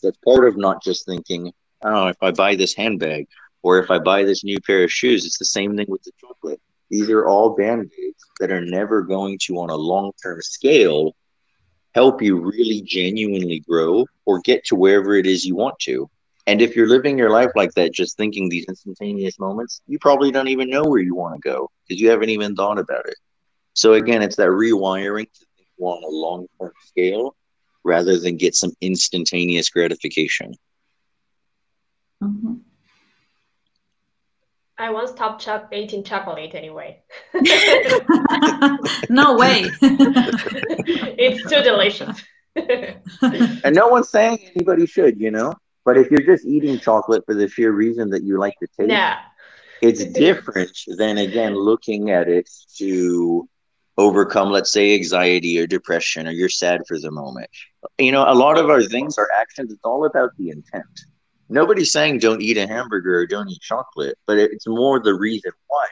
That's 0.03 0.19
part 0.19 0.47
of 0.47 0.59
not 0.59 0.83
just 0.83 1.07
thinking, 1.07 1.55
oh, 1.83 2.09
if 2.09 2.17
I 2.21 2.33
buy 2.33 2.55
this 2.55 2.75
handbag 2.75 3.29
or 3.63 3.79
if 3.79 3.91
I 3.91 3.99
buy 3.99 4.25
this 4.25 4.45
new 4.45 4.61
pair 4.61 4.85
of 4.85 4.93
shoes, 4.93 5.25
it's 5.25 5.39
the 5.39 5.47
same 5.47 5.75
thing 5.75 5.87
with 5.89 6.03
the 6.03 6.13
chocolate. 6.21 6.61
These 6.91 7.09
are 7.11 7.27
all 7.27 7.51
band 7.57 7.91
aids 8.03 8.25
that 8.41 8.51
are 8.51 8.61
never 8.61 9.03
going 9.03 9.39
to, 9.43 9.61
on 9.61 9.71
a 9.71 9.77
long 9.77 10.13
term 10.23 10.41
scale, 10.43 11.15
help 11.95 12.23
you 12.23 12.39
really 12.39 12.83
genuinely 12.83 13.61
grow 13.61 14.07
or 14.27 14.41
get 14.41 14.65
to 14.67 14.77
wherever 14.77 15.15
it 15.15 15.27
is 15.27 15.45
you 15.45 15.55
want 15.55 15.79
to. 15.81 16.09
And 16.47 16.61
if 16.61 16.75
you're 16.75 16.89
living 16.89 17.19
your 17.19 17.31
life 17.31 17.51
like 17.55 17.73
that, 17.75 17.93
just 17.93 18.17
thinking 18.17 18.49
these 18.49 18.65
instantaneous 18.69 19.39
moments, 19.39 19.83
you 19.87 19.99
probably 19.99 20.33
don't 20.33 20.49
even 20.49 20.71
know 20.71 20.83
where 20.83 21.01
you 21.01 21.15
want 21.15 21.35
to 21.35 21.49
go 21.49 21.71
because 21.87 22.01
you 22.01 22.11
haven't 22.11 22.31
even 22.31 22.57
thought 22.57 22.79
about 22.79 23.07
it. 23.07 23.17
So 23.75 23.95
again, 23.95 24.23
it's 24.23 24.37
that 24.37 24.49
rewiring 24.49 25.27
to 25.33 25.47
think 25.57 25.69
on 25.79 26.03
a 26.03 26.09
long 26.09 26.47
term 26.61 26.73
scale 26.87 27.37
rather 27.85 28.19
than 28.19 28.37
get 28.37 28.55
some 28.55 28.73
instantaneous 28.81 29.71
gratification. 29.71 30.55
Mm-hmm. 32.23 32.55
I 34.81 34.89
won't 34.91 35.11
stop 35.11 35.39
ch- 35.39 35.73
eating 35.73 36.03
chocolate 36.03 36.55
anyway. 36.55 37.03
no 39.11 39.37
way. 39.37 39.67
it's 41.19 41.51
too 41.51 41.63
delicious. 41.63 42.23
and 42.57 43.77
no 43.77 43.89
one's 43.89 44.09
saying 44.09 44.39
anybody 44.57 44.87
should, 44.87 45.21
you 45.21 45.31
know? 45.31 45.55
But 45.85 45.99
if 45.99 46.11
you're 46.11 46.23
just 46.23 46.47
eating 46.47 46.79
chocolate 46.79 47.25
for 47.27 47.35
the 47.35 47.47
sheer 47.47 47.73
reason 47.73 48.09
that 48.11 48.23
you 48.23 48.39
like 48.39 48.55
the 48.61 48.69
taste, 48.69 48.91
yeah. 48.91 49.19
it's 49.83 50.03
different 50.05 50.77
than, 50.97 51.19
again, 51.19 51.55
looking 51.55 52.11
at 52.11 52.29
it 52.29 52.49
to 52.79 53.47
overcome, 53.99 54.51
let's 54.51 54.73
say, 54.73 54.95
anxiety 54.95 55.59
or 55.61 55.67
depression 55.67 56.27
or 56.27 56.31
you're 56.31 56.49
sad 56.49 56.81
for 56.89 56.99
the 56.99 57.11
moment. 57.11 57.51
You 57.99 58.13
know, 58.13 58.25
a 58.27 58.35
lot 58.35 58.57
of 58.57 58.71
our 58.71 58.83
things, 58.83 59.19
our 59.19 59.29
actions, 59.39 59.73
it's 59.73 59.85
all 59.85 60.07
about 60.07 60.31
the 60.39 60.49
intent 60.49 61.05
nobody's 61.51 61.93
saying 61.93 62.19
don't 62.19 62.43
eat 62.43 62.57
a 62.57 62.67
hamburger 62.67 63.19
or 63.19 63.27
don't 63.27 63.51
eat 63.51 63.61
chocolate, 63.61 64.17
but 64.27 64.39
it's 64.39 64.67
more 64.67 65.01
the 65.01 65.15
reason 65.15 65.53
why. 65.67 65.87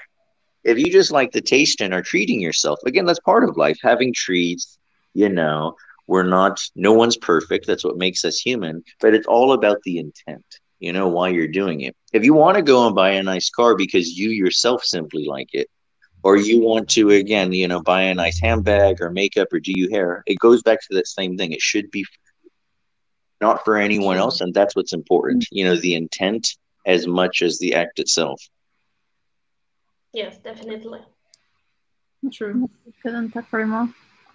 If 0.65 0.79
you 0.79 0.91
just 0.91 1.11
like 1.11 1.33
the 1.33 1.41
taste 1.41 1.81
and 1.81 1.95
are 1.95 2.03
treating 2.03 2.41
yourself, 2.41 2.79
again, 2.87 3.07
that's 3.07 3.21
part 3.21 3.45
of 3.45 3.57
life. 3.57 3.79
Having 3.83 4.15
treats, 4.15 4.79
you 5.15 5.29
know, 5.29 5.77
we're 6.07 6.25
not, 6.25 6.61
no 6.75 6.93
one's 6.93 7.17
perfect. 7.17 7.67
That's 7.67 7.85
what 7.85 7.99
makes 7.99 8.25
us 8.25 8.39
human, 8.39 8.83
but 9.01 9.15
it's 9.15 9.27
all 9.27 9.53
about 9.53 9.83
the 9.85 9.99
intent, 9.99 10.45
you 10.79 10.93
know, 10.93 11.09
why 11.09 11.29
you're 11.29 11.49
doing 11.49 11.83
it. 11.83 11.95
If 12.13 12.25
you 12.25 12.35
want 12.35 12.57
to 12.57 12.63
go 12.63 12.87
and 12.87 12.95
buy 12.95 13.11
a 13.11 13.23
nice 13.23 13.51
car 13.51 13.77
because 13.77 14.19
you 14.19 14.31
yourself 14.31 14.83
simply 14.85 15.27
like 15.27 15.51
it, 15.53 15.69
or 16.23 16.37
you 16.37 16.61
want 16.61 16.89
to, 16.91 17.11
again, 17.11 17.53
you 17.53 17.69
know, 17.69 17.81
buy 17.81 18.03
a 18.03 18.15
nice 18.15 18.41
handbag 18.41 19.01
or 19.01 19.11
makeup 19.11 19.49
or 19.53 19.61
do 19.61 19.73
you 19.75 19.89
hair, 19.91 20.23
it 20.27 20.39
goes 20.39 20.63
back 20.63 20.81
to 20.81 20.97
that 20.97 21.07
same 21.07 21.37
thing. 21.37 21.53
It 21.53 21.61
should 21.61 21.91
be 21.91 22.05
not 23.41 23.65
for 23.65 23.77
anyone 23.77 24.17
else. 24.17 24.41
And 24.41 24.53
that's 24.53 24.75
what's 24.75 24.93
important, 24.93 25.47
you 25.51 25.65
know, 25.65 25.77
the 25.77 25.95
intent 25.95 26.57
as 26.87 27.07
much 27.07 27.43
as 27.43 27.59
the 27.59 27.75
act 27.75 27.99
itself. 27.99 28.41
Yes, 30.13 30.39
definitely. 30.39 31.01
True. 32.33 32.69
Couldn't 33.03 33.37
agree 33.37 33.65
more. 33.65 33.89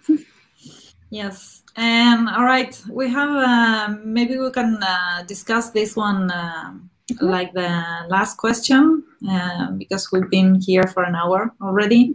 yes. 1.10 1.62
And 1.76 2.28
all 2.28 2.44
right, 2.44 2.80
we 2.88 3.10
have 3.10 3.30
uh, 3.30 3.96
maybe 4.04 4.38
we 4.38 4.50
can 4.50 4.78
uh, 4.82 5.24
discuss 5.26 5.70
this 5.70 5.96
one 5.96 6.30
uh, 6.30 6.72
mm-hmm. 7.10 7.26
like 7.26 7.52
the 7.52 8.06
last 8.08 8.36
question 8.36 9.02
uh, 9.28 9.72
because 9.72 10.12
we've 10.12 10.30
been 10.30 10.60
here 10.60 10.84
for 10.84 11.02
an 11.02 11.16
hour 11.16 11.52
already. 11.60 12.14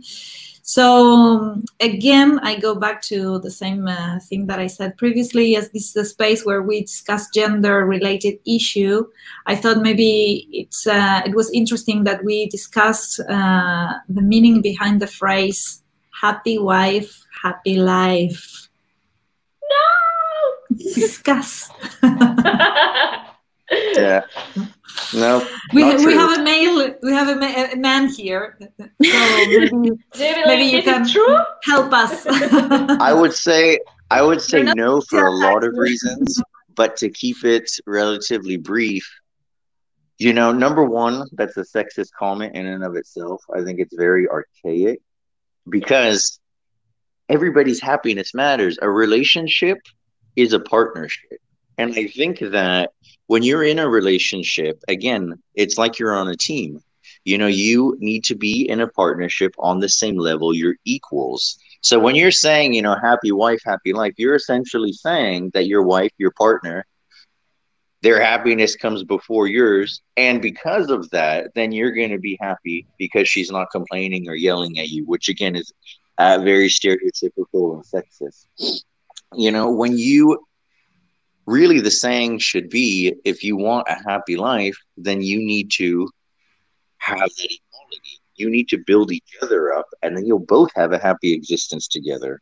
So 0.70 1.60
again, 1.80 2.40
I 2.44 2.60
go 2.60 2.76
back 2.76 3.02
to 3.10 3.40
the 3.40 3.50
same 3.50 3.88
uh, 3.88 4.20
thing 4.20 4.46
that 4.46 4.60
I 4.60 4.68
said 4.68 4.98
previously, 4.98 5.56
as 5.56 5.72
this 5.72 5.90
is 5.90 5.96
a 5.96 6.06
space 6.06 6.46
where 6.46 6.62
we 6.62 6.82
discuss 6.82 7.28
gender-related 7.34 8.38
issue. 8.46 9.08
I 9.48 9.56
thought 9.56 9.82
maybe 9.82 10.48
it's 10.52 10.86
uh, 10.86 11.24
it 11.26 11.34
was 11.34 11.50
interesting 11.50 12.04
that 12.04 12.24
we 12.24 12.50
discussed 12.50 13.20
uh, 13.20 13.94
the 14.10 14.22
meaning 14.22 14.62
behind 14.62 15.02
the 15.02 15.08
phrase 15.08 15.82
"happy 16.22 16.60
wife, 16.60 17.26
happy 17.42 17.78
life." 17.78 18.70
No, 19.74 20.78
discuss. 20.78 21.72
yeah. 23.72 24.22
No. 25.14 25.46
We, 25.74 25.84
we 25.84 26.14
have 26.14 26.40
a 26.40 26.44
male. 26.44 26.96
We 27.02 27.12
have 27.14 27.30
a, 27.30 27.36
ma- 27.36 27.74
a 27.74 27.76
man 27.76 28.10
here. 28.10 28.58
So 28.60 28.86
maybe, 29.00 29.92
maybe 30.18 30.64
you 30.64 30.84
can 30.84 31.08
help 31.64 31.94
us. 31.94 32.26
I 32.28 33.14
would 33.14 33.34
say 33.34 33.80
I 34.12 34.22
would 34.22 34.42
say 34.42 34.64
no 34.64 35.02
for 35.02 35.28
a 35.28 35.32
lot 35.32 35.64
of 35.64 35.74
reasons, 35.78 36.42
but 36.76 36.98
to 36.98 37.10
keep 37.10 37.44
it 37.44 37.70
relatively 37.86 38.58
brief, 38.58 39.08
you 40.18 40.34
know, 40.34 40.52
number 40.52 40.84
one, 40.84 41.26
that's 41.34 41.58
a 41.58 41.62
sexist 41.62 42.10
comment 42.18 42.56
in 42.56 42.66
and 42.66 42.84
of 42.84 42.96
itself. 42.96 43.42
I 43.56 43.64
think 43.64 43.80
it's 43.80 43.96
very 43.96 44.28
archaic 44.28 45.02
because 45.70 46.40
everybody's 47.30 47.80
happiness 47.80 48.34
matters. 48.34 48.80
A 48.82 48.90
relationship 48.90 49.78
is 50.36 50.54
a 50.54 50.60
partnership. 50.60 51.40
And 51.80 51.94
I 51.96 52.08
think 52.08 52.40
that 52.40 52.92
when 53.28 53.42
you're 53.42 53.64
in 53.64 53.80
a 53.80 53.88
relationship, 53.88 54.84
again, 54.90 55.42
it's 55.56 55.78
like 55.78 55.98
you're 55.98 56.14
on 56.14 56.28
a 56.28 56.36
team. 56.36 56.84
You 57.24 57.38
know, 57.38 57.48
you 57.48 57.96
need 58.00 58.26
to 58.26 58.36
be 58.36 58.68
in 58.68 58.82
a 58.82 58.88
partnership 58.88 59.56
on 59.58 59.80
the 59.80 59.88
same 59.88 60.18
level, 60.18 60.54
you're 60.54 60.76
equals. 60.84 61.58
So 61.82 61.98
when 61.98 62.16
you're 62.16 62.32
saying, 62.32 62.74
you 62.74 62.82
know, 62.82 62.98
happy 63.02 63.32
wife, 63.32 63.62
happy 63.66 63.94
life, 63.94 64.14
you're 64.18 64.36
essentially 64.36 64.92
saying 64.92 65.52
that 65.54 65.68
your 65.68 65.82
wife, 65.82 66.12
your 66.18 66.32
partner, 66.32 66.86
their 68.02 68.22
happiness 68.22 68.76
comes 68.76 69.06
before 69.06 69.48
yours. 69.48 70.02
And 70.18 70.42
because 70.42 70.90
of 70.90 71.10
that, 71.12 71.52
then 71.56 71.72
you're 71.72 71.94
going 71.94 72.12
to 72.12 72.20
be 72.20 72.38
happy 72.42 72.88
because 72.98 73.30
she's 73.30 73.52
not 73.52 73.72
complaining 73.72 74.28
or 74.28 74.36
yelling 74.36 74.80
at 74.80 74.90
you, 74.90 75.06
which 75.06 75.30
again 75.30 75.56
is 75.56 75.72
uh, 76.18 76.40
very 76.44 76.68
stereotypical 76.68 77.76
and 77.76 77.86
sexist. 77.86 78.48
You 79.34 79.52
know, 79.52 79.72
when 79.72 79.98
you 79.98 80.40
really 81.50 81.80
the 81.80 81.92
saying 81.92 82.40
should 82.40 82.70
be 82.70 83.16
if 83.26 83.44
you 83.44 83.58
want 83.58 83.88
a 83.90 83.98
happy 84.08 84.38
life, 84.38 84.78
then 84.98 85.22
you 85.22 85.40
need 85.40 85.72
to 85.72 86.10
have 87.00 87.18
that 87.18 87.52
equality. 87.52 88.22
You 88.36 88.50
need 88.50 88.70
to 88.70 88.78
build 88.78 89.12
each 89.12 89.34
other 89.42 89.74
up, 89.74 89.88
and 90.02 90.16
then 90.16 90.26
you'll 90.26 90.40
both 90.40 90.70
have 90.76 90.94
a 90.94 91.00
happy 91.00 91.34
existence 91.34 91.88
together. 91.88 92.42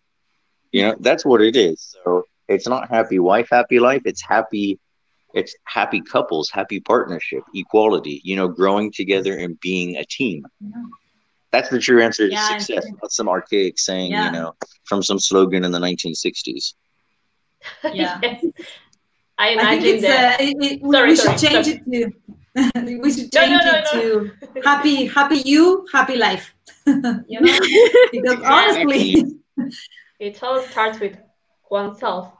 You 0.71 0.83
know, 0.83 0.95
that's 0.99 1.25
what 1.25 1.41
it 1.41 1.55
is. 1.55 1.95
So 2.03 2.23
it's 2.47 2.67
not 2.67 2.89
happy 2.89 3.19
wife, 3.19 3.47
happy 3.51 3.79
life. 3.79 4.01
It's 4.05 4.21
happy, 4.21 4.79
it's 5.33 5.55
happy 5.63 6.01
couples, 6.01 6.49
happy 6.51 6.79
partnership, 6.79 7.43
equality, 7.55 8.21
you 8.23 8.35
know, 8.35 8.47
growing 8.47 8.91
together 8.91 9.37
and 9.37 9.59
being 9.61 9.95
a 9.95 10.05
team. 10.05 10.45
Yeah. 10.59 10.83
That's 11.51 11.69
the 11.69 11.79
true 11.79 12.03
answer 12.03 12.27
to 12.27 12.33
yeah, 12.33 12.57
success, 12.57 12.85
not 13.01 13.11
some 13.11 13.29
archaic 13.29 13.79
saying, 13.79 14.11
yeah. 14.11 14.25
you 14.25 14.31
know, 14.33 14.53
from 14.83 15.01
some 15.01 15.17
slogan 15.17 15.63
in 15.63 15.71
the 15.71 15.79
1960s. 15.79 16.73
Yeah. 17.91 18.21
I 19.37 19.49
imagine 19.49 19.97
I 19.97 20.01
that. 20.01 20.39
Uh, 20.39 20.43
it, 20.43 20.55
it, 20.59 20.91
sorry, 20.91 21.09
we 21.09 21.15
sorry, 21.15 21.37
should 21.37 21.49
change 21.49 21.65
sorry. 21.65 21.81
it 21.85 22.13
to. 22.13 22.13
we 23.01 23.11
should 23.11 23.31
change 23.31 23.51
no, 23.51 23.57
no, 23.57 23.71
no, 23.71 23.77
it 23.77 23.85
to 23.91 24.61
happy, 24.63 25.05
happy 25.05 25.37
you, 25.45 25.85
happy 25.91 26.15
life. 26.15 26.55
you 26.85 27.39
know, 27.41 27.59
because 28.11 28.41
honestly, 28.43 29.23
it 30.19 30.41
all 30.41 30.61
starts 30.61 30.99
with 30.99 31.17
oneself. 31.69 32.33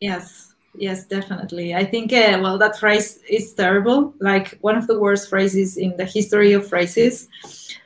Yes, 0.00 0.54
yes, 0.76 1.06
definitely. 1.06 1.74
I 1.74 1.84
think, 1.84 2.12
uh, 2.12 2.38
well, 2.40 2.58
that 2.58 2.78
phrase 2.78 3.18
is 3.28 3.54
terrible, 3.54 4.14
like 4.20 4.58
one 4.60 4.76
of 4.76 4.86
the 4.86 4.98
worst 4.98 5.28
phrases 5.28 5.76
in 5.76 5.96
the 5.96 6.04
history 6.04 6.52
of 6.52 6.68
phrases. 6.68 7.28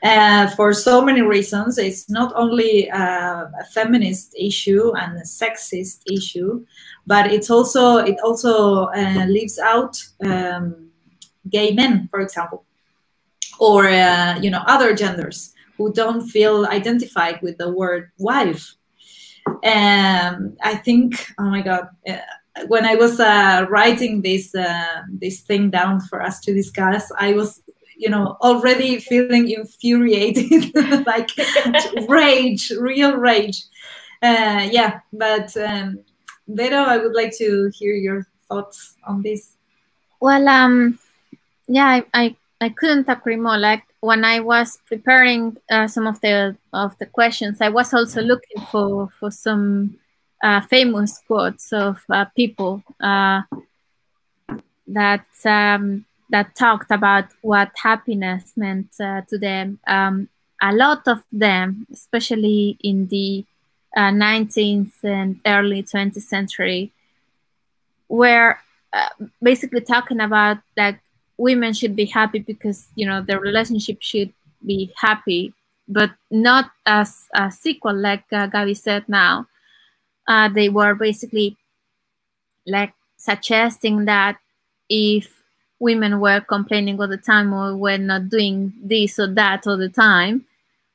Uh, 0.03 0.49
for 0.51 0.73
so 0.73 1.01
many 1.03 1.21
reasons, 1.21 1.79
it's 1.79 2.09
not 2.11 2.33
only 2.35 2.91
uh, 2.91 3.45
a 3.61 3.65
feminist 3.73 4.35
issue 4.37 4.93
and 4.97 5.19
a 5.19 5.25
sexist 5.25 6.01
issue, 6.11 6.65
but 7.11 7.33
it's 7.33 7.51
also 7.51 7.97
it 7.97 8.19
also 8.23 8.85
uh, 8.95 9.25
leaves 9.27 9.59
out 9.59 10.01
um, 10.25 10.91
gay 11.51 11.73
men, 11.73 12.07
for 12.09 12.21
example, 12.21 12.65
or 13.59 13.89
uh, 13.89 14.39
you 14.41 14.49
know 14.49 14.63
other 14.69 14.95
genders 14.95 15.53
who 15.77 15.93
don't 15.93 16.29
feel 16.29 16.67
identified 16.67 17.43
with 17.43 17.59
the 17.59 17.69
word 17.69 18.13
wife. 18.19 18.77
Um, 19.65 20.57
I 20.63 20.77
think, 20.85 21.27
oh 21.41 21.51
my 21.51 21.63
God, 21.63 21.89
uh, 22.09 22.19
when 22.69 22.87
I 22.87 22.95
was 22.95 23.19
uh, 23.19 23.67
writing 23.69 24.23
this 24.23 24.55
uh, 24.55 25.03
this 25.23 25.41
thing 25.41 25.69
down 25.69 26.01
for 26.09 26.23
us 26.23 26.39
to 26.43 26.55
discuss, 26.55 27.11
I 27.19 27.33
was, 27.33 27.61
you 27.97 28.09
know, 28.09 28.37
already 28.41 29.01
feeling 29.01 29.51
infuriated, 29.51 30.73
like 31.07 31.31
rage, 32.09 32.71
real 32.79 33.17
rage. 33.17 33.65
Uh, 34.23 34.69
yeah, 34.71 35.01
but 35.13 35.57
um, 35.57 36.05
Vero, 36.57 36.83
I 36.83 36.99
would 36.99 37.15
like 37.15 37.37
to 37.39 37.71
hear 37.75 37.95
your 37.95 38.27
thoughts 38.49 38.97
on 39.07 39.23
this. 39.23 39.57
Well, 40.21 40.49
um, 40.49 40.99
yeah, 41.69 41.87
I, 41.87 42.05
I, 42.13 42.37
I 42.61 42.69
couldn't 42.71 43.09
agree 43.09 43.37
more. 43.37 43.57
Like 43.59 43.85
when 44.01 44.25
I 44.25 44.41
was 44.41 44.79
preparing 44.87 45.57
uh, 45.71 45.87
some 45.87 46.07
of 46.07 46.21
the 46.21 46.57
of 46.73 46.99
the 46.99 47.07
questions, 47.07 47.61
I 47.61 47.69
was 47.69 47.95
also 47.95 48.21
looking 48.23 48.63
for 48.71 49.09
for 49.19 49.31
some 49.31 49.99
uh, 50.43 50.61
famous 50.63 51.21
quotes 51.27 51.73
of 51.73 52.05
uh, 52.11 52.25
people 52.37 52.83
uh, 53.01 53.43
that 54.89 55.27
um, 55.45 56.05
that 56.31 56.55
talked 56.55 56.91
about 56.91 57.27
what 57.43 57.71
happiness 57.77 58.53
meant 58.57 58.89
uh, 59.01 59.23
to 59.29 59.39
them. 59.39 59.79
Um, 59.87 60.29
a 60.63 60.73
lot 60.75 61.09
of 61.09 61.25
them, 61.33 61.87
especially 61.93 62.77
in 62.81 63.07
the 63.09 63.45
19th 63.97 65.05
uh, 65.05 65.09
and 65.09 65.41
early 65.47 65.83
20th 65.83 66.23
century, 66.23 66.93
were 68.09 68.59
uh, 68.93 69.09
basically 69.43 69.81
talking 69.81 70.21
about 70.21 70.59
that 70.77 70.99
women 71.37 71.73
should 71.73 71.97
be 71.97 72.05
happy 72.05 72.39
because 72.39 72.89
you 72.95 73.07
know 73.07 73.23
their 73.23 73.41
relationship 73.41 73.99
should 74.01 74.33
be 74.65 74.93
happy, 74.97 75.55
but 75.89 76.11
not 76.31 76.71
as 76.85 77.29
a 77.35 77.51
sequel, 77.51 77.95
like 77.95 78.25
uh, 78.33 78.47
Gabi 78.49 78.77
said 78.77 79.09
now. 79.09 79.47
Uh, 80.29 80.49
they 80.49 80.69
were 80.69 80.95
basically 80.95 81.57
like 82.67 82.93
suggesting 83.17 84.05
that 84.05 84.39
if 84.89 85.43
women 85.79 86.21
were 86.21 86.41
complaining 86.41 87.01
all 87.01 87.09
the 87.09 87.17
time 87.17 87.53
or 87.53 87.77
were 87.77 87.99
not 87.99 88.29
doing 88.29 88.73
this 88.83 89.19
or 89.19 89.27
that 89.27 89.67
all 89.67 89.79
the 89.79 89.89
time, 89.89 90.45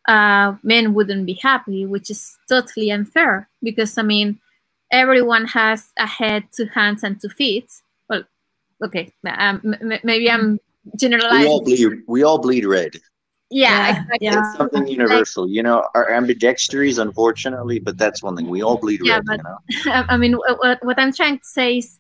uh, 0.08 0.56
men 0.64 0.94
wouldn't 0.94 1.26
be 1.26 1.34
happy, 1.34 1.86
which 1.86 2.10
is 2.10 2.38
totally 2.48 2.92
unfair 2.92 3.50
because 3.62 3.98
I 3.98 4.04
mean, 4.04 4.40
everyone 4.92 5.46
has 5.46 5.92
a 5.98 6.08
head, 6.08 6.46
two 6.56 6.66
hands, 6.66 7.04
and 7.04 7.20
two 7.20 7.30
feet. 7.30 7.72
Well, 8.10 8.24
okay, 8.84 9.12
um, 9.28 9.76
maybe 10.04 10.30
I'm 10.30 10.60
generalizing. 10.96 11.42
We 11.42 11.48
all 11.48 11.62
bleed. 11.64 12.04
We 12.08 12.24
all 12.24 12.38
bleed 12.40 12.66
red 12.66 12.96
yeah, 13.52 13.70
yeah, 13.70 13.90
exactly. 13.90 14.18
yeah. 14.22 14.40
It's 14.40 14.58
something 14.58 14.88
universal. 14.88 15.48
You 15.48 15.64
know, 15.64 15.88
our 15.94 16.10
ambidextries, 16.10 17.00
unfortunately, 17.00 17.80
but 17.80 17.98
that's 17.98 18.24
one 18.24 18.36
thing. 18.36 18.50
We 18.50 18.64
all 18.64 18.78
bleed 18.78 19.02
yeah, 19.04 19.16
red, 19.16 19.26
but, 19.26 19.38
you 19.38 19.92
know? 19.92 20.06
I 20.10 20.18
mean, 20.18 20.34
what, 20.34 20.84
what 20.84 21.00
I'm 21.00 21.14
trying 21.14 21.38
to 21.38 21.46
say 21.46 21.78
is 21.78 22.00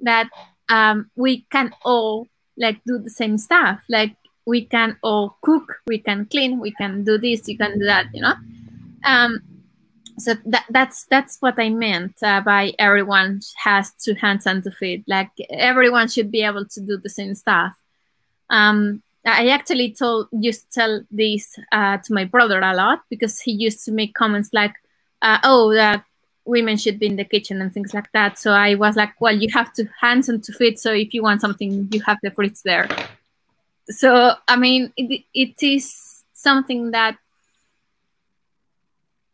that 0.00 0.28
um, 0.68 1.10
we 1.16 1.44
can 1.50 1.72
all 1.84 2.28
like 2.56 2.80
do 2.86 2.98
the 2.98 3.10
same 3.10 3.36
stuff. 3.36 3.82
Like 3.88 4.16
we 4.46 4.64
can 4.64 4.96
all 5.02 5.36
cook, 5.42 5.80
we 5.86 5.98
can 5.98 6.26
clean, 6.26 6.60
we 6.60 6.70
can 6.70 7.04
do 7.04 7.18
this, 7.18 7.48
you 7.48 7.58
can 7.58 7.78
do 7.78 7.84
that, 7.84 8.06
you 8.14 8.22
know? 8.22 8.34
Um, 9.04 9.40
so 10.18 10.34
that, 10.46 10.64
that's 10.70 11.04
that's 11.04 11.36
what 11.40 11.58
I 11.58 11.68
meant 11.68 12.14
uh, 12.22 12.40
by 12.40 12.72
everyone 12.78 13.40
has 13.56 13.92
two 13.92 14.14
hands 14.14 14.46
and 14.46 14.64
two 14.64 14.70
feet. 14.70 15.04
Like 15.06 15.30
everyone 15.50 16.08
should 16.08 16.30
be 16.30 16.42
able 16.42 16.64
to 16.64 16.80
do 16.80 16.96
the 16.96 17.10
same 17.10 17.34
stuff. 17.34 17.76
Um, 18.48 19.02
I 19.26 19.48
actually 19.48 19.92
told 19.92 20.28
used 20.32 20.72
to 20.72 20.80
tell 20.80 21.02
this 21.10 21.58
uh, 21.72 21.98
to 21.98 22.14
my 22.14 22.24
brother 22.24 22.60
a 22.60 22.74
lot 22.74 23.00
because 23.10 23.40
he 23.40 23.52
used 23.52 23.84
to 23.84 23.92
make 23.92 24.14
comments 24.14 24.50
like, 24.52 24.74
uh, 25.20 25.38
"Oh, 25.42 25.74
that 25.74 26.04
women 26.46 26.78
should 26.78 26.98
be 26.98 27.06
in 27.06 27.16
the 27.16 27.24
kitchen 27.24 27.60
and 27.60 27.72
things 27.72 27.92
like 27.92 28.10
that." 28.12 28.38
So 28.38 28.52
I 28.52 28.74
was 28.74 28.96
like, 28.96 29.20
"Well, 29.20 29.36
you 29.36 29.48
have 29.52 29.72
to 29.74 29.86
hands 30.00 30.30
and 30.30 30.42
to 30.44 30.52
feet. 30.52 30.78
So 30.78 30.92
if 30.92 31.12
you 31.12 31.22
want 31.22 31.42
something, 31.42 31.88
you 31.92 32.00
have 32.02 32.18
the 32.22 32.30
fridge 32.30 32.62
there." 32.64 32.88
So 33.90 34.34
I 34.48 34.56
mean, 34.56 34.92
it, 34.96 35.24
it 35.34 35.62
is 35.62 36.24
something 36.32 36.90
that 36.90 37.18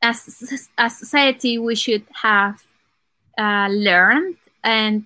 as 0.03 0.69
a 0.79 0.91
society 0.91 1.59
we 1.59 1.75
should 1.75 2.05
have 2.23 2.63
uh, 3.39 3.69
learned, 3.71 4.37
and 4.63 5.05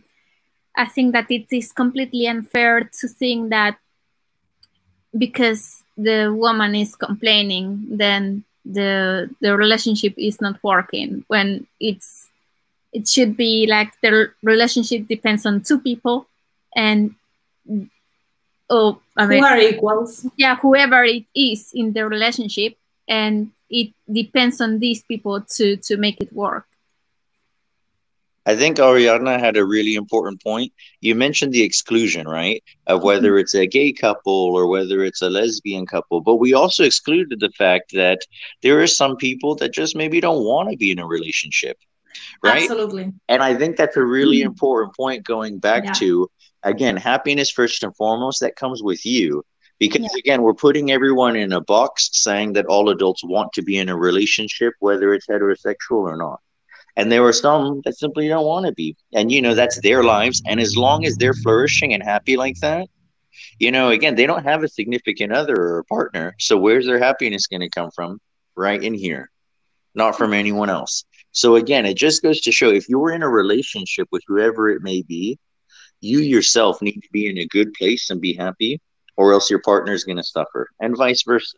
I 0.77 0.87
think 0.87 1.13
that 1.13 1.31
it 1.31 1.47
is 1.51 1.73
completely 1.73 2.27
unfair 2.27 2.91
to 3.01 3.09
think 3.09 3.51
that 3.51 3.79
because 5.17 5.83
the 5.97 6.33
woman 6.33 6.75
is 6.75 6.95
complaining, 6.95 7.87
then 7.91 8.45
the 8.65 9.31
the 9.41 9.57
relationship 9.57 10.15
is 10.17 10.41
not 10.41 10.63
working. 10.63 11.25
When 11.29 11.67
it's 11.81 12.31
it 12.93 13.09
should 13.09 13.37
be 13.37 13.67
like 13.69 13.93
the 14.03 14.31
relationship 14.43 15.07
depends 15.07 15.47
on 15.47 15.63
two 15.63 15.79
people, 15.81 16.27
and 16.75 17.15
oh, 18.71 19.01
I 19.17 19.27
mean, 19.27 19.41
who 19.41 19.45
are 19.45 19.59
equals? 19.59 20.27
Yeah, 20.37 20.57
whoever 20.57 21.05
it 21.05 21.25
is 21.35 21.71
in 21.75 21.93
the 21.93 22.07
relationship, 22.07 22.77
and 23.09 23.51
it 23.71 23.93
depends 24.11 24.61
on 24.61 24.79
these 24.79 25.03
people 25.03 25.41
to 25.41 25.77
to 25.77 25.97
make 25.97 26.21
it 26.21 26.33
work. 26.33 26.67
I 28.49 28.55
think 28.55 28.77
Ariana 28.77 29.41
had 29.41 29.57
a 29.57 29.65
really 29.65 29.97
important 29.97 30.41
point. 30.41 30.73
You 31.01 31.17
mentioned 31.17 31.53
the 31.53 31.65
exclusion, 31.65 32.29
right? 32.29 32.63
Of 32.87 32.99
mm-hmm. 32.99 33.07
whether 33.07 33.39
it's 33.39 33.57
a 33.57 33.67
gay 33.67 33.93
couple 33.93 34.55
or 34.55 34.69
whether 34.69 35.03
it's 35.03 35.21
a 35.21 35.29
lesbian 35.29 35.85
couple. 35.85 36.21
But 36.21 36.37
we 36.37 36.55
also 36.55 36.85
excluded 36.85 37.41
the 37.41 37.51
fact 37.51 37.91
that 37.95 38.21
there 38.63 38.81
are 38.81 38.87
some 38.87 39.17
people 39.17 39.57
that 39.57 39.75
just 39.75 39.97
maybe 39.97 40.21
don't 40.21 40.45
want 40.45 40.71
to 40.71 40.77
be 40.77 40.93
in 40.93 41.01
a 41.01 41.07
relationship. 41.07 41.77
Right. 42.43 42.63
Absolutely. 42.63 43.13
And 43.29 43.43
I 43.43 43.57
think 43.57 43.77
that's 43.77 43.97
a 43.97 44.05
really 44.05 44.39
mm-hmm. 44.39 44.49
important 44.49 44.95
point 44.95 45.25
going 45.25 45.59
back 45.59 45.85
yeah. 45.85 45.93
to, 45.95 46.31
again, 46.67 46.97
happiness 46.97 47.51
first 47.51 47.83
and 47.83 47.97
foremost, 47.97 48.41
that 48.41 48.57
comes 48.57 48.83
with 48.83 49.05
you. 49.07 49.43
Because 49.79 50.03
yeah. 50.03 50.19
again, 50.19 50.43
we're 50.43 50.55
putting 50.55 50.91
everyone 50.91 51.37
in 51.37 51.53
a 51.53 51.61
box 51.61 52.09
saying 52.13 52.55
that 52.55 52.67
all 52.67 52.89
adults 52.89 53.23
want 53.25 53.53
to 53.55 53.63
be 53.63 53.77
in 53.77 53.89
a 53.89 53.97
relationship, 53.97 54.73
whether 54.81 55.13
it's 55.13 55.27
heterosexual 55.27 56.03
or 56.05 56.17
not. 56.17 56.41
And 56.97 57.13
there 57.13 57.25
are 57.25 57.33
some 57.33 57.83
that 57.85 57.99
simply 57.99 58.27
don't 58.29 58.47
want 58.47 58.65
to 58.67 58.73
be. 58.73 58.97
And 59.15 59.31
you 59.31 59.43
know 59.43 59.55
that's 59.55 59.81
their 59.83 60.03
lives. 60.03 60.43
And 60.47 60.61
as 60.61 60.77
long 60.77 61.05
as 61.05 61.17
they're 61.17 61.35
flourishing 61.35 61.93
and 61.93 62.03
happy 62.03 62.37
like 62.37 62.59
that 62.61 62.89
you 63.59 63.71
know 63.71 63.91
again 63.91 64.15
they 64.15 64.27
don't 64.27 64.45
have 64.45 64.63
a 64.63 64.69
significant 64.69 65.33
other 65.33 65.57
or 65.57 65.79
a 65.79 65.85
partner. 65.85 66.35
So 66.39 66.57
where's 66.57 66.87
their 66.87 66.99
happiness 66.99 67.47
going 67.47 67.61
to 67.61 67.69
come 67.69 67.91
from? 67.91 68.21
Right 68.57 68.83
in 68.83 68.95
here 68.95 69.31
not 69.95 70.15
from 70.15 70.35
anyone 70.35 70.69
else. 70.69 71.05
So 71.33 71.57
again 71.57 71.87
it 71.87 71.97
just 71.97 72.23
goes 72.23 72.41
to 72.43 72.53
show 72.53 72.71
if 72.71 72.89
you're 72.89 73.13
in 73.13 73.23
a 73.23 73.29
relationship 73.29 74.09
with 74.13 74.23
whoever 74.27 74.69
it 74.69 74.83
may 74.83 75.03
be 75.03 75.39
you 76.01 76.19
yourself 76.19 76.83
need 76.83 77.01
to 77.01 77.09
be 77.13 77.29
in 77.29 77.39
a 77.39 77.47
good 77.47 77.73
place 77.75 78.11
and 78.11 78.21
be 78.21 78.35
happy 78.35 78.81
or 79.17 79.33
else 79.33 79.51
your 79.51 79.61
partner 79.61 79.93
is 79.93 80.05
going 80.05 80.17
to 80.17 80.23
suffer 80.23 80.69
and 80.81 80.97
vice 80.97 81.23
versa 81.23 81.57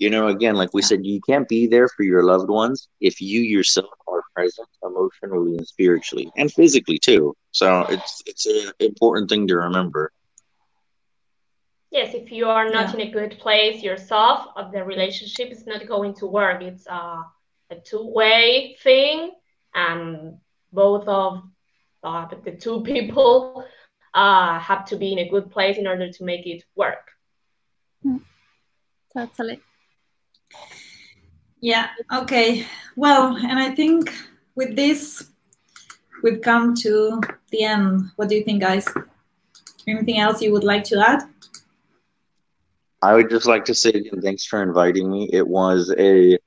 you 0.00 0.08
know, 0.08 0.28
again, 0.28 0.56
like 0.56 0.72
we 0.72 0.80
said, 0.80 1.04
you 1.04 1.20
can't 1.20 1.46
be 1.46 1.66
there 1.66 1.86
for 1.86 2.04
your 2.04 2.24
loved 2.24 2.48
ones 2.48 2.88
if 3.02 3.20
you 3.20 3.42
yourself 3.42 3.90
are 4.08 4.22
present 4.34 4.66
emotionally 4.82 5.58
and 5.58 5.68
spiritually 5.68 6.32
and 6.36 6.50
physically 6.50 6.98
too. 6.98 7.36
So 7.52 7.82
it's 7.82 8.22
it's 8.24 8.46
an 8.46 8.72
important 8.80 9.28
thing 9.28 9.46
to 9.48 9.56
remember. 9.56 10.10
Yes, 11.90 12.14
if 12.14 12.32
you 12.32 12.46
are 12.48 12.70
not 12.70 12.88
yeah. 12.88 12.94
in 12.94 13.08
a 13.08 13.10
good 13.10 13.38
place 13.38 13.82
yourself, 13.82 14.46
uh, 14.56 14.70
the 14.70 14.82
relationship 14.82 15.50
is 15.50 15.66
not 15.66 15.86
going 15.86 16.14
to 16.14 16.26
work. 16.26 16.62
It's 16.62 16.86
a, 16.86 17.26
a 17.70 17.76
two-way 17.84 18.78
thing, 18.82 19.32
and 19.74 20.38
both 20.72 21.06
of 21.08 21.42
uh, 22.02 22.26
the 22.44 22.52
two 22.52 22.80
people 22.92 23.64
uh, 24.14 24.58
have 24.58 24.84
to 24.86 24.96
be 24.96 25.12
in 25.12 25.18
a 25.18 25.28
good 25.28 25.50
place 25.50 25.78
in 25.78 25.86
order 25.86 26.10
to 26.10 26.24
make 26.24 26.46
it 26.46 26.64
work. 26.74 27.10
Hmm. 28.02 28.18
Totally. 29.12 29.60
Yeah, 31.60 31.88
okay. 32.12 32.66
Well, 32.96 33.36
and 33.36 33.58
I 33.58 33.74
think 33.74 34.12
with 34.54 34.76
this, 34.76 35.30
we've 36.22 36.40
come 36.40 36.74
to 36.76 37.20
the 37.50 37.64
end. 37.64 38.10
What 38.16 38.28
do 38.28 38.34
you 38.34 38.44
think, 38.44 38.62
guys? 38.62 38.88
Anything 39.86 40.18
else 40.18 40.40
you 40.40 40.52
would 40.52 40.64
like 40.64 40.84
to 40.84 41.06
add? 41.06 41.22
I 43.02 43.14
would 43.14 43.30
just 43.30 43.46
like 43.46 43.64
to 43.66 43.74
say 43.74 43.90
again, 43.90 44.20
thanks 44.20 44.44
for 44.44 44.62
inviting 44.62 45.10
me. 45.10 45.28
It 45.32 45.46
was 45.46 45.92
a 45.98 46.38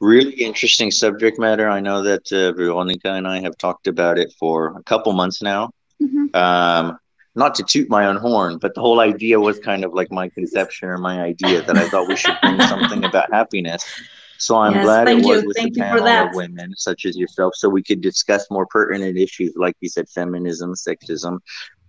really 0.00 0.32
interesting 0.32 0.90
subject 0.90 1.38
matter. 1.38 1.68
I 1.68 1.80
know 1.80 2.02
that 2.02 2.32
uh, 2.32 2.52
Veronica 2.52 3.12
and 3.12 3.28
I 3.28 3.40
have 3.40 3.56
talked 3.58 3.86
about 3.86 4.18
it 4.18 4.32
for 4.38 4.76
a 4.78 4.82
couple 4.82 5.12
months 5.12 5.42
now. 5.42 5.70
Mm-hmm. 6.02 6.34
Um, 6.34 6.98
not 7.34 7.54
to 7.56 7.62
toot 7.62 7.88
my 7.88 8.06
own 8.06 8.16
horn, 8.16 8.58
but 8.58 8.74
the 8.74 8.80
whole 8.80 9.00
idea 9.00 9.38
was 9.38 9.58
kind 9.60 9.84
of 9.84 9.92
like 9.94 10.10
my 10.10 10.28
conception 10.30 10.88
or 10.88 10.98
my 10.98 11.22
idea 11.22 11.62
that 11.62 11.76
I 11.76 11.88
thought 11.88 12.08
we 12.08 12.16
should 12.16 12.36
bring 12.42 12.60
something 12.68 13.04
about 13.04 13.32
happiness. 13.32 13.84
So 14.38 14.56
I'm 14.56 14.74
yes, 14.74 14.84
glad 14.84 15.08
it 15.08 15.16
was 15.16 15.42
you. 15.42 15.48
with 15.48 15.56
thank 15.56 15.74
the 15.74 15.80
panel 15.80 16.08
of 16.08 16.34
women 16.34 16.74
such 16.74 17.04
as 17.04 17.16
yourself, 17.16 17.54
so 17.54 17.68
we 17.68 17.82
could 17.82 18.00
discuss 18.00 18.50
more 18.50 18.66
pertinent 18.66 19.18
issues, 19.18 19.52
like 19.54 19.76
you 19.80 19.88
said, 19.88 20.08
feminism, 20.08 20.74
sexism, 20.74 21.40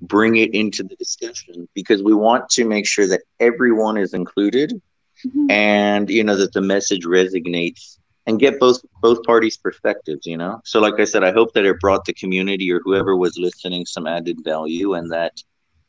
bring 0.01 0.35
it 0.35 0.53
into 0.53 0.83
the 0.83 0.95
discussion 0.97 1.67
because 1.73 2.03
we 2.03 2.13
want 2.13 2.49
to 2.49 2.65
make 2.65 2.85
sure 2.85 3.07
that 3.07 3.21
everyone 3.39 3.97
is 3.97 4.13
included, 4.13 4.81
mm-hmm. 5.25 5.49
and 5.49 6.09
you 6.09 6.25
know 6.25 6.35
that 6.35 6.51
the 6.51 6.61
message 6.61 7.05
resonates 7.05 7.97
and 8.27 8.39
get 8.39 8.59
both 8.59 8.81
both 9.01 9.23
parties' 9.23 9.57
perspectives. 9.57 10.25
You 10.25 10.37
know, 10.37 10.61
so 10.63 10.79
like 10.79 10.99
I 10.99 11.05
said, 11.05 11.23
I 11.23 11.31
hope 11.31 11.53
that 11.53 11.65
it 11.65 11.79
brought 11.79 12.05
the 12.05 12.13
community 12.13 12.71
or 12.71 12.81
whoever 12.83 13.15
was 13.15 13.37
listening 13.37 13.85
some 13.85 14.07
added 14.07 14.37
value, 14.43 14.93
and 14.93 15.11
that 15.11 15.33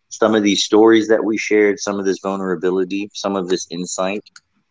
some 0.08 0.34
of 0.34 0.42
these 0.42 0.64
stories 0.64 1.08
that 1.08 1.24
we 1.24 1.38
shared, 1.38 1.80
some 1.80 1.98
of 1.98 2.04
this 2.04 2.20
vulnerability, 2.22 3.10
some 3.14 3.34
of 3.36 3.48
this 3.48 3.66
insight, 3.70 4.22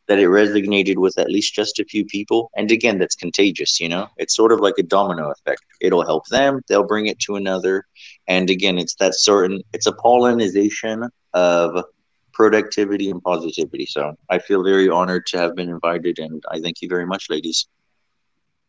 that 0.07 0.19
it 0.19 0.27
resonated 0.27 0.97
with 0.97 1.17
at 1.17 1.29
least 1.29 1.53
just 1.53 1.79
a 1.79 1.85
few 1.85 2.05
people. 2.05 2.51
And 2.55 2.71
again, 2.71 2.99
that's 2.99 3.15
contagious. 3.15 3.79
You 3.79 3.89
know, 3.89 4.07
it's 4.17 4.35
sort 4.35 4.51
of 4.51 4.59
like 4.59 4.75
a 4.77 4.83
domino 4.83 5.31
effect. 5.31 5.63
It'll 5.79 6.05
help 6.05 6.27
them; 6.27 6.61
they'll 6.67 6.87
bring 6.87 7.07
it 7.07 7.19
to 7.19 7.35
another, 7.35 7.85
and 8.27 8.49
again, 8.49 8.77
it's 8.77 8.95
that 8.95 9.15
certain. 9.15 9.61
It's 9.73 9.87
a 9.87 9.93
pollination 9.93 11.09
of 11.33 11.85
productivity 12.33 13.09
and 13.09 13.21
positivity. 13.21 13.85
So 13.85 14.15
I 14.29 14.39
feel 14.39 14.63
very 14.63 14.89
honored 14.89 15.25
to 15.27 15.37
have 15.37 15.55
been 15.55 15.69
invited, 15.69 16.19
and 16.19 16.43
I 16.51 16.59
thank 16.59 16.81
you 16.81 16.89
very 16.89 17.05
much, 17.05 17.29
ladies. 17.29 17.67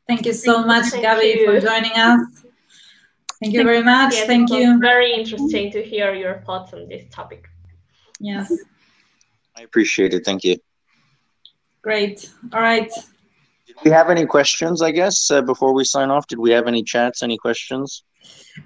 Thank 0.09 0.27
you 0.27 0.33
so 0.33 0.65
much, 0.65 0.87
thank 0.87 1.05
Gabi, 1.05 1.37
you. 1.37 1.47
for 1.47 1.61
joining 1.61 1.93
us. 1.93 2.21
Thank 3.41 3.55
you 3.55 3.65
very 3.65 3.83
much. 3.83 4.15
Yes, 4.15 4.27
thank 4.27 4.51
you. 4.51 4.79
Very 4.79 5.13
interesting 5.13 5.73
to 5.73 5.83
hear 5.83 6.15
your 6.15 6.43
thoughts 6.47 6.73
on 6.73 6.89
this 6.89 7.05
topic. 7.11 7.49
Yes. 8.21 8.53
I 9.57 9.63
appreciate 9.63 10.15
it. 10.15 10.25
Thank 10.25 10.45
you. 10.45 10.57
Great. 11.83 12.31
All 12.53 12.61
right. 12.61 12.91
Did 13.67 13.77
we 13.85 13.91
have 13.91 14.11
any 14.11 14.27
questions, 14.27 14.81
I 14.81 14.93
guess, 14.93 15.29
uh, 15.31 15.43
before 15.43 15.75
we 15.75 15.85
sign 15.85 16.11
off? 16.11 16.27
Did 16.29 16.39
we 16.39 16.53
have 16.53 16.69
any 16.69 16.85
chats, 16.85 17.23
any 17.23 17.37
questions? 17.37 18.05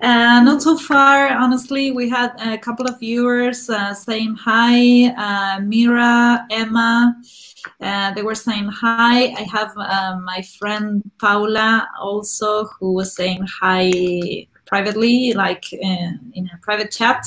Uh, 0.01 0.41
not 0.43 0.63
so 0.63 0.77
far, 0.77 1.29
honestly. 1.29 1.93
We 1.93 2.09
had 2.09 2.33
a 2.41 2.59
couple 2.59 2.87
of 2.87 2.99
viewers 2.99 3.71
uh, 3.71 3.95
saying 3.95 4.37
hi. 4.39 5.07
Uh, 5.17 5.61
Mira, 5.61 6.47
Emma, 6.51 7.15
uh, 7.81 8.13
they 8.13 8.23
were 8.23 8.35
saying 8.35 8.69
hi. 8.69 9.29
I 9.29 9.47
have 9.53 9.73
uh, 9.77 10.19
my 10.23 10.43
friend 10.59 11.09
Paula 11.19 11.89
also 12.01 12.65
who 12.79 12.93
was 12.93 13.15
saying 13.15 13.47
hi 13.61 14.49
privately, 14.67 15.33
like 15.33 15.73
in, 15.73 16.33
in 16.35 16.51
a 16.53 16.59
private 16.63 16.91
chat 16.91 17.25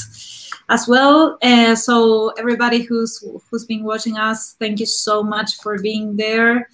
as 0.69 0.87
well. 0.87 1.37
Uh, 1.41 1.75
so 1.75 2.29
everybody 2.37 2.81
who's 2.81 3.23
who's 3.49 3.65
been 3.65 3.83
watching 3.83 4.17
us, 4.17 4.55
thank 4.59 4.79
you 4.79 4.85
so 4.85 5.23
much 5.23 5.55
for 5.61 5.81
being 5.81 6.17
there. 6.17 6.69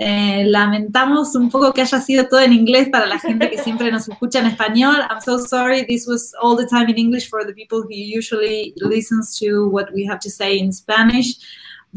Eh, 0.00 0.44
lamentamos 0.46 1.34
un 1.34 1.50
poco 1.50 1.72
que 1.72 1.80
haya 1.82 2.00
sido 2.00 2.28
todo 2.28 2.38
en 2.38 2.52
inglés 2.52 2.88
para 2.88 3.04
la 3.06 3.18
gente 3.18 3.50
que 3.50 3.58
siempre 3.58 3.90
nos 3.90 4.08
escucha 4.08 4.38
en 4.38 4.46
español. 4.46 5.00
I'm 5.10 5.20
so 5.20 5.38
sorry. 5.38 5.84
This 5.86 6.06
was 6.06 6.32
all 6.40 6.56
the 6.56 6.68
time 6.68 6.88
in 6.88 6.98
English 6.98 7.28
for 7.28 7.44
the 7.44 7.52
people 7.52 7.82
who 7.82 7.92
usually 7.92 8.72
listens 8.76 9.36
to 9.40 9.68
what 9.68 9.92
we 9.92 10.06
have 10.06 10.20
to 10.20 10.30
say 10.30 10.56
in 10.56 10.72
Spanish. 10.72 11.36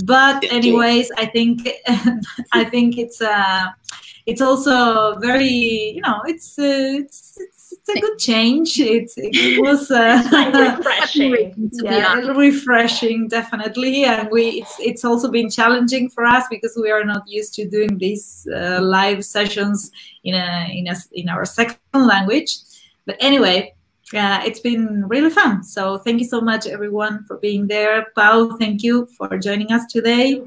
But 0.03 0.43
anyways, 0.51 1.11
I 1.15 1.27
think 1.27 1.69
I 2.53 2.63
think 2.63 2.97
it's 2.97 3.21
uh 3.21 3.67
it's 4.25 4.41
also 4.41 5.19
very 5.19 5.93
you 5.95 6.01
know 6.01 6.21
it's 6.25 6.57
uh, 6.57 7.03
it's, 7.03 7.37
it's 7.39 7.60
it's 7.81 7.97
a 7.97 7.99
good 7.99 8.19
change. 8.19 8.79
It's 8.79 9.15
it 9.17 9.61
was 9.61 9.89
uh, 9.89 10.21
refreshing. 10.77 11.71
yeah, 11.83 12.13
refreshing 12.13 13.27
definitely, 13.27 14.05
and 14.05 14.29
we 14.29 14.61
it's 14.61 14.75
it's 14.79 15.05
also 15.05 15.31
been 15.31 15.49
challenging 15.49 16.09
for 16.09 16.25
us 16.25 16.45
because 16.49 16.77
we 16.79 16.91
are 16.91 17.03
not 17.03 17.23
used 17.27 17.53
to 17.55 17.67
doing 17.67 17.97
these 17.97 18.47
uh, 18.53 18.79
live 18.81 19.25
sessions 19.25 19.91
in 20.23 20.35
a 20.35 20.69
in 20.71 20.87
a 20.87 20.95
in 21.13 21.29
our 21.29 21.45
second 21.45 21.79
language. 21.93 22.57
But 23.07 23.17
anyway, 23.19 23.73
uh, 24.13 24.41
it's 24.45 24.59
been 24.59 25.07
really 25.07 25.31
fun. 25.31 25.63
So 25.63 25.97
thank 25.97 26.19
you 26.21 26.27
so 26.27 26.39
much, 26.39 26.67
everyone, 26.67 27.23
for 27.25 27.37
being 27.37 27.67
there. 27.67 28.07
Pau, 28.15 28.57
thank 28.57 28.83
you 28.83 29.07
for 29.17 29.37
joining 29.39 29.71
us 29.71 29.85
today. 29.91 30.43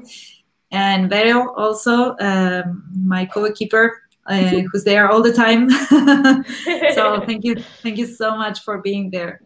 And 0.71 1.09
Vero, 1.09 1.53
also, 1.55 2.15
um, 2.19 2.83
my 2.95 3.25
co-keeper, 3.25 4.01
uh, 4.25 4.61
who's 4.71 4.83
there 4.83 5.09
all 5.09 5.21
the 5.21 5.33
time. 5.33 5.69
so 6.93 7.21
thank 7.25 7.43
you, 7.43 7.55
thank 7.83 7.97
you 7.97 8.05
so 8.05 8.35
much 8.35 8.61
for 8.61 8.79
being 8.79 9.09
there. 9.09 9.41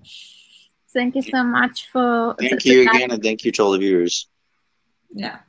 Thank 0.91 1.15
you 1.15 1.21
so 1.21 1.43
much 1.43 1.87
for. 1.91 2.35
Thank 2.39 2.65
you 2.65 2.89
again, 2.89 3.11
and 3.11 3.21
thank 3.21 3.45
you 3.45 3.51
to 3.51 3.63
all 3.63 3.71
the 3.71 3.77
viewers. 3.77 4.27
Yeah. 5.11 5.39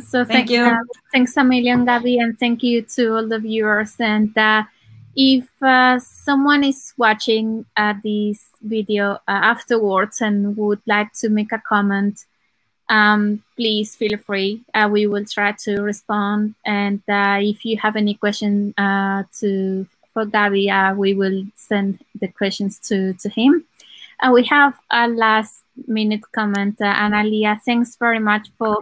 So 0.00 0.24
thank, 0.24 0.48
thank 0.48 0.50
you. 0.50 0.62
Uh, 0.62 0.78
thanks 1.12 1.36
a 1.36 1.44
million, 1.44 1.84
Gabi, 1.84 2.20
and 2.22 2.38
thank 2.38 2.62
you 2.62 2.82
to 2.82 3.16
all 3.16 3.28
the 3.28 3.38
viewers. 3.38 3.94
And 3.98 4.36
uh, 4.38 4.64
if 5.16 5.48
uh, 5.62 5.98
someone 5.98 6.64
is 6.64 6.94
watching 6.96 7.66
uh, 7.76 7.94
this 8.02 8.50
video 8.62 9.14
uh, 9.14 9.18
afterwards 9.26 10.20
and 10.20 10.56
would 10.56 10.80
like 10.86 11.12
to 11.14 11.28
make 11.28 11.52
a 11.52 11.58
comment, 11.58 12.24
um, 12.88 13.42
please 13.56 13.96
feel 13.96 14.18
free. 14.18 14.62
Uh, 14.74 14.88
we 14.90 15.06
will 15.06 15.24
try 15.24 15.52
to 15.52 15.80
respond. 15.82 16.54
And 16.64 17.02
uh, 17.08 17.38
if 17.40 17.64
you 17.64 17.78
have 17.78 17.96
any 17.96 18.14
question 18.14 18.74
uh, 18.78 19.24
to 19.40 19.86
for 20.12 20.24
Gabi, 20.24 20.70
uh, 20.70 20.94
we 20.94 21.12
will 21.12 21.44
send 21.54 21.98
the 22.18 22.28
questions 22.28 22.78
to, 22.88 23.12
to 23.14 23.28
him. 23.28 23.64
We 24.32 24.44
have 24.46 24.74
a 24.90 25.08
last 25.08 25.62
minute 25.86 26.22
comment. 26.32 26.80
Uh, 26.80 26.94
Analia, 26.94 27.60
thanks 27.62 27.96
very 27.96 28.18
much 28.18 28.48
for 28.56 28.78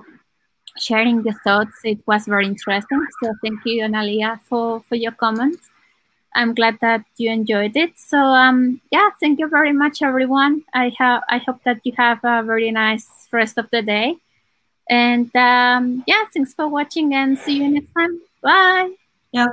sharing 0.79 1.25
your 1.25 1.35
thoughts. 1.45 1.77
It 1.85 1.99
was 2.07 2.27
very 2.27 2.47
interesting. 2.47 3.05
So 3.23 3.35
thank 3.43 3.61
you, 3.65 3.83
Analia, 3.83 4.41
for, 4.43 4.81
for 4.89 4.95
your 4.95 5.13
comments. 5.13 5.71
I'm 6.35 6.55
glad 6.55 6.79
that 6.81 7.05
you 7.17 7.31
enjoyed 7.31 7.77
it. 7.77 7.99
So 7.99 8.19
um, 8.19 8.81
yeah, 8.91 9.11
thank 9.21 9.39
you 9.39 9.49
very 9.49 9.73
much, 9.73 10.03
everyone. 10.03 10.63
I 10.75 10.93
have 10.99 11.23
I 11.29 11.39
hope 11.39 11.63
that 11.65 11.81
you 11.85 11.93
have 11.97 12.21
a 12.25 12.43
very 12.43 12.71
nice 12.71 13.07
rest 13.33 13.59
of 13.59 13.71
the 13.71 13.83
day. 13.83 14.17
And 14.91 15.35
um, 15.37 16.05
yeah, 16.07 16.25
thanks 16.33 16.53
for 16.55 16.69
watching 16.69 17.15
and 17.15 17.39
see 17.39 17.59
you 17.59 17.69
next 17.71 17.93
time. 17.93 18.21
Bye. 18.43 18.93
Yeah. 19.33 19.49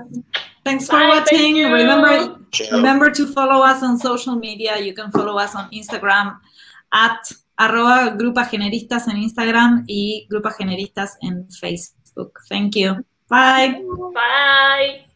Thanks 0.63 0.85
for 0.85 0.99
Bye, 0.99 1.09
watching. 1.09 1.55
Remember 1.63 2.37
remember 2.71 3.09
to 3.11 3.25
follow 3.33 3.63
us 3.65 3.81
on 3.81 3.97
social 3.97 4.35
media. 4.35 4.77
You 4.79 4.93
can 4.93 5.11
follow 5.11 5.37
us 5.37 5.55
on 5.55 5.69
Instagram 5.71 6.37
at 6.93 7.31
arroba 7.57 8.15
Grupa 8.17 8.45
Generistas 8.45 9.07
en 9.07 9.17
Instagram 9.17 9.85
y 9.87 10.27
Grupa 10.29 10.51
Generistas 10.51 11.17
en 11.21 11.47
Facebook. 11.49 12.41
Thank 12.49 12.75
you. 12.75 13.03
Bye. 13.29 13.81
Bye. 14.13 15.10